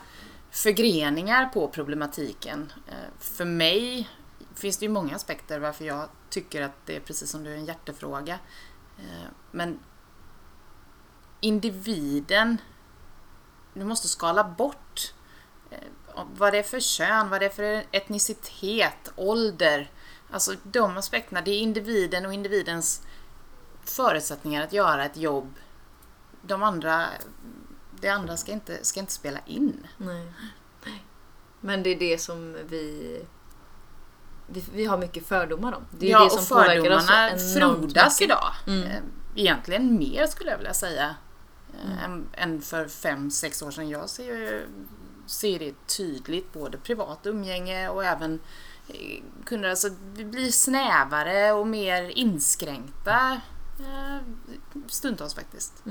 förgreningar 0.50 1.46
på 1.46 1.68
problematiken. 1.68 2.72
Eh, 2.88 2.94
för 3.18 3.44
mig 3.44 4.08
finns 4.54 4.78
det 4.78 4.84
ju 4.84 4.92
många 4.92 5.16
aspekter 5.16 5.58
varför 5.58 5.84
jag 5.84 6.08
tycker 6.30 6.62
att 6.62 6.86
det 6.86 6.96
är 6.96 7.00
precis 7.00 7.30
som 7.30 7.44
du 7.44 7.52
är 7.52 7.56
en 7.56 7.64
hjärtefråga. 7.64 8.38
Eh, 8.98 9.28
men 9.50 9.78
individen, 11.40 12.58
du 13.74 13.84
måste 13.84 14.08
skala 14.08 14.44
bort 14.44 15.14
vad 16.36 16.52
det 16.52 16.58
är 16.58 16.62
för 16.62 16.80
kön, 16.80 17.30
vad 17.30 17.40
det 17.40 17.46
är 17.46 17.50
för 17.50 17.84
etnicitet, 17.92 19.12
ålder. 19.16 19.90
Alltså 20.30 20.54
de 20.62 20.96
aspekterna, 20.96 21.40
det 21.40 21.50
är 21.50 21.60
individen 21.60 22.26
och 22.26 22.32
individens 22.32 23.02
förutsättningar 23.84 24.64
att 24.64 24.72
göra 24.72 25.04
ett 25.04 25.16
jobb. 25.16 25.54
De 26.42 26.62
andra, 26.62 27.06
det 28.00 28.08
andra 28.08 28.36
ska 28.36 28.52
inte, 28.52 28.84
ska 28.84 29.00
inte 29.00 29.12
spela 29.12 29.38
in. 29.46 29.86
Nej. 29.96 30.32
Nej. 30.84 31.04
Men 31.60 31.82
det 31.82 31.90
är 31.90 31.98
det 31.98 32.18
som 32.20 32.56
vi... 32.68 33.20
Vi, 34.52 34.64
vi 34.74 34.84
har 34.84 34.98
mycket 34.98 35.26
fördomar 35.26 35.72
om. 35.72 35.82
Det 35.90 36.06
är 36.06 36.10
ja, 36.10 36.24
det 36.24 36.30
som 36.30 36.38
och 36.40 36.48
påverkar 36.48 36.96
oss 36.96 37.06
fördomarna 37.06 37.30
enormt 37.30 37.54
frodas 37.82 38.20
mycket. 38.20 38.34
idag. 38.36 38.52
Mm. 38.66 38.82
Eh, 38.82 38.96
Egentligen 39.36 39.98
mer 39.98 40.26
skulle 40.26 40.50
jag 40.50 40.58
vilja 40.58 40.74
säga. 40.74 41.14
eh, 41.84 42.04
Än, 42.04 42.26
än 42.32 42.62
för 42.62 42.88
fem, 42.88 43.30
sex 43.30 43.62
år 43.62 43.70
sedan. 43.70 43.88
Jag 43.88 44.08
ser, 44.10 44.24
ju- 44.24 44.66
ser 45.26 45.58
det 45.58 45.86
tydligt 45.86 46.52
både 46.52 46.78
privat 46.78 47.26
umgänge 47.26 47.88
och 47.88 48.04
även 48.04 48.40
eh, 48.88 49.22
kunder. 49.46 49.68
Alltså, 49.70 49.88
vi 50.14 50.24
blir 50.24 50.50
snävare 50.50 51.52
och 51.52 51.66
mer 51.66 52.02
inskränkta 52.18 53.40
stundtals 54.86 55.34
faktiskt. 55.34 55.82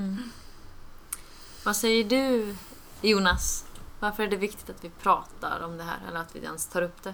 Vad 1.65 1.75
säger 1.75 2.03
du 2.03 2.55
Jonas? 3.01 3.65
Varför 3.99 4.23
är 4.23 4.27
det 4.27 4.37
viktigt 4.37 4.69
att 4.69 4.83
vi 4.83 4.89
pratar 4.89 5.61
om 5.63 5.77
det 5.77 5.83
här 5.83 5.99
eller 6.07 6.19
att 6.19 6.35
vi 6.35 6.39
ens 6.39 6.67
tar 6.67 6.81
upp 6.81 7.03
det? 7.03 7.13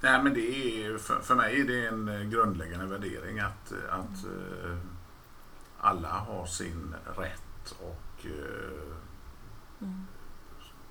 Nej, 0.00 0.22
men 0.22 0.34
det 0.34 0.84
är, 0.84 0.98
för, 0.98 1.20
för 1.20 1.34
mig 1.34 1.60
är 1.60 1.64
det 1.64 1.86
en 1.86 2.08
eh, 2.08 2.20
grundläggande 2.20 2.86
värdering 2.86 3.40
att, 3.40 3.72
att 3.90 4.24
eh, 4.24 4.76
alla 5.80 6.08
har 6.08 6.46
sin 6.46 6.94
rätt 7.16 7.74
och 7.80 8.26
eh, 8.26 8.96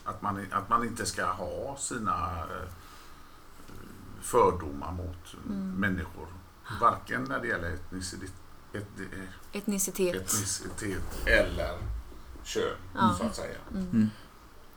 att, 0.03 0.21
man, 0.21 0.45
att 0.51 0.69
man 0.69 0.83
inte 0.83 1.05
ska 1.05 1.25
ha 1.25 1.77
sina 1.77 2.39
eh, 2.39 2.69
fördomar 4.21 4.91
mot 4.91 5.35
människor. 5.77 6.27
Varken 6.81 7.23
när 7.23 7.39
det 7.39 7.47
gäller 7.47 7.71
etnicitet, 7.71 8.33
et, 8.73 8.87
Etnicitet. 9.53 10.15
etnicitet 10.15 11.27
eller 11.27 11.77
kön, 12.43 12.75
Ja. 12.95 13.15
så 13.17 13.23
att 13.23 13.35
säga. 13.35 13.57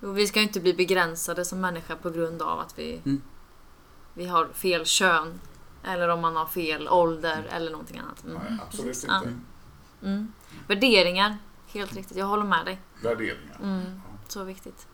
Och 0.01 0.19
vi 0.19 0.27
ska 0.27 0.39
ju 0.41 0.47
inte 0.47 0.61
bli 0.61 0.75
begränsade 0.75 1.45
som 1.45 1.61
människa 1.61 1.97
på 1.97 2.11
grund 2.11 2.43
av 2.43 2.61
att 2.61 2.79
vi, 2.79 3.01
Mm. 3.05 3.23
vi 4.15 4.27
har 4.27 4.47
fel 4.47 4.85
kön. 4.85 5.41
Eller 5.85 6.09
om 6.09 6.21
man 6.21 6.37
har 6.37 6.47
fel 6.47 6.89
ålder 6.89 7.47
eller 7.51 7.71
någonting 7.71 7.99
annat. 7.99 8.25
Mm. 8.25 8.37
Nej, 8.37 8.59
absolut 8.67 8.87
precis. 8.87 9.05
inte. 9.05 9.35
Ja. 10.01 10.09
Mm. 10.09 10.33
Värderingar, 10.69 11.37
helt 11.67 11.93
riktigt. 11.97 12.17
Jag 12.17 12.27
håller 12.27 12.45
med 12.45 12.65
dig. 12.65 12.81
Värderingar. 13.03 13.59
Mm. 13.63 14.01
Så 14.29 14.45
viktigt. 14.45 14.87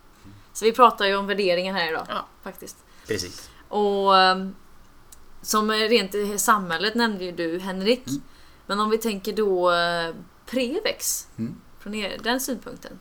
Så 0.53 0.65
vi 0.65 0.73
pratar 0.73 1.07
ju 1.07 1.17
om 1.17 1.27
värderingar 1.27 1.75
här 1.75 1.89
idag. 1.89 2.07
Ja. 2.09 2.27
Faktiskt. 2.43 2.77
Precis. 3.07 3.51
Och 3.69 4.19
ehm, 4.19 4.55
som 5.43 5.71
rent 5.71 6.15
i 6.15 6.39
samhället 6.39 6.95
nämnde 6.95 7.25
ju 7.25 7.33
du 7.33 7.59
Henrik. 7.59 8.05
Men 8.67 8.81
om 8.81 8.91
vi 8.91 8.99
tänker 8.99 9.33
då 9.33 9.73
eh, 9.73 10.15
Prevex. 10.47 11.27
Mm. 11.39 11.55
Från 11.79 11.95
er, 11.95 12.19
den 12.23 12.41
synpunkten. 12.41 12.99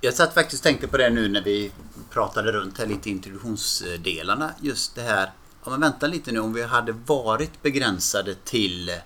Jag 0.00 0.14
satt 0.14 0.34
faktiskt 0.34 0.60
och 0.60 0.64
tänkte 0.64 0.88
på 0.88 0.96
det 0.96 1.10
nu 1.10 1.28
när 1.28 1.42
vi 1.42 1.72
pratade 2.10 2.52
runt 2.52 2.78
här 2.78 2.86
lite 2.86 3.10
introduktionsdelarna. 3.10 4.50
Just 4.60 4.94
det 4.94 5.02
här, 5.02 5.32
ja 5.64 5.70
men 5.70 5.80
vänta 5.80 6.06
lite 6.06 6.32
nu 6.32 6.40
om 6.40 6.52
vi 6.52 6.62
hade 6.62 6.92
varit 6.92 7.62
begränsade 7.62 8.34
till 8.34 9.00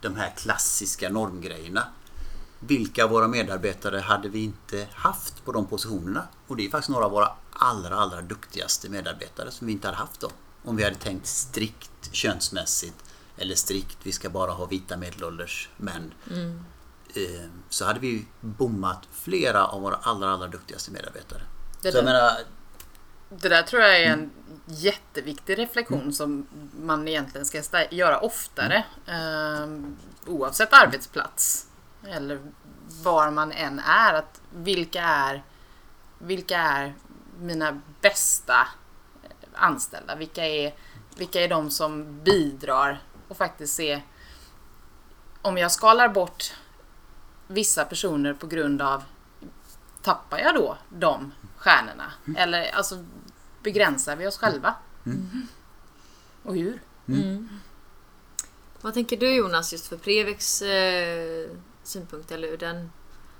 de 0.00 0.16
här 0.16 0.32
klassiska 0.36 1.08
normgrejerna. 1.08 1.86
Vilka 2.58 3.04
av 3.04 3.10
våra 3.10 3.28
medarbetare 3.28 3.98
hade 3.98 4.28
vi 4.28 4.44
inte 4.44 4.86
haft 4.92 5.44
på 5.44 5.52
de 5.52 5.66
positionerna? 5.66 6.28
Och 6.46 6.56
det 6.56 6.66
är 6.66 6.70
faktiskt 6.70 6.90
några 6.90 7.04
av 7.04 7.10
våra 7.10 7.32
allra, 7.52 7.96
allra 7.96 8.22
duktigaste 8.22 8.88
medarbetare 8.88 9.50
som 9.50 9.66
vi 9.66 9.72
inte 9.72 9.88
hade 9.88 9.98
haft 9.98 10.20
då. 10.20 10.30
Om 10.64 10.76
vi 10.76 10.84
hade 10.84 10.96
tänkt 10.96 11.26
strikt 11.26 12.08
könsmässigt 12.12 13.04
eller 13.38 13.54
strikt, 13.54 13.98
vi 14.02 14.12
ska 14.12 14.30
bara 14.30 14.50
ha 14.52 14.66
vita 14.66 14.96
medelålders 14.96 15.68
män 15.76 16.14
eh, 17.14 17.44
så 17.68 17.84
hade 17.84 18.00
vi 18.00 18.26
bommat 18.40 19.08
flera 19.12 19.66
av 19.66 19.82
våra 19.82 19.96
allra, 19.96 20.30
allra 20.30 20.46
duktigaste 20.48 20.90
medarbetare. 20.90 21.40
Det 21.82 21.90
där- 21.90 22.04
menar, 22.04 22.32
Det 23.28 23.48
där 23.48 23.62
tror 23.62 23.82
jag 23.82 24.00
är 24.00 24.10
en 24.12 24.30
jätteviktig 24.66 25.58
reflektion 25.58 26.12
som 26.12 26.46
man 26.80 27.08
egentligen 27.08 27.44
ska 27.44 27.62
göra 27.90 28.18
oftare. 28.20 28.84
ehm, 29.06 29.96
oavsett 30.26 30.72
arbetsplats. 30.72 31.66
Eller 32.08 32.40
var 33.02 33.30
man 33.30 33.52
än 33.52 33.78
är. 33.78 34.14
Att 34.14 34.40
vilka 34.54 35.02
är, 35.02 35.44
vilka 36.18 36.58
är 36.58 36.94
mina 37.38 37.80
bästa 38.00 38.68
anställda? 39.54 40.16
Vilka 40.16 40.46
är, 40.46 40.74
vilka 41.16 41.40
är 41.40 41.48
de 41.48 41.70
som 41.70 42.20
bidrar? 42.24 43.02
Och 43.28 43.36
faktiskt 43.36 43.74
se 43.74 44.02
om 45.42 45.58
jag 45.58 45.72
skalar 45.72 46.08
bort 46.08 46.54
vissa 47.46 47.84
personer 47.84 48.34
på 48.34 48.46
grund 48.46 48.82
av 48.82 49.02
tappar 50.02 50.38
jag 50.38 50.54
då 50.54 50.78
de 50.88 51.32
stjärnorna? 51.56 52.12
Eller 52.36 52.70
alltså 52.70 53.04
begränsar 53.62 54.16
vi 54.16 54.26
oss 54.26 54.38
själva? 54.38 54.74
Och 56.42 56.54
hur? 56.56 56.80
Vad 58.80 58.94
tänker 58.94 59.16
du 59.16 59.34
Jonas 59.36 59.72
just 59.72 59.86
för 59.86 59.96
Prevex 59.96 60.62
eh, 60.62 61.50
synpunkt 61.82 62.30
eller 62.32 62.48
ur 62.48 62.56
den 62.58 62.92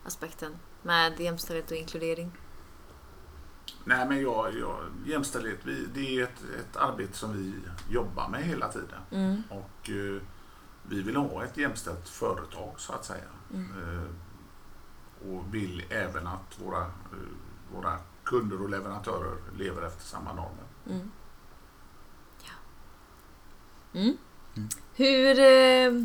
aspekten 0.04 0.56
med 0.82 1.20
jämställdhet 1.20 1.70
och 1.70 1.76
inkludering? 1.76 2.32
Nej, 3.84 4.08
men 4.08 4.22
jag, 4.22 4.58
jag, 4.58 4.76
jämställdhet, 5.06 5.58
vi, 5.62 5.86
det 5.94 6.18
är 6.18 6.22
ett, 6.22 6.42
ett 6.60 6.76
arbete 6.76 7.16
som 7.16 7.32
vi 7.32 7.54
jobbar 7.94 8.28
med 8.28 8.42
hela 8.42 8.68
tiden. 8.72 9.00
Och 9.48 9.90
eh, 9.90 10.22
vi 10.82 11.02
vill 11.02 11.16
ha 11.16 11.44
ett 11.44 11.56
jämställt 11.56 12.08
företag 12.08 12.72
så 12.76 12.92
att 12.92 13.04
säga. 13.04 13.24
Eh, 13.54 14.10
och 15.30 15.54
vill 15.54 15.84
även 15.90 16.26
att 16.26 16.60
våra, 16.64 16.80
eh, 16.80 16.86
våra 17.74 17.98
kunder 18.24 18.62
och 18.62 18.70
leverantörer 18.70 19.36
lever 19.58 19.82
efter 19.82 20.04
samma 20.04 20.32
normer. 20.32 20.64
Hur... 24.94 25.38
Eh, 25.38 26.04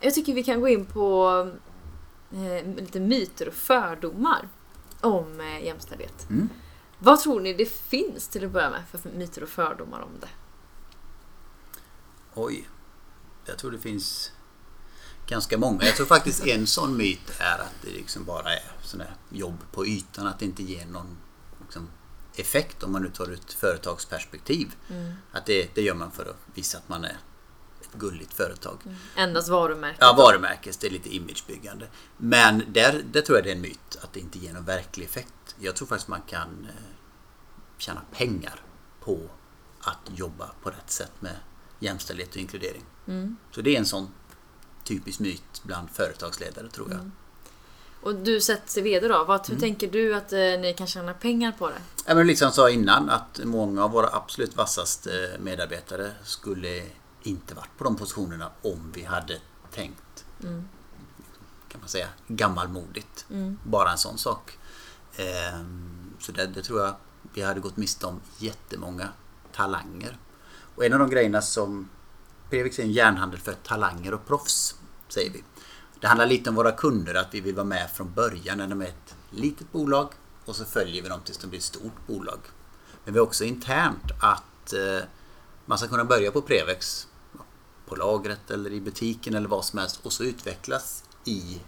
jag 0.00 0.14
tycker 0.14 0.34
vi 0.34 0.42
kan 0.42 0.60
gå 0.60 0.68
in 0.68 0.86
på 0.86 1.30
eh, 2.32 2.74
lite 2.76 3.00
myter 3.00 3.48
och 3.48 3.54
fördomar 3.54 4.48
om 5.00 5.40
eh, 5.40 5.64
jämställdhet. 5.64 6.26
Mm. 6.98 7.04
Vad 7.04 7.20
tror 7.20 7.40
ni 7.40 7.54
det 7.54 7.72
finns 7.72 8.28
till 8.28 8.44
att 8.44 8.50
börja 8.50 8.70
med 8.70 8.82
för 8.90 9.10
myter 9.10 9.42
och 9.42 9.48
fördomar 9.48 10.00
om 10.00 10.20
det? 10.20 10.28
oj. 12.36 12.68
Jag 13.44 13.58
tror 13.58 13.70
det 13.70 13.78
finns 13.78 14.32
ganska 15.26 15.58
många. 15.58 15.84
Jag 15.84 15.96
tror 15.96 16.06
faktiskt 16.06 16.46
en 16.46 16.66
sån 16.66 16.96
myt 16.96 17.32
är 17.38 17.58
att 17.58 17.74
det 17.82 17.90
liksom 17.90 18.24
bara 18.24 18.52
är 18.52 18.62
här 18.98 19.14
jobb 19.30 19.58
på 19.72 19.86
ytan. 19.86 20.26
Att 20.26 20.38
det 20.38 20.44
inte 20.44 20.62
ger 20.62 20.86
någon 20.86 21.16
liksom, 21.62 21.88
effekt 22.34 22.82
om 22.82 22.92
man 22.92 23.02
nu 23.02 23.10
tar 23.10 23.30
ut 23.30 23.52
företagsperspektiv. 23.52 24.74
Att 25.32 25.46
det, 25.46 25.74
det 25.74 25.82
gör 25.82 25.94
man 25.94 26.10
för 26.10 26.22
att 26.22 26.36
visa 26.54 26.78
att 26.78 26.88
man 26.88 27.04
är 27.04 27.16
gulligt 27.98 28.34
företag. 28.34 28.78
Endast 29.16 29.48
varumärket? 29.48 29.98
Ja, 30.00 30.14
varumärkes, 30.18 30.76
det 30.76 30.86
är 30.86 30.90
lite 30.90 31.14
imagebyggande. 31.16 31.86
Men 32.16 32.62
där, 32.72 33.02
där 33.12 33.20
tror 33.20 33.38
jag 33.38 33.44
det 33.44 33.50
är 33.50 33.54
en 33.54 33.60
myt 33.60 33.96
att 34.02 34.12
det 34.12 34.20
inte 34.20 34.38
ger 34.38 34.52
någon 34.52 34.64
verklig 34.64 35.04
effekt. 35.04 35.54
Jag 35.58 35.76
tror 35.76 35.88
faktiskt 35.88 36.08
man 36.08 36.22
kan 36.26 36.66
eh, 36.68 36.74
tjäna 37.78 38.00
pengar 38.12 38.60
på 39.00 39.20
att 39.80 40.10
jobba 40.14 40.50
på 40.62 40.70
rätt 40.70 40.90
sätt 40.90 41.12
med 41.20 41.36
jämställdhet 41.78 42.30
och 42.30 42.36
inkludering. 42.36 42.82
Så 43.50 43.60
det 43.60 43.74
är 43.74 43.78
en 43.78 43.86
sån 43.86 44.08
typisk 44.84 45.20
myt 45.20 45.62
bland 45.62 45.90
företagsledare 45.90 46.68
tror 46.68 46.90
jag. 46.90 47.10
Och 48.02 48.14
du 48.14 48.40
sett 48.40 48.66
till 48.66 48.82
VD 48.82 49.08
då, 49.08 49.24
vad, 49.24 49.40
hur 49.46 49.54
Mm. 49.54 49.60
tänker 49.60 49.88
du 49.90 50.14
att 50.14 50.32
eh, 50.32 50.38
ni 50.38 50.74
kan 50.78 50.86
tjäna 50.86 51.14
pengar 51.14 51.52
på 51.52 51.68
det? 51.68 51.74
Ja, 52.06 52.14
men 52.14 52.26
liksom 52.26 52.50
sa 52.52 52.70
innan 52.70 53.10
att 53.10 53.40
många 53.44 53.84
av 53.84 53.90
våra 53.90 54.08
absolut 54.16 54.56
vassaste 54.56 55.36
medarbetare 55.40 56.10
skulle 56.24 56.82
inte 57.26 57.54
varit 57.54 57.70
på 57.78 57.84
de 57.84 57.96
positionerna 57.96 58.50
om 58.62 58.92
vi 58.94 59.04
hade 59.04 59.40
tänkt 59.70 60.24
kan 61.68 61.80
man 61.80 61.88
säga 61.88 62.08
gammalmodigt. 62.28 63.26
Bara 63.62 63.90
en 63.92 63.98
sån 63.98 64.18
sak. 64.18 64.58
Ehm, 65.16 66.14
Så 66.18 66.32
det, 66.32 66.46
det 66.46 66.62
tror 66.62 66.80
jag 66.80 66.94
vi 67.34 67.42
hade 67.42 67.60
gått 67.60 67.76
miste 67.76 68.06
om 68.06 68.20
jättemånga 68.38 69.08
talanger. 69.52 70.18
Och 70.74 70.84
en 70.84 70.92
av 70.92 70.98
de 70.98 71.10
grejerna 71.10 71.42
som 71.42 71.88
Previx 72.50 72.78
är 72.78 72.82
en 72.82 72.92
järnhandel 72.92 73.40
för 73.40 73.52
talanger 73.52 74.14
och 74.14 74.26
proffs, 74.26 74.74
säger 75.08 75.30
vi. 75.30 75.44
Det 76.00 76.06
handlar 76.06 76.26
lite 76.26 76.50
om 76.50 76.56
våra 76.56 76.72
kunder, 76.72 77.14
att 77.14 77.34
vi 77.34 77.40
vill 77.40 77.54
vara 77.54 77.64
med 77.64 77.90
från 77.90 78.12
början 78.12 78.58
när 78.58 78.66
de 78.68 78.82
är 78.82 78.86
ett 78.86 79.14
litet 79.30 79.72
bolag 79.72 80.08
och 80.44 80.56
så 80.56 80.64
följer 80.64 81.02
vi 81.02 81.08
dem 81.08 81.20
tills 81.24 81.38
de 81.38 81.46
blir 81.46 81.58
ett 81.58 81.64
stort 81.64 82.06
bolag. 82.06 82.38
Men 83.04 83.14
vi 83.14 83.20
har 83.20 83.26
också 83.26 83.44
internt 83.44 84.10
att 84.20 84.72
eh, 84.72 85.04
man 85.66 85.78
ska 85.78 85.88
kunna 85.88 86.04
börja 86.04 86.30
på 86.30 86.42
Prevex 86.42 87.08
på 87.86 87.96
lagret 87.96 88.50
eller 88.50 88.72
i 88.72 88.80
butiken 88.80 89.34
eller 89.34 89.48
vad 89.48 89.64
som 89.64 89.78
helst 89.78 90.00
och 90.02 90.12
så 90.12 90.24
utvecklas 90.24 91.04
i 91.24 91.60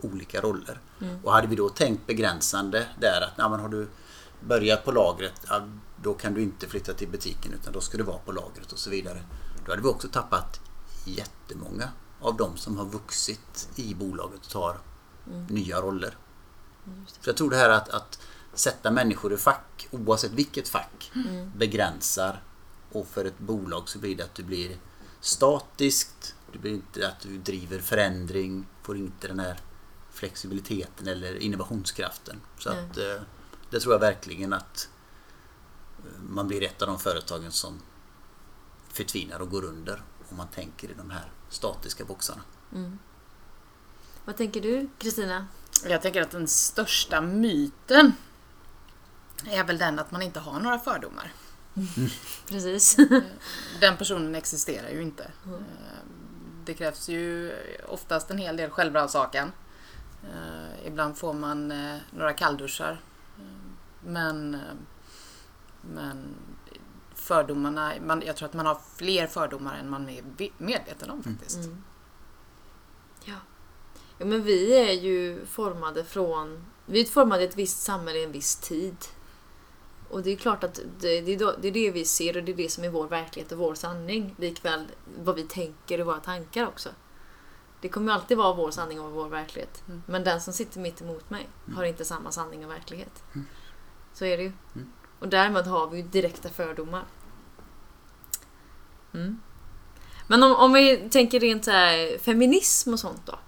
olika 0.00 0.40
roller. 0.40 0.80
Och 1.24 1.32
hade 1.32 1.46
vi 1.46 1.56
då 1.56 1.68
tänkt 1.68 2.06
begränsande 2.06 2.86
där 3.00 3.20
att 3.20 3.50
men 3.50 3.60
har 3.60 3.68
du 3.68 3.88
börjat 4.40 4.84
på 4.84 4.92
lagret, 4.92 5.40
ja, 5.48 5.62
då 6.02 6.14
kan 6.14 6.34
du 6.34 6.42
inte 6.42 6.68
flytta 6.68 6.92
till 6.92 7.08
butiken 7.08 7.52
utan 7.52 7.72
då 7.72 7.80
ska 7.80 7.98
du 7.98 8.04
vara 8.04 8.18
på 8.18 8.32
lagret 8.32 8.72
och 8.72 8.78
så 8.78 8.90
vidare. 8.90 9.22
Då 9.66 9.72
hade 9.72 9.82
vi 9.82 9.88
också 9.88 10.08
tappat 10.08 10.60
jättemånga 11.04 11.88
av 12.20 12.36
de 12.36 12.56
som 12.56 12.78
har 12.78 12.84
vuxit 12.84 13.68
i 13.76 13.94
bolaget 13.94 14.40
och 14.40 14.52
tar 14.52 14.76
nya 15.48 15.80
roller. 15.80 16.16
Så 17.06 17.30
jag 17.30 17.36
tror 17.36 17.50
det 17.50 17.56
här 17.56 17.70
att, 17.70 17.88
att 17.88 18.18
sätta 18.54 18.90
människor 18.90 19.32
i 19.32 19.36
fack, 19.36 19.88
oavsett 19.90 20.32
vilket 20.32 20.68
fack, 20.68 21.12
begränsar. 21.56 22.42
Och 22.92 23.06
för 23.06 23.24
ett 23.24 23.38
bolag 23.38 23.88
så 23.88 23.98
blir 23.98 24.16
det 24.16 24.24
att 24.24 24.34
du 24.34 24.42
blir 24.42 24.76
statiskt, 25.22 26.34
det 26.52 26.58
blir 26.58 26.72
inte 26.72 27.08
att 27.08 27.20
du 27.20 27.38
driver 27.38 27.78
förändring, 27.78 28.66
får 28.82 28.96
inte 28.96 29.28
den 29.28 29.38
här 29.38 29.60
flexibiliteten 30.10 31.08
eller 31.08 31.38
innovationskraften. 31.38 32.40
Så 32.58 32.70
Nej. 32.70 32.78
att 32.78 32.98
eh, 32.98 33.22
det 33.70 33.80
tror 33.80 33.94
jag 33.94 34.00
verkligen 34.00 34.52
att 34.52 34.88
eh, 35.98 36.22
man 36.22 36.48
blir 36.48 36.62
ett 36.62 36.82
av 36.82 36.88
de 36.88 36.98
företagen 36.98 37.52
som 37.52 37.80
förtvinar 38.88 39.40
och 39.40 39.50
går 39.50 39.64
under 39.64 40.02
om 40.30 40.36
man 40.36 40.48
tänker 40.48 40.90
i 40.90 40.94
de 40.94 41.10
här 41.10 41.32
statiska 41.48 42.04
boxarna. 42.04 42.42
Vad 44.24 44.36
tänker 44.36 44.60
du 44.60 44.88
Kristina? 44.98 45.46
Jag 45.86 46.02
tänker 46.02 46.22
att 46.22 46.30
den 46.30 46.48
största 46.48 47.20
myten 47.20 48.12
är 49.44 49.64
väl 49.64 49.78
den 49.78 49.98
att 49.98 50.10
man 50.10 50.22
inte 50.22 50.40
har 50.40 50.60
några 50.60 50.78
fördomar. 50.78 51.32
Precis. 52.48 52.96
Den 53.80 53.96
personen 53.96 54.34
existerar 54.34 54.90
ju 54.90 55.02
inte. 55.02 55.24
Eh, 55.46 55.52
Det 56.64 56.74
krävs 56.74 57.08
ju 57.08 57.52
oftast 57.88 58.30
en 58.30 58.38
hel 58.38 58.56
del 58.56 58.70
självrannsakan. 58.70 59.52
Eh, 60.24 60.86
Ibland 60.86 61.16
får 61.18 61.32
man 61.32 61.70
eh, 61.72 61.96
några 62.10 62.32
kallduschar. 62.32 63.00
Men, 64.04 64.58
men 65.80 66.34
fördomarna, 67.14 67.92
man, 68.02 68.22
jag 68.26 68.36
tror 68.36 68.48
att 68.48 68.54
man 68.54 68.66
har 68.66 68.78
fler 68.96 69.26
fördomar 69.26 69.74
än 69.78 69.90
man 69.90 70.08
är 70.08 70.22
ve- 70.36 70.50
medveten 70.58 71.10
om 71.10 71.22
faktiskt. 71.22 71.56
Mm. 71.58 71.82
Ja. 73.24 73.34
ja, 74.18 74.24
men 74.26 74.42
vi 74.42 74.72
är 74.88 74.92
ju 74.92 75.46
formade 75.46 76.04
från... 76.04 76.64
Vi 76.86 77.00
är 77.00 77.04
formade 77.04 77.42
i 77.42 77.46
ett 77.46 77.56
visst 77.56 77.82
samhälle 77.82 78.18
i 78.18 78.24
en 78.24 78.32
viss 78.32 78.56
tid. 78.56 78.96
Och 80.12 80.22
det 80.22 80.30
är 80.30 80.36
klart 80.36 80.64
att 80.64 80.74
det, 81.00 81.20
det, 81.20 81.68
är 81.68 81.72
det 81.72 81.90
vi 81.90 82.04
ser 82.04 82.36
och 82.36 82.44
det 82.44 82.52
är 82.52 82.56
det 82.56 82.68
som 82.68 82.84
är 82.84 82.88
vår 82.88 83.08
verklighet 83.08 83.52
och 83.52 83.58
vår 83.58 83.74
sanning. 83.74 84.34
Likväl 84.38 84.86
vad 85.18 85.36
vi 85.36 85.42
tänker 85.42 86.00
och 86.00 86.06
våra 86.06 86.20
tankar 86.20 86.66
också. 86.66 86.88
Det 87.80 87.88
kommer 87.88 88.12
alltid 88.12 88.36
vara 88.36 88.54
vår 88.54 88.70
sanning 88.70 89.00
och 89.00 89.12
vår 89.12 89.28
verklighet. 89.28 89.82
Mm. 89.88 90.02
Men 90.06 90.24
den 90.24 90.40
som 90.40 90.52
sitter 90.52 90.80
mitt 90.80 91.00
emot 91.00 91.30
mig 91.30 91.48
har 91.74 91.84
inte 91.84 92.04
samma 92.04 92.32
sanning 92.32 92.64
och 92.64 92.70
verklighet. 92.70 93.22
Så 94.14 94.24
är 94.24 94.36
det 94.36 94.42
ju. 94.42 94.52
Mm. 94.74 94.92
Och 95.18 95.28
därmed 95.28 95.66
har 95.66 95.86
vi 95.90 95.96
ju 95.96 96.02
direkta 96.02 96.48
fördomar. 96.48 97.04
Mm. 99.14 99.40
Men 100.26 100.42
om, 100.42 100.54
om 100.54 100.72
vi 100.72 101.08
tänker 101.10 101.40
rent 101.40 101.64
så 101.64 101.70
här, 101.70 102.18
feminism 102.18 102.92
och 102.92 103.00
sånt 103.00 103.22
då? 103.26 103.38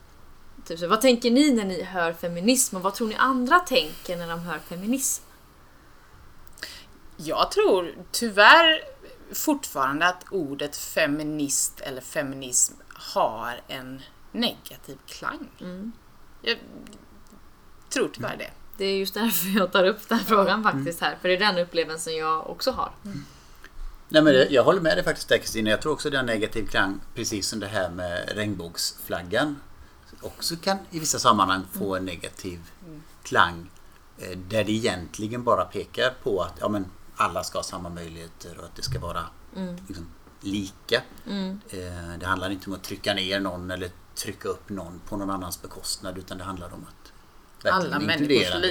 Typ 0.65 0.79
så, 0.79 0.87
vad 0.87 1.01
tänker 1.01 1.31
ni 1.31 1.53
när 1.53 1.65
ni 1.65 1.83
hör 1.83 2.13
feminism 2.13 2.77
och 2.77 2.83
vad 2.83 2.95
tror 2.95 3.09
ni 3.09 3.15
andra 3.15 3.59
tänker 3.59 4.17
när 4.17 4.29
de 4.29 4.41
hör 4.41 4.59
feminism? 4.59 5.24
Jag 7.17 7.51
tror 7.51 7.95
tyvärr 8.13 8.81
fortfarande 9.33 10.07
att 10.09 10.25
ordet 10.31 10.77
feminist 10.77 11.81
eller 11.81 12.01
feminism 12.01 12.75
har 12.95 13.61
en 13.69 14.03
negativ 14.33 14.99
klang. 15.07 15.49
Mm. 15.61 15.93
Jag 16.43 16.59
tror 17.89 18.11
tyvärr 18.15 18.37
det. 18.37 18.51
Det 18.77 18.85
är 18.85 18.97
just 18.99 19.15
därför 19.15 19.59
jag 19.59 19.73
tar 19.73 19.85
upp 19.85 20.09
den 20.09 20.19
här 20.19 20.25
frågan 20.25 20.63
faktiskt 20.63 21.01
här. 21.01 21.19
För 21.21 21.29
det 21.29 21.35
är 21.35 21.39
den 21.39 21.59
upplevelsen 21.59 22.17
jag 22.17 22.51
också 22.51 22.71
har. 22.71 22.93
Nej, 24.09 24.23
men 24.23 24.25
det, 24.25 24.49
jag 24.51 24.65
håller 24.65 24.81
med 24.81 24.97
dig 24.97 25.05
faktiskt 25.05 25.29
där 25.29 25.39
Kristina. 25.39 25.71
Jag 25.71 25.83
tror 25.83 25.93
också 25.93 26.11
det 26.11 26.17
har 26.17 26.25
negativ 26.25 26.67
klang. 26.67 27.01
Precis 27.15 27.49
som 27.49 27.61
det 27.61 27.67
här 27.67 27.91
med 27.91 28.33
regnbågsflaggan. 28.37 29.61
Också 30.21 30.57
kan 30.57 30.79
i 30.91 30.99
vissa 30.99 31.19
sammanhang 31.19 31.63
få 31.73 31.97
en 31.97 32.05
negativ 32.05 32.61
klang. 33.23 33.71
eh, 34.19 34.39
Där 34.39 34.65
det 34.65 34.73
egentligen 34.73 35.45
bara 35.45 35.65
pekar 35.65 36.15
på 36.23 36.43
att 36.43 36.55
ja, 36.61 36.69
men 36.69 36.87
alla 37.17 37.45
ska 37.45 37.59
ha 37.59 37.63
samma 37.63 37.89
möjligheter 37.89 38.59
och 38.59 38.65
att 38.65 38.77
det 38.77 38.83
ska 38.83 38.99
vara 38.99 39.25
liksom, 39.89 40.07
lika. 40.41 41.03
Eh, 41.71 42.19
Det 42.19 42.27
handlar 42.27 42.51
inte 42.51 42.67
om 42.71 42.77
att 42.77 42.83
trycka 42.83 43.15
ner 43.15 43.41
någon 43.41 43.71
eller 43.71 43.91
trycka 44.15 44.49
upp 44.49 44.69
någon 44.69 45.01
på 45.09 45.17
någon 45.17 45.31
annans 45.31 45.63
bekostnad 45.63 46.19
utan 46.19 46.39
det 46.39 46.45
handlar 46.45 46.75
om 46.75 46.87
att 46.89 47.13
Alla 47.73 47.99
människors 48.07 48.29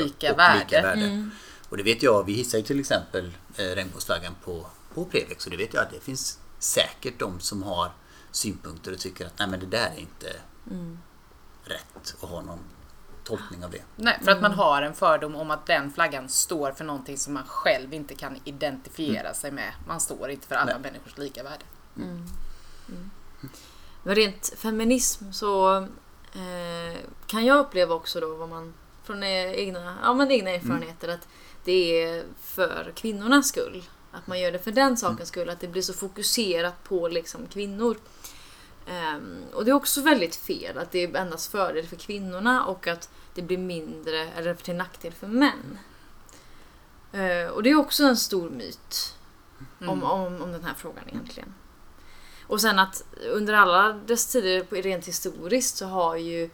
lika 0.10 0.32
och 0.32 0.38
värde. 0.84 1.30
Och 1.70 1.78
det 1.78 1.84
vet 1.84 2.04
jag, 2.04 2.24
vi 2.26 2.34
hissar 2.34 2.58
ju 2.58 2.64
till 2.64 2.80
exempel 2.80 3.32
eh, 3.56 3.64
regnbågsflaggan 3.66 4.36
på, 4.44 4.66
på 4.94 5.06
Prevex 5.06 5.46
och 5.46 5.52
det 5.52 5.58
vet 5.58 5.74
jag 5.74 5.84
att 5.84 5.92
det 5.92 6.00
finns 6.00 6.40
säkert 6.60 7.20
de 7.20 7.40
som 7.40 7.64
har 7.64 7.92
synpunkter 8.32 8.92
och 8.92 9.00
tycker 9.00 9.26
att 9.26 9.40
nej 9.40 9.48
men 9.48 9.60
det 9.60 9.66
där 9.66 9.92
är 9.96 10.00
inte 10.00 10.34
rätt 11.64 12.16
att 12.22 12.30
ha 12.30 12.42
någon 12.42 12.60
tolkning 13.24 13.66
av 13.66 13.72
det. 13.72 13.82
Nej, 13.96 14.20
för 14.24 14.32
att 14.32 14.42
man 14.42 14.52
har 14.52 14.82
en 14.82 14.94
fördom 14.94 15.36
om 15.36 15.52
att 15.52 15.66
den 15.66 15.92
flaggan 15.92 16.30
står 16.30 16.72
för 16.72 16.84
någonting 16.86 17.18
som 17.18 17.34
man 17.34 17.44
själv 17.48 17.94
inte 17.94 18.16
kan 18.16 18.40
identifiera 18.44 19.34
sig 19.34 19.52
med. 19.52 19.74
Man 19.88 20.00
står 20.00 20.30
inte 20.30 20.48
för 20.48 20.56
alla 20.56 20.72
Nej. 20.72 20.82
människors 20.82 21.18
lika 21.18 21.44
värde. 21.44 21.64
Men 24.04 24.16
rent 24.16 24.54
feminism 24.58 25.32
så 25.32 25.78
eh, 26.34 26.98
kan 27.28 27.46
jag 27.46 27.60
uppleva 27.60 27.96
också 27.96 28.20
då 28.20 28.36
vad 28.36 28.50
man 28.50 28.74
från 29.04 29.24
eh, 29.24 29.52
egna, 29.52 29.98
ja, 30.04 30.14
men 30.14 30.32
egna 30.32 30.50
erfarenheter 30.50 31.08
att 31.08 31.28
det 31.64 32.04
är 32.04 32.24
för 32.42 32.94
kvinnornas 32.96 33.48
skull. 33.48 33.84
Att 34.12 34.28
man 34.28 34.40
gör 34.40 34.52
det 34.52 34.60
för 34.60 34.72
den 34.72 34.98
sakens 34.98 35.30
skull. 35.30 35.50
Att 35.50 35.60
det 35.60 35.68
blir 35.68 35.82
så 35.82 35.94
fokuserat 35.94 36.84
på 36.84 37.08
liksom 37.08 37.48
kvinnor. 37.48 37.98
Ehm, 38.88 39.44
och 39.54 39.66
det 39.66 39.72
är 39.72 39.76
också 39.76 40.02
väldigt 40.02 40.36
fel 40.36 40.78
att 40.78 40.92
det 40.92 41.04
är 41.04 41.16
endast 41.16 41.52
fördel 41.52 41.88
för 41.88 41.96
kvinnorna 41.96 42.66
och 42.66 42.88
att 42.88 43.10
det 43.34 43.42
blir 43.42 43.58
mindre 43.58 44.20
eller 44.20 44.54
till 44.54 44.76
nackdel 44.76 45.14
för 45.14 45.28
män. 45.28 45.80
Eh, 47.12 47.48
och 47.48 47.64
det 47.64 47.70
är 47.70 47.76
också 47.76 48.04
en 48.04 48.18
stor 48.18 48.50
myt 48.50 49.16
om, 49.80 50.04
om, 50.04 50.42
om 50.42 50.52
den 50.52 50.64
här 50.64 50.74
frågan 50.74 51.04
egentligen. 51.08 51.54
Och 52.48 52.62
sen 52.62 52.80
att 52.80 53.04
under 53.32 53.54
alla 53.54 53.94
dess 53.94 54.32
tider, 54.32 54.82
rent 54.82 55.08
historiskt, 55.08 55.78
så 55.78 55.86
har 55.86 56.16
ju 56.16 56.50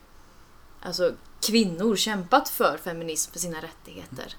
alltså, 0.82 1.14
kvinnor 1.42 1.96
kämpat 1.96 2.50
för 2.50 2.78
feminism, 2.78 3.32
för 3.32 3.40
sina 3.40 3.62
rättigheter. 3.62 4.36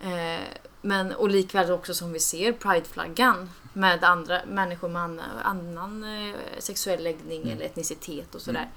Eh, 0.00 0.46
men, 0.82 1.12
och 1.12 1.28
likväl 1.28 1.72
också 1.72 1.94
som 1.94 2.12
vi 2.12 2.20
ser 2.20 2.52
prideflaggan 2.52 3.50
med 3.72 4.04
andra 4.04 4.40
människor 4.46 4.88
med 4.88 5.02
annan, 5.02 5.24
annan 5.42 6.04
eh, 6.04 6.34
sexuell 6.58 7.04
läggning 7.04 7.50
eller 7.50 7.64
etnicitet 7.64 8.34
och 8.34 8.40
sådär. 8.40 8.68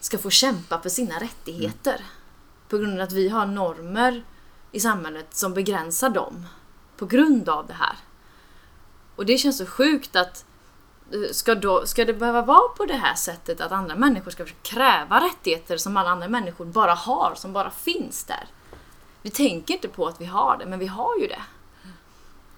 Ska 0.00 0.18
få 0.18 0.30
kämpa 0.30 0.80
för 0.80 0.88
sina 0.88 1.18
rättigheter. 1.18 2.04
På 2.68 2.78
grund 2.78 3.00
av 3.00 3.06
att 3.06 3.12
vi 3.12 3.28
har 3.28 3.46
normer 3.46 4.24
i 4.72 4.80
samhället 4.80 5.34
som 5.34 5.54
begränsar 5.54 6.10
dem. 6.10 6.46
På 6.96 7.06
grund 7.06 7.48
av 7.48 7.66
det 7.66 7.74
här. 7.74 7.96
Och 9.16 9.26
det 9.26 9.38
känns 9.38 9.58
så 9.58 9.66
sjukt 9.66 10.16
att 10.16 10.44
eh, 11.12 11.32
Ska, 11.32 11.54
då, 11.54 11.86
ska 11.86 12.04
det 12.04 12.14
behöva 12.14 12.42
vara 12.42 12.68
på 12.68 12.84
det 12.84 12.94
här 12.94 13.14
sättet 13.14 13.60
att 13.60 13.72
andra 13.72 13.96
människor 13.96 14.30
ska 14.30 14.44
kräva 14.62 15.24
rättigheter 15.24 15.76
som 15.76 15.96
alla 15.96 16.10
andra 16.10 16.28
människor 16.28 16.64
bara 16.64 16.94
har, 16.94 17.34
som 17.34 17.52
bara 17.52 17.70
finns 17.70 18.24
där? 18.24 18.48
Vi 19.28 19.32
tänker 19.32 19.74
inte 19.74 19.88
på 19.88 20.06
att 20.06 20.20
vi 20.20 20.24
har 20.24 20.56
det, 20.58 20.66
men 20.66 20.78
vi 20.78 20.86
har 20.86 21.16
ju 21.18 21.26
det. 21.26 21.42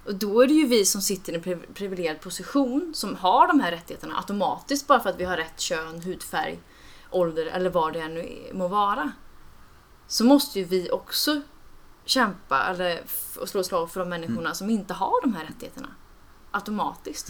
Och 0.04 0.14
då 0.14 0.40
är 0.40 0.46
det 0.46 0.52
ju 0.54 0.66
vi 0.66 0.84
som 0.84 1.00
sitter 1.00 1.32
i 1.32 1.36
en 1.36 1.42
priv- 1.42 1.74
privilegierad 1.74 2.20
position 2.20 2.92
som 2.94 3.16
har 3.16 3.46
de 3.46 3.60
här 3.60 3.70
rättigheterna 3.70 4.16
automatiskt 4.16 4.86
bara 4.86 5.00
för 5.00 5.10
att 5.10 5.16
vi 5.20 5.24
har 5.24 5.36
rätt 5.36 5.60
kön, 5.60 6.02
hudfärg, 6.02 6.58
ålder 7.10 7.46
eller 7.46 7.70
vad 7.70 7.92
det 7.92 8.00
än 8.00 8.14
nu 8.14 8.50
må 8.52 8.68
vara. 8.68 9.12
Så 10.06 10.24
måste 10.24 10.58
ju 10.58 10.64
vi 10.64 10.90
också 10.90 11.40
kämpa 12.04 12.62
eller 12.66 13.00
och 13.40 13.48
slå 13.48 13.62
slag 13.64 13.90
för 13.90 14.00
de 14.00 14.08
människorna 14.08 14.54
som 14.54 14.70
inte 14.70 14.94
har 14.94 15.20
de 15.22 15.34
här 15.34 15.44
rättigheterna. 15.44 15.88
Automatiskt. 16.50 17.28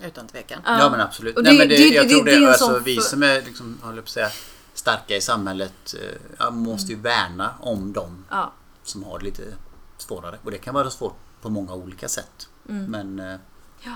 Utan 0.00 0.26
tvekan. 0.26 0.60
Ja, 0.64 0.90
men 0.90 1.00
absolut. 1.00 1.36
Och 1.36 1.42
Nej, 1.42 1.52
det- 1.52 1.58
men 1.58 1.68
det, 1.68 1.76
det- 1.76 1.82
jag 1.88 2.04
det- 2.08 2.14
tror 2.14 2.24
det 2.24 2.30
det, 2.30 2.36
är 2.36 2.42
en 2.42 2.48
alltså, 2.48 2.78
vi 2.84 3.00
som 3.00 3.22
är 3.22 3.42
liksom, 3.42 3.78
håller 3.82 4.02
på 4.02 4.06
att 4.06 4.08
säga, 4.08 4.30
starka 4.78 5.16
i 5.16 5.20
samhället 5.20 5.94
eh, 6.02 6.18
ja, 6.38 6.50
måste 6.50 6.92
Mm. 6.92 6.98
ju 6.98 7.02
värna 7.02 7.54
om 7.60 7.92
dem 7.92 8.24
Ja. 8.30 8.52
som 8.82 9.04
har 9.04 9.18
det 9.18 9.24
lite 9.24 9.42
svårare. 9.98 10.38
Och 10.44 10.50
det 10.50 10.58
kan 10.58 10.74
vara 10.74 10.90
svårt 10.90 11.16
på 11.40 11.48
många 11.50 11.74
olika 11.74 12.08
sätt. 12.08 12.48
Mm. 12.68 12.84
Men 12.90 13.20
eh, 13.32 13.38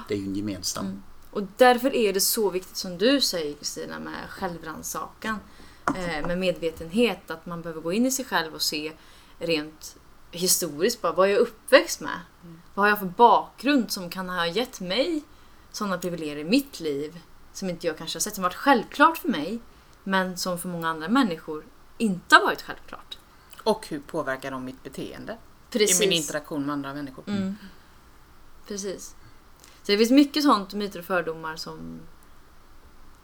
det 0.09 0.15
är 0.15 0.19
ju 0.19 0.25
en 0.25 0.35
gemensam. 0.35 1.03
Och 1.31 1.43
därför 1.57 1.95
är 1.95 2.13
det 2.13 2.21
så 2.21 2.51
viktigt 2.51 2.77
som 2.77 2.99
du 2.99 3.21
säger 3.21 3.55
Kristina 3.55 3.99
med 4.01 4.31
självrannsakan. 4.31 5.37
Eh, 5.97 6.27
med 6.27 6.39
medvetenhet 6.39 7.31
att 7.31 7.47
man 7.47 7.63
behöver 7.63 7.81
gå 7.81 7.93
in 7.93 8.07
i 8.07 8.11
sig 8.11 8.25
själv 8.25 8.55
och 8.55 8.63
se 8.63 8.93
rent 9.39 9.97
historiskt 10.31 11.03
bara 11.03 11.13
vad 11.13 11.29
är 11.29 11.33
jag 11.33 11.41
uppväxt 11.41 12.01
med? 12.01 12.21
Vad 12.75 12.85
har 12.85 12.89
jag 12.91 12.99
för 12.99 13.07
bakgrund 13.07 13.91
som 13.91 14.11
kan 14.11 14.29
ha 14.29 14.47
gett 14.47 14.81
mig 14.81 15.23
sådana 15.73 15.99
privilegier 15.99 16.37
i 16.37 16.45
mitt 16.45 16.81
liv 16.81 17.21
som 17.53 17.71
inte 17.71 17.87
jag 17.87 17.99
kanske 17.99 18.17
har 18.17 18.21
sett 18.21 18.35
som 18.35 18.43
varit 18.43 18.55
självklart 18.55 19.19
för 19.19 19.29
mig 19.29 19.59
men 20.05 20.37
som 20.37 20.59
för 20.59 20.69
många 20.69 20.89
andra 20.89 21.09
människor 21.09 21.65
inte 21.99 22.35
har 22.35 22.43
varit 22.43 22.63
självklart. 22.63 23.19
Och 23.63 23.87
hur 23.89 24.01
påverkar 24.01 24.51
de 24.51 24.65
mitt 24.65 24.83
beteende 24.83 25.37
Precis. 25.71 26.01
i 26.01 26.07
min 26.07 26.13
interaktion 26.13 26.67
med 26.67 26.73
andra 26.73 26.95
människor? 26.95 27.25
Mm. 27.27 27.57
Precis. 28.69 29.15
Så 29.83 29.93
det 29.93 29.99
finns 29.99 30.11
mycket 30.11 30.43
sånt, 30.43 30.75
myter 30.75 30.99
och 30.99 31.05
fördomar 31.05 31.57
som 31.57 32.01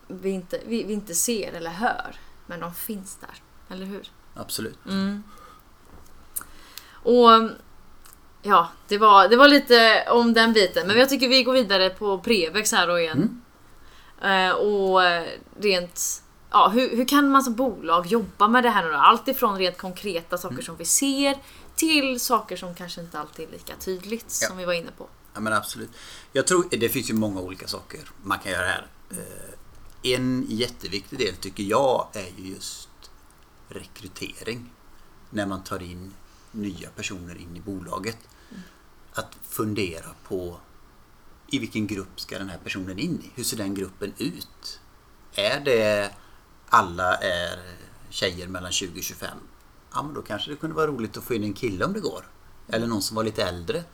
vi 0.09 0.31
inte, 0.31 0.61
vi, 0.66 0.85
vi 0.85 0.93
inte 0.93 1.14
ser 1.14 1.53
eller 1.53 1.70
hör. 1.70 2.16
Men 2.47 2.61
de 2.61 2.74
finns 2.74 3.16
där. 3.16 3.43
Eller 3.74 3.87
hur? 3.87 4.11
Absolut. 4.35 4.87
Mm. 4.87 5.22
Och 6.89 7.51
ja, 8.43 8.70
det 8.89 8.99
var, 8.99 9.29
det 9.29 9.37
var 9.37 9.49
lite 9.49 10.05
om 10.11 10.35
den 10.35 10.53
biten. 10.53 10.87
Men 10.87 10.99
jag 10.99 11.09
tycker 11.09 11.29
vi 11.29 11.43
går 11.43 11.53
vidare 11.53 11.91
på 11.91 12.18
Prevex 12.18 12.72
här 12.72 12.87
då 12.87 12.99
igen. 12.99 13.43
Eh, 14.22 14.51
och 14.51 15.01
rent... 15.61 16.22
Ja, 16.51 16.68
hur, 16.68 16.97
hur 16.97 17.09
kan 17.09 17.30
man 17.30 17.42
som 17.42 17.55
bolag 17.55 18.07
jobba 18.07 18.49
med 18.49 18.62
det 18.62 18.70
här 18.70 18.84
nu 18.84 18.90
då? 18.90 18.97
Allt 18.97 19.28
ifrån 19.28 19.59
rent 19.59 19.78
konkreta 19.78 20.38
saker 20.38 20.62
som 20.62 20.76
vi 20.76 20.84
ser 20.84 21.38
till 21.74 22.20
saker 22.20 22.57
som 22.57 22.74
kanske 22.74 23.01
inte 23.01 23.18
alltid 23.20 23.49
är 23.49 23.53
lika 23.53 23.76
tydligt 23.76 24.38
Ja. 24.42 24.49
som 24.49 24.57
vi 24.57 24.64
var 24.64 24.72
inne 24.72 24.90
på. 24.99 25.09
Ja 25.34 25.40
men 25.40 25.53
absolut. 25.53 25.90
Jag 26.32 26.47
tror 26.47 26.66
det 26.70 26.88
finns 26.88 27.11
ju 27.11 27.14
många 27.14 27.40
olika 27.40 27.66
saker 27.66 28.01
man 28.22 28.38
kan 28.38 28.53
göra 28.53 28.66
här. 28.66 28.86
Eh, 29.11 30.12
En 30.12 30.47
jätteviktig 30.49 31.18
del 31.18 31.36
tycker 31.36 31.62
jag 31.62 32.09
är 32.12 32.32
ju 32.42 32.55
just 32.55 32.88
rekrytering. 33.68 34.70
När 35.30 35.47
man 35.47 35.64
tar 35.64 35.82
in 35.82 36.14
nya 36.53 36.88
personer 36.90 37.34
in 37.36 37.57
i 37.57 37.61
bolaget. 37.61 38.18
att 39.12 39.36
fundera 39.49 40.07
på 40.28 40.57
i 41.49 41.59
vilken 41.59 41.86
grupp 41.86 42.20
ska 42.20 42.38
den 42.38 42.49
här 42.49 42.59
personen 42.59 42.99
in 42.99 43.20
i? 43.24 43.30
Hur 43.34 43.44
ser 43.44 43.57
den 43.57 43.74
gruppen 43.74 44.12
ut? 44.18 44.80
Är 45.34 45.61
det 45.61 46.11
alla 46.68 47.14
är 47.16 47.58
tjejer 48.10 48.48
mellan 48.48 48.72
20 48.72 48.98
och 48.98 49.04
25? 49.04 49.30
Ja, 49.94 50.02
men 50.02 50.14
då 50.14 50.22
kanske 50.22 50.50
det 50.50 50.56
kunde 50.56 50.76
vara 50.76 50.86
roligt 50.86 51.16
att 51.16 51.24
få 51.24 51.34
in 51.34 51.44
en 51.44 51.52
kille 51.52 51.84
om 51.84 51.92
det 51.92 52.00
går. 52.00 52.28
Eller 52.68 52.86
någon 52.86 53.02
som 53.02 53.16
var 53.16 53.24
lite 53.24 53.44
äldre. 53.44 53.84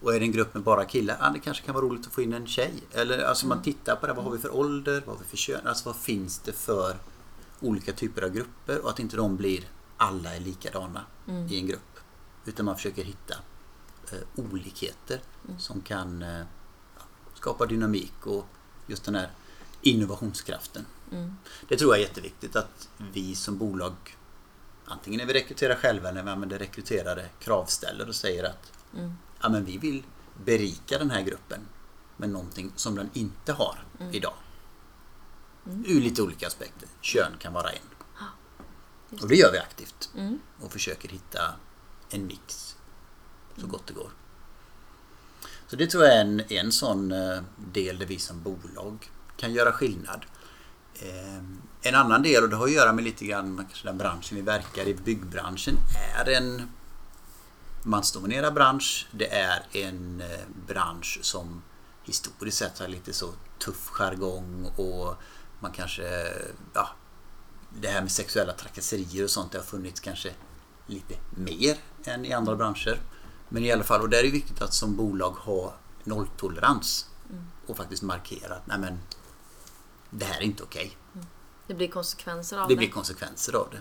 Och 0.00 0.14
är 0.14 0.20
det 0.20 0.26
en 0.26 0.32
grupp 0.32 0.54
med 0.54 0.62
bara 0.62 0.84
killar, 0.84 1.16
ja, 1.20 1.30
det 1.30 1.38
kanske 1.38 1.64
kan 1.64 1.74
vara 1.74 1.84
roligt 1.84 2.06
att 2.06 2.12
få 2.12 2.22
in 2.22 2.32
en 2.32 2.46
tjej. 2.46 2.74
Eller 2.92 3.24
alltså 3.24 3.46
man 3.46 3.62
tittar 3.62 3.96
på 3.96 4.06
det, 4.06 4.12
vad 4.12 4.24
har 4.24 4.32
vi 4.32 4.38
för 4.38 4.54
ålder, 4.54 5.02
vad 5.06 5.16
har 5.16 5.22
vi 5.22 5.28
för 5.28 5.36
kön, 5.36 5.66
alltså 5.66 5.88
vad 5.88 5.96
finns 5.96 6.38
det 6.38 6.52
för 6.52 6.96
olika 7.60 7.92
typer 7.92 8.22
av 8.22 8.30
grupper 8.30 8.80
och 8.84 8.90
att 8.90 8.98
inte 8.98 9.16
de 9.16 9.36
blir 9.36 9.60
alla 9.96 10.34
är 10.36 10.40
likadana 10.40 11.04
i 11.50 11.58
en 11.58 11.66
grupp. 11.66 11.98
Utan 12.44 12.66
man 12.66 12.76
försöker 12.76 13.04
hitta 13.04 13.34
eh, 14.12 14.18
olikheter 14.34 15.20
som 15.58 15.80
kan 15.80 16.22
eh, 16.22 16.44
skapa 17.34 17.66
dynamik 17.66 18.26
och 18.26 18.46
just 18.86 19.04
den 19.04 19.14
här 19.14 19.30
innovationskraften. 19.82 20.86
Det 21.68 21.76
tror 21.76 21.94
jag 21.94 22.02
är 22.02 22.08
jätteviktigt 22.08 22.56
att 22.56 22.88
vi 23.12 23.34
som 23.34 23.58
bolag 23.58 23.94
antingen 24.84 25.18
när 25.18 25.26
vi 25.26 25.32
rekryterar 25.32 25.74
själva 25.74 26.08
eller 26.08 26.22
när 26.22 26.24
vi 26.24 26.30
använder 26.30 26.58
rekryterare 26.58 27.28
kravställer 27.38 28.08
och 28.08 28.14
säger 28.14 28.44
att 28.44 28.72
ja, 29.42 29.48
men 29.48 29.64
vi 29.64 29.78
vill 29.78 30.02
berika 30.44 30.98
den 30.98 31.10
här 31.10 31.22
gruppen 31.22 31.60
med 32.16 32.30
någonting 32.30 32.72
som 32.76 32.94
den 32.94 33.10
inte 33.12 33.52
har 33.52 33.84
idag. 34.12 34.34
Ur 35.86 36.00
lite 36.00 36.22
olika 36.22 36.46
aspekter. 36.46 36.88
Kön 37.00 37.32
kan 37.38 37.52
vara 37.52 37.70
en. 37.70 37.88
Och 39.20 39.28
det 39.28 39.34
gör 39.34 39.52
vi 39.52 39.58
aktivt. 39.58 40.10
Och 40.60 40.72
försöker 40.72 41.08
hitta 41.08 41.54
en 42.10 42.26
mix 42.26 42.76
så 43.56 43.66
gott 43.66 43.86
det 43.86 43.92
går. 43.92 44.10
Så 45.66 45.76
det 45.76 45.86
tror 45.86 46.04
jag 46.04 46.16
är 46.16 46.20
en, 46.20 46.52
en 46.52 46.72
sån 46.72 47.12
eh, 47.12 47.42
del 47.56 47.98
där 47.98 48.06
vi 48.06 48.18
som 48.18 48.42
bolag 48.42 49.10
kan 49.36 49.52
göra 49.52 49.72
skillnad. 49.72 50.24
Eh, 51.02 51.42
En 51.84 51.94
annan 51.94 52.22
del, 52.22 52.42
och 52.42 52.50
det 52.50 52.56
har 52.56 52.64
att 52.64 52.72
göra 52.72 52.92
med 52.92 53.04
lite 53.04 53.24
grann 53.24 53.56
kanske 53.56 53.86
den 53.86 53.98
branschen 53.98 54.36
vi 54.36 54.42
verkar 54.42 54.84
i, 54.84 54.94
byggbranschen, 54.94 55.74
är 56.18 56.30
en 56.30 56.62
mansdominerad 57.82 58.54
bransch. 58.54 59.06
Det 59.12 59.34
är 59.34 59.66
en 59.72 60.20
eh, 60.20 60.40
bransch 60.66 61.18
som 61.22 61.62
historiskt 62.04 62.58
sett 62.58 62.78
har 62.78 62.88
lite 62.88 63.12
så 63.12 63.30
tuff 63.58 63.88
jargong 63.88 64.70
och 64.76 65.14
man 65.60 65.72
kanske, 65.72 66.32
ja, 66.74 66.88
det 67.80 67.88
här 67.88 68.00
med 68.00 68.12
sexuella 68.12 68.52
trakasserier 68.52 69.24
och 69.24 69.30
sånt 69.30 69.52
det 69.52 69.58
har 69.58 69.64
funnits 69.64 70.00
kanske 70.00 70.30
lite 70.86 71.14
mer 71.30 71.76
än 72.04 72.24
i 72.24 72.32
andra 72.32 72.56
branscher. 72.56 73.00
Men 73.48 73.64
i 73.64 73.72
alla 73.72 73.84
fall, 73.84 74.00
och 74.00 74.08
där 74.08 74.18
är 74.18 74.22
det 74.22 74.30
viktigt 74.30 74.62
att 74.62 74.74
som 74.74 74.96
bolag 74.96 75.30
ha 75.30 75.74
nolltolerans 76.04 77.06
och 77.66 77.76
faktiskt 77.76 78.02
markera 78.02 78.54
att 78.54 78.66
nej 78.66 78.78
men, 78.78 78.98
det 80.14 80.24
här 80.24 80.36
är 80.40 80.44
inte 80.44 80.62
okej. 80.62 80.96
Det 81.66 81.74
blir 81.74 81.88
konsekvenser 81.88 82.58
av 82.58 82.68
Det 82.68 82.74
det. 82.74 82.78
blir 82.78 82.90
konsekvenser 82.90 83.52
av 83.54 83.68
det. 83.70 83.80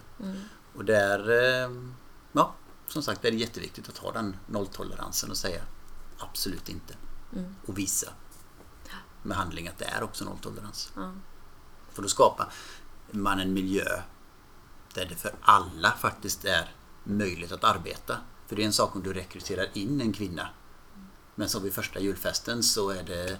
Och 0.75 0.85
där, 0.85 1.29
eh, 1.29 1.71
ja, 2.31 2.55
som 2.87 3.03
sagt, 3.03 3.21
det 3.21 3.27
är 3.27 3.31
jätteviktigt 3.31 3.89
att 3.89 3.97
ha 3.97 4.11
den 4.11 4.35
nolltoleransen 4.47 5.31
och 5.31 5.37
säga 5.37 5.61
absolut 6.17 6.69
inte. 6.69 6.95
Och 7.65 7.77
visa 7.77 8.11
med 9.23 9.37
handling 9.37 9.67
att 9.67 9.77
det 9.77 9.85
är 9.85 10.03
också 10.03 10.25
nolltolerans. 10.25 10.91
För 11.91 12.01
då 12.01 12.07
skapar 12.07 12.53
man 13.11 13.39
en 13.39 13.53
miljö 13.53 14.01
där 14.93 15.05
det 15.05 15.15
för 15.15 15.31
alla 15.41 15.91
faktiskt 15.91 16.45
är 16.45 16.75
möjligt 17.03 17.51
att 17.51 17.63
arbeta. 17.63 18.17
För 18.47 18.55
det 18.55 18.61
är 18.61 18.65
en 18.65 18.73
sak 18.73 18.95
om 18.95 19.03
du 19.03 19.13
rekryterar 19.13 19.67
in 19.73 20.01
en 20.01 20.13
kvinna. 20.13 20.47
Men 21.35 21.49
som 21.49 21.63
vid 21.63 21.73
första 21.73 21.99
julfesten 21.99 22.63
så 22.63 22.89
är 22.89 23.03
det 23.03 23.37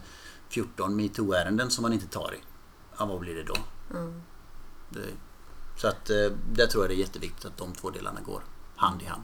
14 0.50 0.96
metoo-ärenden 0.96 1.70
som 1.72 1.82
man 1.82 1.94
inte 1.94 2.08
tar 2.08 2.34
i. 2.34 2.40
Ja, 3.02 3.06
vad 3.06 3.20
blir 3.20 3.36
det 3.36 3.44
då? 3.44 3.56
Det, 4.90 5.08
så 5.78 5.88
att 5.88 6.10
eh, 6.10 6.16
där 6.52 6.68
tror 6.68 6.84
jag 6.84 6.90
det 6.90 6.96
är 6.96 7.06
jätteviktigt 7.06 7.46
att 7.46 7.58
de 7.58 7.74
två 7.74 7.90
delarna 7.90 8.22
går 8.22 8.42
hand 8.76 9.02
i 9.02 9.06
hand. 9.06 9.24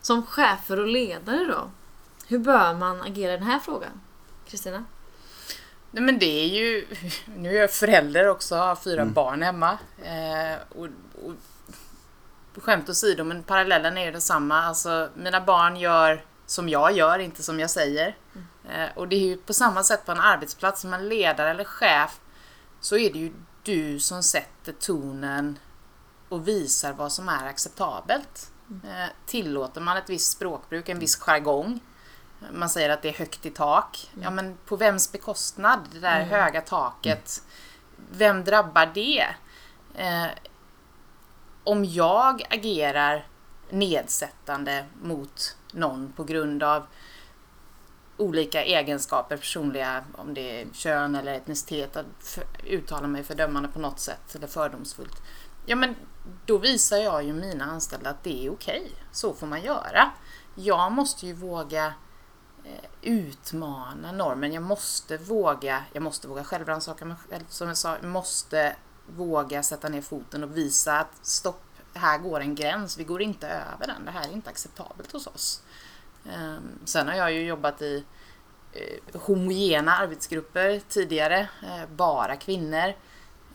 Som 0.00 0.26
chefer 0.26 0.80
och 0.80 0.86
ledare 0.86 1.44
då? 1.44 1.70
Hur 2.26 2.38
bör 2.38 2.74
man 2.74 3.02
agera 3.02 3.34
i 3.34 3.36
den 3.36 3.46
här 3.46 3.58
frågan? 3.58 4.00
Kristina? 4.48 4.84
Nej 5.90 6.02
men 6.02 6.18
det 6.18 6.44
är 6.44 6.46
ju, 6.46 6.86
nu 7.36 7.56
är 7.56 7.60
jag 7.60 7.72
förälder 7.72 8.28
också, 8.28 8.56
har 8.56 8.76
fyra 8.76 9.04
barn 9.04 9.42
hemma. 9.42 9.78
Eh, 10.02 10.58
och, 10.68 10.88
och, 11.24 11.34
skämt 12.62 12.88
åsido, 12.88 13.24
men 13.24 13.42
parallellen 13.42 13.98
är 13.98 14.04
ju 14.04 14.12
densamma. 14.12 14.62
Alltså, 14.62 15.08
mina 15.14 15.40
barn 15.40 15.76
gör 15.76 16.24
som 16.46 16.68
jag 16.68 16.92
gör, 16.92 17.18
inte 17.18 17.42
som 17.42 17.60
jag 17.60 17.70
säger. 17.70 18.16
Eh, 18.34 18.42
och 18.94 19.08
det 19.08 19.16
är 19.16 19.20
ju 19.20 19.36
på 19.36 19.52
samma 19.52 19.82
sätt 19.82 20.06
på 20.06 20.12
en 20.12 20.20
arbetsplats, 20.20 20.80
som 20.80 20.94
en 20.94 21.08
ledare 21.08 21.50
eller 21.50 21.64
chef, 21.64 22.20
så 22.80 22.96
är 22.96 23.12
det 23.12 23.18
ju 23.18 23.32
du 23.62 24.00
som 24.00 24.22
sätter 24.22 24.72
tonen 24.72 25.58
och 26.28 26.48
visar 26.48 26.92
vad 26.92 27.12
som 27.12 27.28
är 27.28 27.46
acceptabelt. 27.46 28.50
Eh, 28.84 29.10
tillåter 29.26 29.80
man 29.80 29.96
ett 29.96 30.10
visst 30.10 30.32
språkbruk, 30.32 30.88
en 30.88 30.98
viss 30.98 31.16
jargong, 31.16 31.80
man 32.52 32.70
säger 32.70 32.90
att 32.90 33.02
det 33.02 33.08
är 33.08 33.12
högt 33.12 33.46
i 33.46 33.50
tak. 33.50 34.10
Ja, 34.22 34.30
men 34.30 34.56
på 34.66 34.76
vems 34.76 35.12
bekostnad? 35.12 35.80
Det 35.92 36.00
där 36.00 36.22
höga 36.22 36.60
taket. 36.60 37.42
Vem 38.10 38.44
drabbar 38.44 38.90
det? 38.94 39.26
Eh, 39.94 40.26
om 41.64 41.84
jag 41.84 42.46
agerar 42.50 43.26
nedsättande 43.70 44.84
mot 45.02 45.56
någon 45.72 46.12
på 46.12 46.24
grund 46.24 46.62
av 46.62 46.86
olika 48.16 48.64
egenskaper, 48.64 49.36
personliga, 49.36 50.04
om 50.14 50.34
det 50.34 50.60
är 50.60 50.66
kön 50.72 51.14
eller 51.14 51.34
etnicitet, 51.34 51.96
att 51.96 52.06
för, 52.20 52.44
uttala 52.64 53.06
mig 53.06 53.24
fördömande 53.24 53.68
på 53.68 53.78
något 53.78 54.00
sätt 54.00 54.34
eller 54.34 54.46
fördomsfullt. 54.46 55.22
Ja, 55.66 55.76
men 55.76 55.94
då 56.46 56.58
visar 56.58 56.96
jag 56.96 57.24
ju 57.24 57.32
mina 57.32 57.64
anställda 57.64 58.10
att 58.10 58.22
det 58.22 58.46
är 58.46 58.52
okej. 58.52 58.92
Så 59.12 59.34
får 59.34 59.46
man 59.46 59.62
göra. 59.62 60.10
Jag 60.54 60.92
måste 60.92 61.26
ju 61.26 61.32
våga 61.32 61.86
eh, 62.64 62.84
utmana 63.02 64.12
normen. 64.12 64.52
Jag 64.52 64.62
måste 64.62 65.16
våga, 65.16 65.84
jag 65.92 66.02
måste 66.02 66.28
våga 66.28 66.44
självrannsaka 66.44 67.04
mig 67.04 67.16
själv, 67.28 67.44
som 67.48 67.68
jag 67.68 67.76
sa, 67.76 67.96
jag 68.02 68.10
måste 68.10 68.76
våga 69.06 69.62
sätta 69.62 69.88
ner 69.88 70.02
foten 70.02 70.44
och 70.44 70.56
visa 70.56 70.98
att 70.98 71.26
stopp, 71.26 71.62
här 71.94 72.18
går 72.18 72.40
en 72.40 72.54
gräns, 72.54 72.98
vi 72.98 73.04
går 73.04 73.22
inte 73.22 73.48
över 73.48 73.86
den, 73.86 74.04
det 74.04 74.10
här 74.10 74.28
är 74.28 74.32
inte 74.32 74.50
acceptabelt 74.50 75.12
hos 75.12 75.26
oss. 75.26 75.62
Ehm, 76.32 76.78
Sen 76.84 77.08
har 77.08 77.14
jag 77.14 77.32
ju 77.32 77.46
jobbat 77.46 77.82
i 77.82 78.04
eh, 78.72 79.20
homogena 79.20 79.96
arbetsgrupper 79.96 80.80
tidigare, 80.88 81.38
eh, 81.62 81.88
bara 81.96 82.36
kvinnor. 82.36 82.88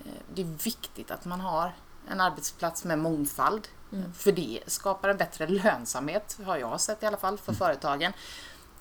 Eh, 0.06 0.12
Det 0.34 0.42
är 0.42 0.64
viktigt 0.64 1.12
att 1.12 1.26
man 1.26 1.40
har 1.42 1.74
en 2.10 2.22
arbetsplats 2.22 2.84
med 2.84 3.00
mångfald. 3.00 3.68
För 4.14 4.32
det 4.32 4.60
skapar 4.68 5.10
en 5.10 5.18
bättre 5.18 5.48
lönsamhet, 5.48 6.38
har 6.46 6.58
jag 6.58 6.82
sett 6.82 7.04
i 7.04 7.06
alla 7.06 7.18
fall, 7.18 7.38
för 7.38 7.54
företagen. 7.54 8.14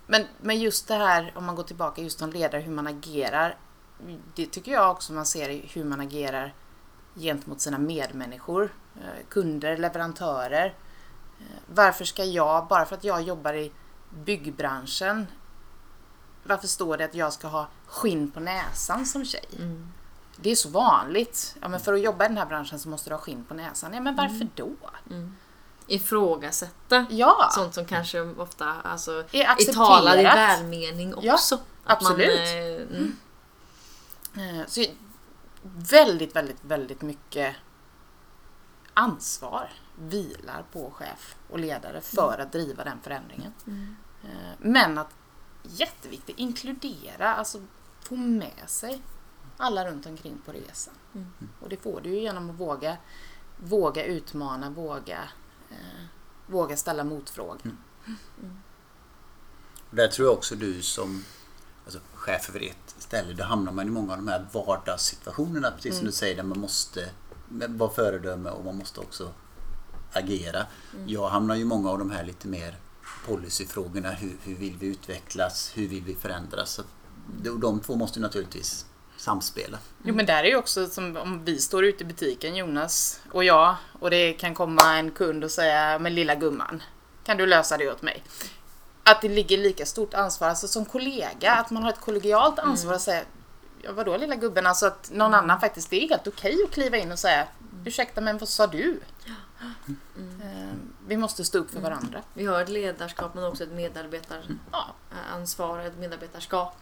Men, 0.07 0.27
men 0.41 0.61
just 0.61 0.89
det 0.89 0.95
här, 0.95 1.33
om 1.37 1.45
man 1.45 1.55
går 1.57 1.63
tillbaka 1.63 2.03
just 2.03 2.19
som 2.19 2.31
ledare, 2.31 2.61
hur 2.63 2.73
man 2.73 2.87
agerar. 2.87 3.57
Det 4.35 4.47
tycker 4.47 4.73
jag 4.73 4.91
också 4.91 5.13
man 5.13 5.27
ser 5.27 5.49
i 5.49 5.71
hur 5.75 5.85
man 5.85 6.01
agerar 6.01 6.55
gentemot 7.15 7.61
sina 7.61 7.79
medmänniskor, 7.79 8.73
eh, 8.97 9.27
kunder, 9.29 9.77
leverantörer. 9.77 10.75
Varför 11.67 12.05
ska 12.05 12.25
jag, 12.25 12.67
bara 12.67 12.87
för 12.87 12.97
att 12.97 13.05
jag 13.05 13.23
jobbar 13.23 13.55
i 13.55 13.73
byggbranschen, 14.25 15.27
varför 16.45 16.69
står 16.69 16.97
det 16.97 17.05
att 17.05 17.15
jag 17.15 17.33
ska 17.33 17.49
ha 17.49 17.69
skinn 17.87 18.31
på 18.31 18.41
näsan 18.41 19.07
som 19.07 19.25
tjej? 19.25 19.49
Det 20.37 20.51
är 20.51 20.57
så 20.57 20.69
vanligt. 20.69 21.57
Ja, 21.61 21.69
men 21.69 21.81
för 21.81 21.93
att 21.93 22.01
jobba 22.01 22.25
i 22.25 22.29
den 22.29 22.39
här 22.39 22.47
branschen 22.47 22.79
så 22.79 22.89
måste 22.89 23.11
du 23.11 23.15
ha 23.15 23.21
skinn 23.21 23.45
på 23.45 23.55
näsan. 23.55 23.95
Ja, 23.95 24.01
men 24.01 24.17
varför 24.17 24.49
då? 24.55 24.71
Ifrågasätta 25.87 27.07
Ja, 27.11 27.51
sånt 27.55 27.75
som 27.75 27.85
kanske 27.85 28.21
ofta 28.21 28.75
alltså, 28.85 29.25
Är 29.33 29.45
är 29.45 29.73
talad 29.73 30.21
i 30.21 30.23
välmening 30.23 31.15
Ja, 31.23 31.35
också. 31.35 31.55
Man, 31.57 31.65
absolut. 31.85 32.41
eh, 32.41 32.97
mm. 32.97 33.17
Eh, 34.37 34.67
Så 34.67 34.85
väldigt, 35.63 36.37
väldigt, 36.37 36.65
väldigt 36.65 37.03
mycket 37.03 37.57
ansvar 38.95 39.71
vilar 40.01 40.65
på 40.73 40.91
chef 40.91 41.37
och 41.51 41.59
ledare 41.59 42.01
för 42.01 42.39
att 42.39 42.53
driva 42.53 42.85
den 42.85 43.01
förändringen. 43.03 43.53
Eh, 44.25 44.29
Men 44.59 44.99
att 44.99 45.15
jätteviktigt, 45.63 46.39
inkludera, 46.39 47.35
alltså 47.35 47.63
få 48.01 48.17
med 48.17 48.63
sig 48.67 49.03
alla 49.57 49.91
runt 49.91 50.07
omkring 50.07 50.39
på 50.45 50.53
resan. 50.53 50.95
Och 51.61 51.69
det 51.69 51.77
får 51.77 52.01
du 52.01 52.11
ju 52.11 52.21
genom 52.21 52.51
att 52.51 52.57
våga, 52.57 52.97
våga 53.57 54.05
utmana, 54.05 54.71
våga, 54.71 55.29
eh, 55.71 56.05
våga 56.47 56.77
ställa 56.77 57.05
motfrågor. 57.05 57.77
Och 59.91 59.97
där 59.97 60.09
tror 60.09 60.29
jag 60.29 60.37
också 60.37 60.55
du 60.55 60.83
som 60.83 61.25
alltså, 61.85 62.01
chef 62.15 62.49
över 62.49 62.61
ett 62.61 62.95
ställe, 62.99 63.33
då 63.35 63.45
hamnar 63.45 63.73
man 63.73 63.87
i 63.87 63.91
många 63.91 64.13
av 64.13 64.19
de 64.19 64.29
här 64.29 64.47
vardagssituationerna, 64.53 65.71
precis 65.71 65.97
som 65.97 66.07
du 66.07 66.13
säger, 66.13 66.37
där 66.37 66.43
man 66.43 66.61
måste 66.61 67.11
vara 67.49 67.91
föredöme 67.91 68.51
och 68.51 68.65
man 68.65 68.77
måste 68.77 69.01
också 69.01 69.33
agera. 70.13 70.67
Jag 71.07 71.29
hamnar 71.29 71.55
ju 71.55 71.63
i 71.63 71.65
många 71.65 71.91
av 71.91 71.99
de 71.99 72.11
här 72.11 72.25
lite 72.25 72.49
mer 72.49 72.75
policyfrågorna. 73.27 74.11
Hur, 74.11 74.37
hur 74.45 74.55
vill 74.55 74.77
vi 74.81 74.87
utvecklas? 74.87 75.73
Hur 75.75 75.89
vill 75.89 76.03
vi 76.03 76.15
förändras? 76.15 76.71
Så 76.71 76.83
de, 77.43 77.61
de 77.61 77.81
två 77.81 77.97
måste 77.97 78.21
naturligtvis 78.21 78.87
samspela. 79.17 79.79
Jo 80.03 80.15
men 80.15 80.27
där 80.27 80.45
är 80.45 80.49
ju 80.49 80.57
också 80.57 80.87
som 80.87 81.17
om 81.17 81.45
vi 81.45 81.59
står 81.59 81.85
ute 81.85 82.05
i 82.05 82.07
butiken 82.07 82.57
Jonas 82.57 83.21
och 83.33 83.45
jag 83.45 83.77
och 84.01 84.11
det 84.11 84.33
kan 84.33 84.55
komma 84.55 84.99
en 84.99 85.11
kund 85.11 85.45
och 85.45 85.51
säga 85.51 85.99
men 85.99 86.15
lilla 86.15 86.35
gumman 86.35 86.83
kan 87.29 87.37
du 87.37 87.47
lösa 87.47 87.77
det 87.77 87.91
åt 87.91 88.03
mig? 88.03 88.23
Att 89.03 89.21
det 89.21 89.29
ligger 89.29 89.59
lika 89.59 89.87
stort 89.87 90.15
ansvar, 90.15 90.49
alltså 90.49 90.69
som 90.69 90.85
kollega, 90.85 91.53
att 91.53 91.71
man 91.71 91.83
har 91.83 91.91
ett 91.91 92.01
kollegialt 92.01 92.59
ansvar 92.59 92.93
att 92.93 93.03
säga 93.03 93.23
ja, 93.83 93.93
vadå 93.93 94.17
lilla 94.17 94.37
gubben, 94.37 94.67
alltså 94.67 94.87
att 94.87 95.11
någon 95.13 95.35
annan 95.35 95.61
faktiskt, 95.61 95.91
det 95.91 96.05
är 96.05 96.09
helt 96.09 96.27
okej 96.27 96.57
att 96.65 96.71
kliva 96.71 96.97
in 96.97 97.13
och 97.13 97.19
säga 97.19 97.49
ursäkta 97.85 98.21
men 98.21 98.39
vad 98.39 98.49
sa 98.49 98.67
du? 98.67 99.01
Vi 101.09 101.17
måste 101.17 101.45
stå 101.45 101.59
upp 101.59 101.71
för 101.71 101.81
varandra. 101.81 102.23
Vi 102.35 102.47
har 102.47 102.61
ett 102.63 102.69
ledarskap 102.69 103.35
men 103.35 103.45
också 103.45 103.65
ett 103.65 103.73
medarbetaransvar, 103.73 105.79
ett 105.79 105.99
medarbetarskap. 105.99 106.77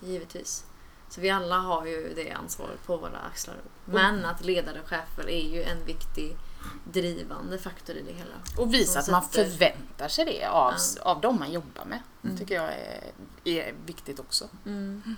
Givetvis. 0.00 0.64
Så 1.08 1.20
vi 1.20 1.30
alla 1.30 1.58
har 1.58 1.86
ju 1.86 2.14
det 2.14 2.30
ansvaret 2.30 2.86
på 2.86 2.96
våra 2.96 3.18
axlar. 3.18 3.56
Men 3.84 4.24
att 4.24 4.44
ledare 4.44 4.80
och 4.82 4.88
chefer 4.88 5.28
är 5.28 5.48
ju 5.48 5.62
en 5.62 5.84
viktig 5.84 6.36
drivande 6.84 7.58
faktor 7.58 7.96
i 7.96 8.02
det 8.02 8.12
hela. 8.12 8.34
Och 8.56 8.74
visa 8.74 8.98
att 8.98 9.08
man 9.08 9.22
förväntar 9.22 10.08
sig 10.08 10.24
det 10.24 10.46
av, 10.46 10.74
Ja. 10.96 11.02
av 11.02 11.20
dem 11.20 11.38
man 11.38 11.52
jobbar 11.52 11.84
med. 11.84 12.02
tycker 12.38 12.54
jag 12.54 12.72
är, 12.72 13.12
är 13.44 13.74
viktigt 13.86 14.20
också. 14.20 14.48
Mm. 14.66 15.16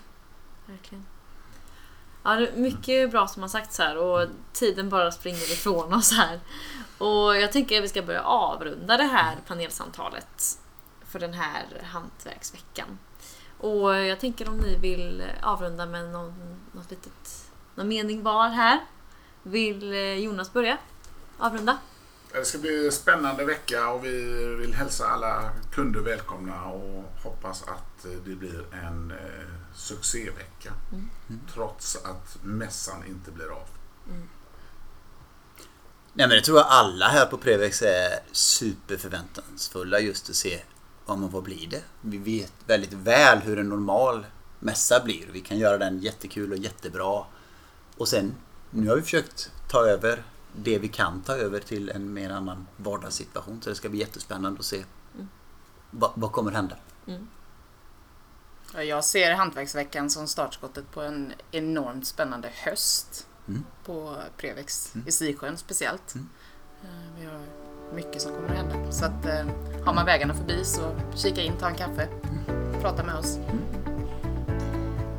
Verkligen. 0.67 1.07
Ja, 2.23 2.47
mycket 2.55 3.11
bra 3.11 3.29
som 3.29 3.43
har 3.43 3.49
sagts 3.49 3.79
här 3.79 3.97
och 3.97 4.29
tiden 4.53 4.89
bara 4.89 5.13
springer 5.13 5.53
ifrån 5.53 5.95
oss 5.95 6.13
här. 6.13 6.41
Och 6.99 7.37
jag 7.37 7.53
tänker 7.53 7.79
att 7.79 7.85
vi 7.85 7.89
ska 7.89 8.03
börja 8.03 8.23
avrunda 8.23 8.97
det 8.97 9.05
här 9.05 9.37
panelsamtalet 9.47 10.59
för 11.09 11.19
den 11.19 11.35
här 11.35 11.65
hantverksveckan. 11.85 12.99
Och 13.59 13.95
jag 13.95 14.21
tänker 14.21 14.49
om 14.49 14.57
ni 14.57 14.77
vill 14.79 15.25
avrunda 15.43 15.87
med 15.87 16.11
någon, 16.11 16.61
något 16.73 16.91
litet, 16.91 17.51
någon 17.75 17.89
mening 17.89 18.23
var 18.23 18.49
här. 18.49 18.81
Vill 19.43 19.93
eh, 19.93 20.15
Jonas 20.15 20.53
börja 20.53 20.79
avrunda? 21.39 21.79
Det 22.33 22.45
ska 22.45 22.59
bli 22.59 22.87
en 22.87 22.93
spännande 22.93 23.45
vecka 23.45 23.89
och 23.89 24.05
vi 24.05 24.45
vill 24.55 24.75
hälsa 24.75 25.07
alla 25.07 25.51
kunder 25.73 26.01
välkomna 26.01 26.65
och 26.65 27.05
hoppas 27.23 27.63
att 27.63 28.07
det 28.25 28.35
blir 28.35 28.65
en 28.73 29.11
eh, 29.11 29.60
succévecka. 29.81 30.73
Trots 31.55 31.97
att 31.97 32.39
mässan 32.43 33.05
inte 33.07 33.31
blir 33.31 33.53
av. 33.53 33.69
Nej 36.13 36.29
men 36.29 36.37
det 36.37 36.41
tror 36.41 36.59
jag 36.59 36.67
alla 36.67 37.09
här 37.09 37.27
på 37.27 37.37
Prevex 37.37 37.83
är 37.83 38.21
superförväntansfulla 38.33 40.01
just 40.01 40.31
att 40.31 40.37
se 40.37 40.63
ja, 41.07 41.17
men 41.17 41.31
vad 41.31 41.43
blir 41.43 41.67
det? 41.67 41.83
Vi 42.01 42.19
vet 42.19 42.53
väldigt 42.67 42.93
väl 42.93 43.39
hur 43.39 43.59
en 43.59 43.69
normal 43.69 44.27
mässa 44.59 45.05
blir. 45.05 45.27
Vi 45.33 45.41
kan 45.41 45.59
göra 45.59 45.79
den 45.79 46.01
jättekul 46.01 46.53
och 46.53 46.59
jättebra. 46.59 47.25
Och 47.97 48.09
sen, 48.09 48.35
nu 48.71 48.89
har 48.89 48.97
vi 48.97 49.03
försökt 49.03 49.51
ta 49.69 49.87
över 49.87 50.23
det 50.57 50.79
vi 50.79 50.89
kan 50.89 51.23
ta 51.23 51.37
över 51.37 51.61
till 51.61 51.89
en 51.89 52.13
mer 52.13 52.31
annan 52.31 52.67
vardagssituation. 52.77 53.63
Så 53.63 53.71
det 53.71 53.77
ska 53.77 53.89
bli 53.89 53.99
jättespännande 53.99 54.59
att 54.59 54.67
se 54.67 54.85
vad, 55.91 56.13
vad 56.15 56.33
kommer 56.33 56.53
hända. 56.53 56.77
Ja, 57.05 57.15
Jag 58.75 59.05
ser 59.05 59.33
Hantverksveckan 59.35 60.11
som 60.11 60.27
startskottet 60.27 60.91
på 60.91 61.01
en 61.03 61.33
enormt 61.51 62.07
spännande 62.07 62.49
höst 62.65 63.27
Mm. 63.49 63.65
på 63.85 64.17
Prevex 64.37 64.93
i 65.07 65.13
Sisjön 65.13 65.57
speciellt. 65.57 66.15
Eh, 66.15 66.91
Vi 67.19 67.27
har 67.27 67.41
mycket 67.95 68.23
som 68.23 68.33
kommer 68.35 68.49
att 68.49 68.57
hända. 68.57 68.93
Så 68.93 69.05
att, 69.05 69.27
eh, 69.27 69.47
har 69.85 69.95
man 69.95 70.07
vägarna 70.07 70.35
förbi 70.35 70.65
så 70.65 70.81
kika 71.15 71.41
in, 71.43 71.53
ta 71.61 71.69
en 71.69 71.75
kaffe, 71.75 72.09
prata 72.81 73.03
med 73.05 73.15
oss. 73.15 73.39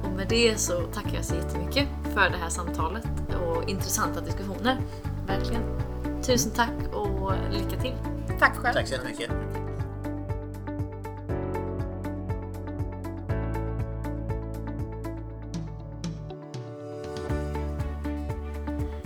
Och 0.03 0.11
med 0.11 0.27
det 0.29 0.59
så 0.59 0.81
tackar 0.81 1.13
jag 1.15 1.25
så 1.25 1.35
jättemycket 1.35 1.87
för 2.13 2.29
det 2.29 2.37
här 2.37 2.49
samtalet 2.49 3.05
och 3.45 3.69
intressanta 3.69 4.21
diskussioner. 4.21 4.81
Verkligen. 5.27 5.63
Tusen 6.23 6.51
tack 6.51 6.93
och 6.93 7.31
lycka 7.51 7.81
till! 7.81 7.95
Tack 8.39 8.55
själv! 8.57 8.73
Tack 8.73 8.87
så 8.87 8.93
jättemycket. 8.93 9.31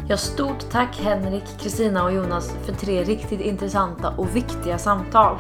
Ja, 0.08 0.18
stort 0.18 0.70
tack 0.72 1.00
Henrik, 1.00 1.44
Kristina 1.60 2.04
och 2.04 2.14
Jonas 2.14 2.56
för 2.66 2.74
tre 2.74 3.04
riktigt 3.04 3.42
intressanta 3.42 4.10
och 4.18 4.36
viktiga 4.36 4.78
samtal. 4.78 5.38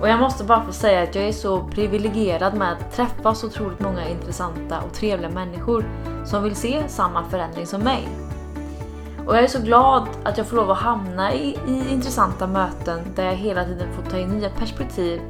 Och 0.00 0.08
jag 0.08 0.20
måste 0.20 0.44
bara 0.44 0.64
få 0.64 0.72
säga 0.72 1.02
att 1.02 1.14
jag 1.14 1.24
är 1.24 1.32
så 1.32 1.64
privilegierad 1.64 2.54
med 2.54 2.72
att 2.72 2.92
träffa 2.96 3.34
så 3.34 3.46
otroligt 3.46 3.80
många 3.80 4.08
intressanta 4.08 4.80
och 4.80 4.94
trevliga 4.94 5.30
människor 5.30 5.84
som 6.24 6.42
vill 6.42 6.56
se 6.56 6.88
samma 6.88 7.24
förändring 7.24 7.66
som 7.66 7.80
mig. 7.80 8.08
Och 9.26 9.36
jag 9.36 9.42
är 9.44 9.48
så 9.48 9.60
glad 9.60 10.08
att 10.22 10.38
jag 10.38 10.46
får 10.46 10.56
lov 10.56 10.70
att 10.70 10.78
hamna 10.78 11.34
i, 11.34 11.58
i 11.68 11.92
intressanta 11.92 12.46
möten 12.46 13.00
där 13.14 13.24
jag 13.24 13.34
hela 13.34 13.64
tiden 13.64 13.92
får 13.92 14.10
ta 14.10 14.18
in 14.18 14.28
nya 14.28 14.50
perspektiv 14.50 15.20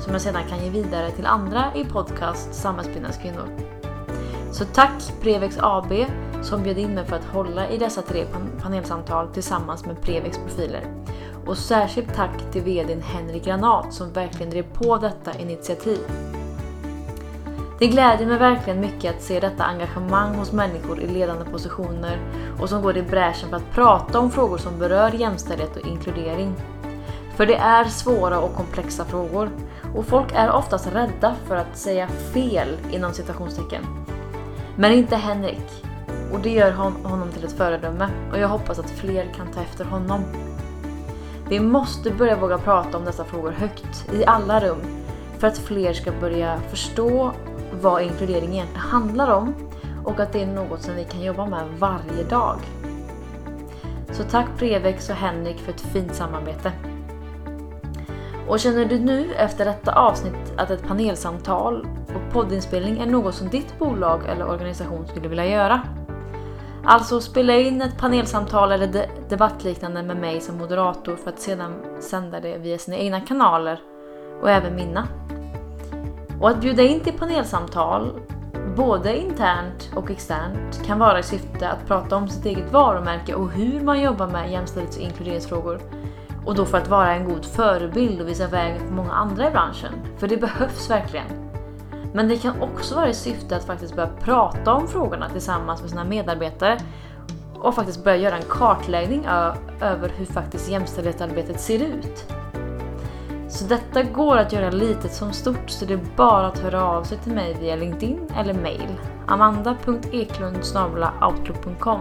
som 0.00 0.12
jag 0.12 0.22
sedan 0.22 0.42
kan 0.48 0.64
ge 0.64 0.70
vidare 0.70 1.10
till 1.10 1.26
andra 1.26 1.64
i 1.74 1.84
podcast 1.84 2.54
Samhällsbyggnadskvinnor. 2.54 3.48
Så 4.52 4.64
tack 4.64 5.12
Prevex 5.22 5.58
AB 5.60 5.92
som 6.42 6.62
bjöd 6.62 6.78
in 6.78 6.94
mig 6.94 7.04
för 7.04 7.16
att 7.16 7.24
hålla 7.24 7.68
i 7.68 7.78
dessa 7.78 8.02
tre 8.02 8.24
panelsamtal 8.62 9.28
tillsammans 9.28 9.86
med 9.86 10.02
Prevex 10.02 10.38
profiler. 10.38 10.86
Och 11.46 11.58
särskilt 11.58 12.14
tack 12.14 12.52
till 12.52 12.62
VDn 12.62 13.02
Henrik 13.02 13.44
Granat 13.44 13.94
som 13.94 14.12
verkligen 14.12 14.50
drev 14.50 14.64
på 14.72 14.98
detta 14.98 15.38
initiativ. 15.38 16.00
Det 17.78 17.86
gläder 17.86 18.26
mig 18.26 18.38
verkligen 18.38 18.80
mycket 18.80 19.16
att 19.16 19.22
se 19.22 19.40
detta 19.40 19.64
engagemang 19.64 20.34
hos 20.34 20.52
människor 20.52 21.00
i 21.00 21.06
ledande 21.06 21.44
positioner 21.44 22.18
och 22.60 22.68
som 22.68 22.82
går 22.82 22.96
i 22.96 23.02
bräschen 23.02 23.48
för 23.48 23.56
att 23.56 23.70
prata 23.74 24.18
om 24.18 24.30
frågor 24.30 24.58
som 24.58 24.78
berör 24.78 25.10
jämställdhet 25.10 25.76
och 25.76 25.86
inkludering. 25.86 26.54
För 27.36 27.46
det 27.46 27.56
är 27.56 27.84
svåra 27.84 28.40
och 28.40 28.54
komplexa 28.54 29.04
frågor 29.04 29.50
och 29.94 30.06
folk 30.06 30.32
är 30.34 30.52
oftast 30.52 30.86
rädda 30.92 31.34
för 31.46 31.56
att 31.56 31.76
säga 31.76 32.08
fel 32.08 32.78
inom 32.90 33.12
citationstecken. 33.12 33.86
Men 34.76 34.92
inte 34.92 35.16
Henrik. 35.16 35.89
Och 36.32 36.40
det 36.40 36.50
gör 36.50 36.72
honom 37.02 37.28
till 37.32 37.44
ett 37.44 37.52
föredöme 37.52 38.08
och 38.32 38.38
jag 38.38 38.48
hoppas 38.48 38.78
att 38.78 38.90
fler 38.90 39.26
kan 39.36 39.46
ta 39.46 39.60
efter 39.60 39.84
honom. 39.84 40.24
Vi 41.48 41.60
måste 41.60 42.10
börja 42.10 42.36
våga 42.36 42.58
prata 42.58 42.98
om 42.98 43.04
dessa 43.04 43.24
frågor 43.24 43.50
högt 43.50 44.12
i 44.12 44.24
alla 44.24 44.60
rum 44.60 44.80
för 45.38 45.46
att 45.46 45.58
fler 45.58 45.92
ska 45.92 46.12
börja 46.12 46.60
förstå 46.60 47.32
vad 47.80 48.02
inkludering 48.02 48.52
egentligen 48.52 48.80
handlar 48.80 49.30
om 49.30 49.54
och 50.04 50.20
att 50.20 50.32
det 50.32 50.42
är 50.42 50.46
något 50.46 50.82
som 50.82 50.94
vi 50.94 51.04
kan 51.04 51.22
jobba 51.22 51.46
med 51.46 51.64
varje 51.78 52.24
dag. 52.30 52.58
Så 54.12 54.22
tack 54.24 54.46
Prevex 54.58 55.10
och 55.10 55.16
Henrik 55.16 55.58
för 55.58 55.72
ett 55.72 55.80
fint 55.80 56.14
samarbete. 56.14 56.72
Och 58.48 58.60
känner 58.60 58.84
du 58.84 58.98
nu 58.98 59.34
efter 59.34 59.64
detta 59.64 59.92
avsnitt 59.92 60.52
att 60.56 60.70
ett 60.70 60.88
panelsamtal 60.88 61.86
och 62.14 62.32
poddinspelning 62.32 62.98
är 62.98 63.06
något 63.06 63.34
som 63.34 63.48
ditt 63.48 63.78
bolag 63.78 64.20
eller 64.28 64.48
organisation 64.48 65.06
skulle 65.08 65.28
vilja 65.28 65.46
göra? 65.46 65.80
Alltså 66.84 67.20
spela 67.20 67.54
in 67.54 67.82
ett 67.82 67.98
panelsamtal 67.98 68.72
eller 68.72 68.86
de- 68.86 69.06
debattliknande 69.28 70.02
med 70.02 70.16
mig 70.16 70.40
som 70.40 70.58
moderator 70.58 71.16
för 71.16 71.30
att 71.30 71.40
sedan 71.40 71.74
sända 72.00 72.40
det 72.40 72.58
via 72.58 72.78
sina 72.78 72.96
egna 72.96 73.20
kanaler 73.20 73.80
och 74.42 74.50
även 74.50 74.74
mina. 74.74 75.08
Och 76.40 76.48
att 76.48 76.60
bjuda 76.60 76.82
in 76.82 77.00
till 77.00 77.18
panelsamtal, 77.18 78.20
både 78.76 79.18
internt 79.18 79.90
och 79.96 80.10
externt, 80.10 80.86
kan 80.86 80.98
vara 80.98 81.18
i 81.18 81.22
syfte 81.22 81.68
att 81.68 81.86
prata 81.86 82.16
om 82.16 82.28
sitt 82.28 82.46
eget 82.46 82.72
varumärke 82.72 83.34
och 83.34 83.50
hur 83.50 83.80
man 83.80 84.00
jobbar 84.00 84.26
med 84.26 84.50
jämställdhets 84.50 84.96
och 84.96 85.02
inkluderingsfrågor. 85.02 85.80
Och 86.46 86.54
då 86.54 86.64
för 86.64 86.78
att 86.78 86.88
vara 86.88 87.14
en 87.14 87.24
god 87.24 87.44
förebild 87.44 88.20
och 88.20 88.28
visa 88.28 88.46
vägen 88.46 88.78
för 88.86 88.94
många 88.94 89.12
andra 89.12 89.48
i 89.48 89.50
branschen. 89.50 89.92
För 90.18 90.28
det 90.28 90.36
behövs 90.36 90.90
verkligen. 90.90 91.49
Men 92.12 92.28
det 92.28 92.36
kan 92.36 92.62
också 92.62 92.94
vara 92.94 93.08
i 93.08 93.14
syfte 93.14 93.56
att 93.56 93.64
faktiskt 93.64 93.96
börja 93.96 94.08
prata 94.08 94.72
om 94.72 94.88
frågorna 94.88 95.28
tillsammans 95.28 95.80
med 95.80 95.90
sina 95.90 96.04
medarbetare 96.04 96.78
och 97.54 97.74
faktiskt 97.74 98.04
börja 98.04 98.16
göra 98.16 98.36
en 98.36 98.44
kartläggning 98.48 99.26
över 99.80 100.12
hur 100.16 100.26
faktiskt 100.26 100.70
jämställdhetsarbetet 100.70 101.60
ser 101.60 101.82
ut. 101.82 102.26
Så 103.48 103.64
detta 103.64 104.02
går 104.02 104.36
att 104.36 104.52
göra 104.52 104.70
litet 104.70 105.14
som 105.14 105.32
stort 105.32 105.70
så 105.70 105.84
det 105.84 105.94
är 105.94 106.00
bara 106.16 106.46
att 106.46 106.58
höra 106.58 106.84
av 106.84 107.04
sig 107.04 107.18
till 107.18 107.32
mig 107.32 107.56
via 107.60 107.76
LinkedIn 107.76 108.28
eller 108.36 108.54
mail 108.54 108.96
amanda.eklund.outlook.com 109.26 112.00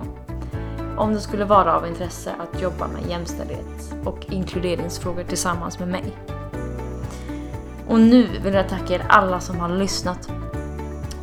om 0.99 1.13
det 1.13 1.19
skulle 1.19 1.45
vara 1.45 1.75
av 1.75 1.87
intresse 1.87 2.31
att 2.39 2.61
jobba 2.61 2.87
med 2.87 3.09
jämställdhet 3.09 3.95
och 4.05 4.25
inkluderingsfrågor 4.29 5.23
tillsammans 5.23 5.79
med 5.79 5.87
mig. 5.87 6.13
Och 7.89 7.99
nu 7.99 8.27
vill 8.43 8.53
jag 8.53 8.69
tacka 8.69 8.93
er 8.93 9.05
alla 9.09 9.39
som 9.39 9.59
har 9.59 9.69
lyssnat. 9.69 10.29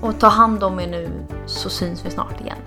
Och 0.00 0.20
ta 0.20 0.28
hand 0.28 0.62
om 0.62 0.80
er 0.80 0.86
nu 0.86 1.26
så 1.46 1.70
syns 1.70 2.06
vi 2.06 2.10
snart 2.10 2.40
igen. 2.40 2.58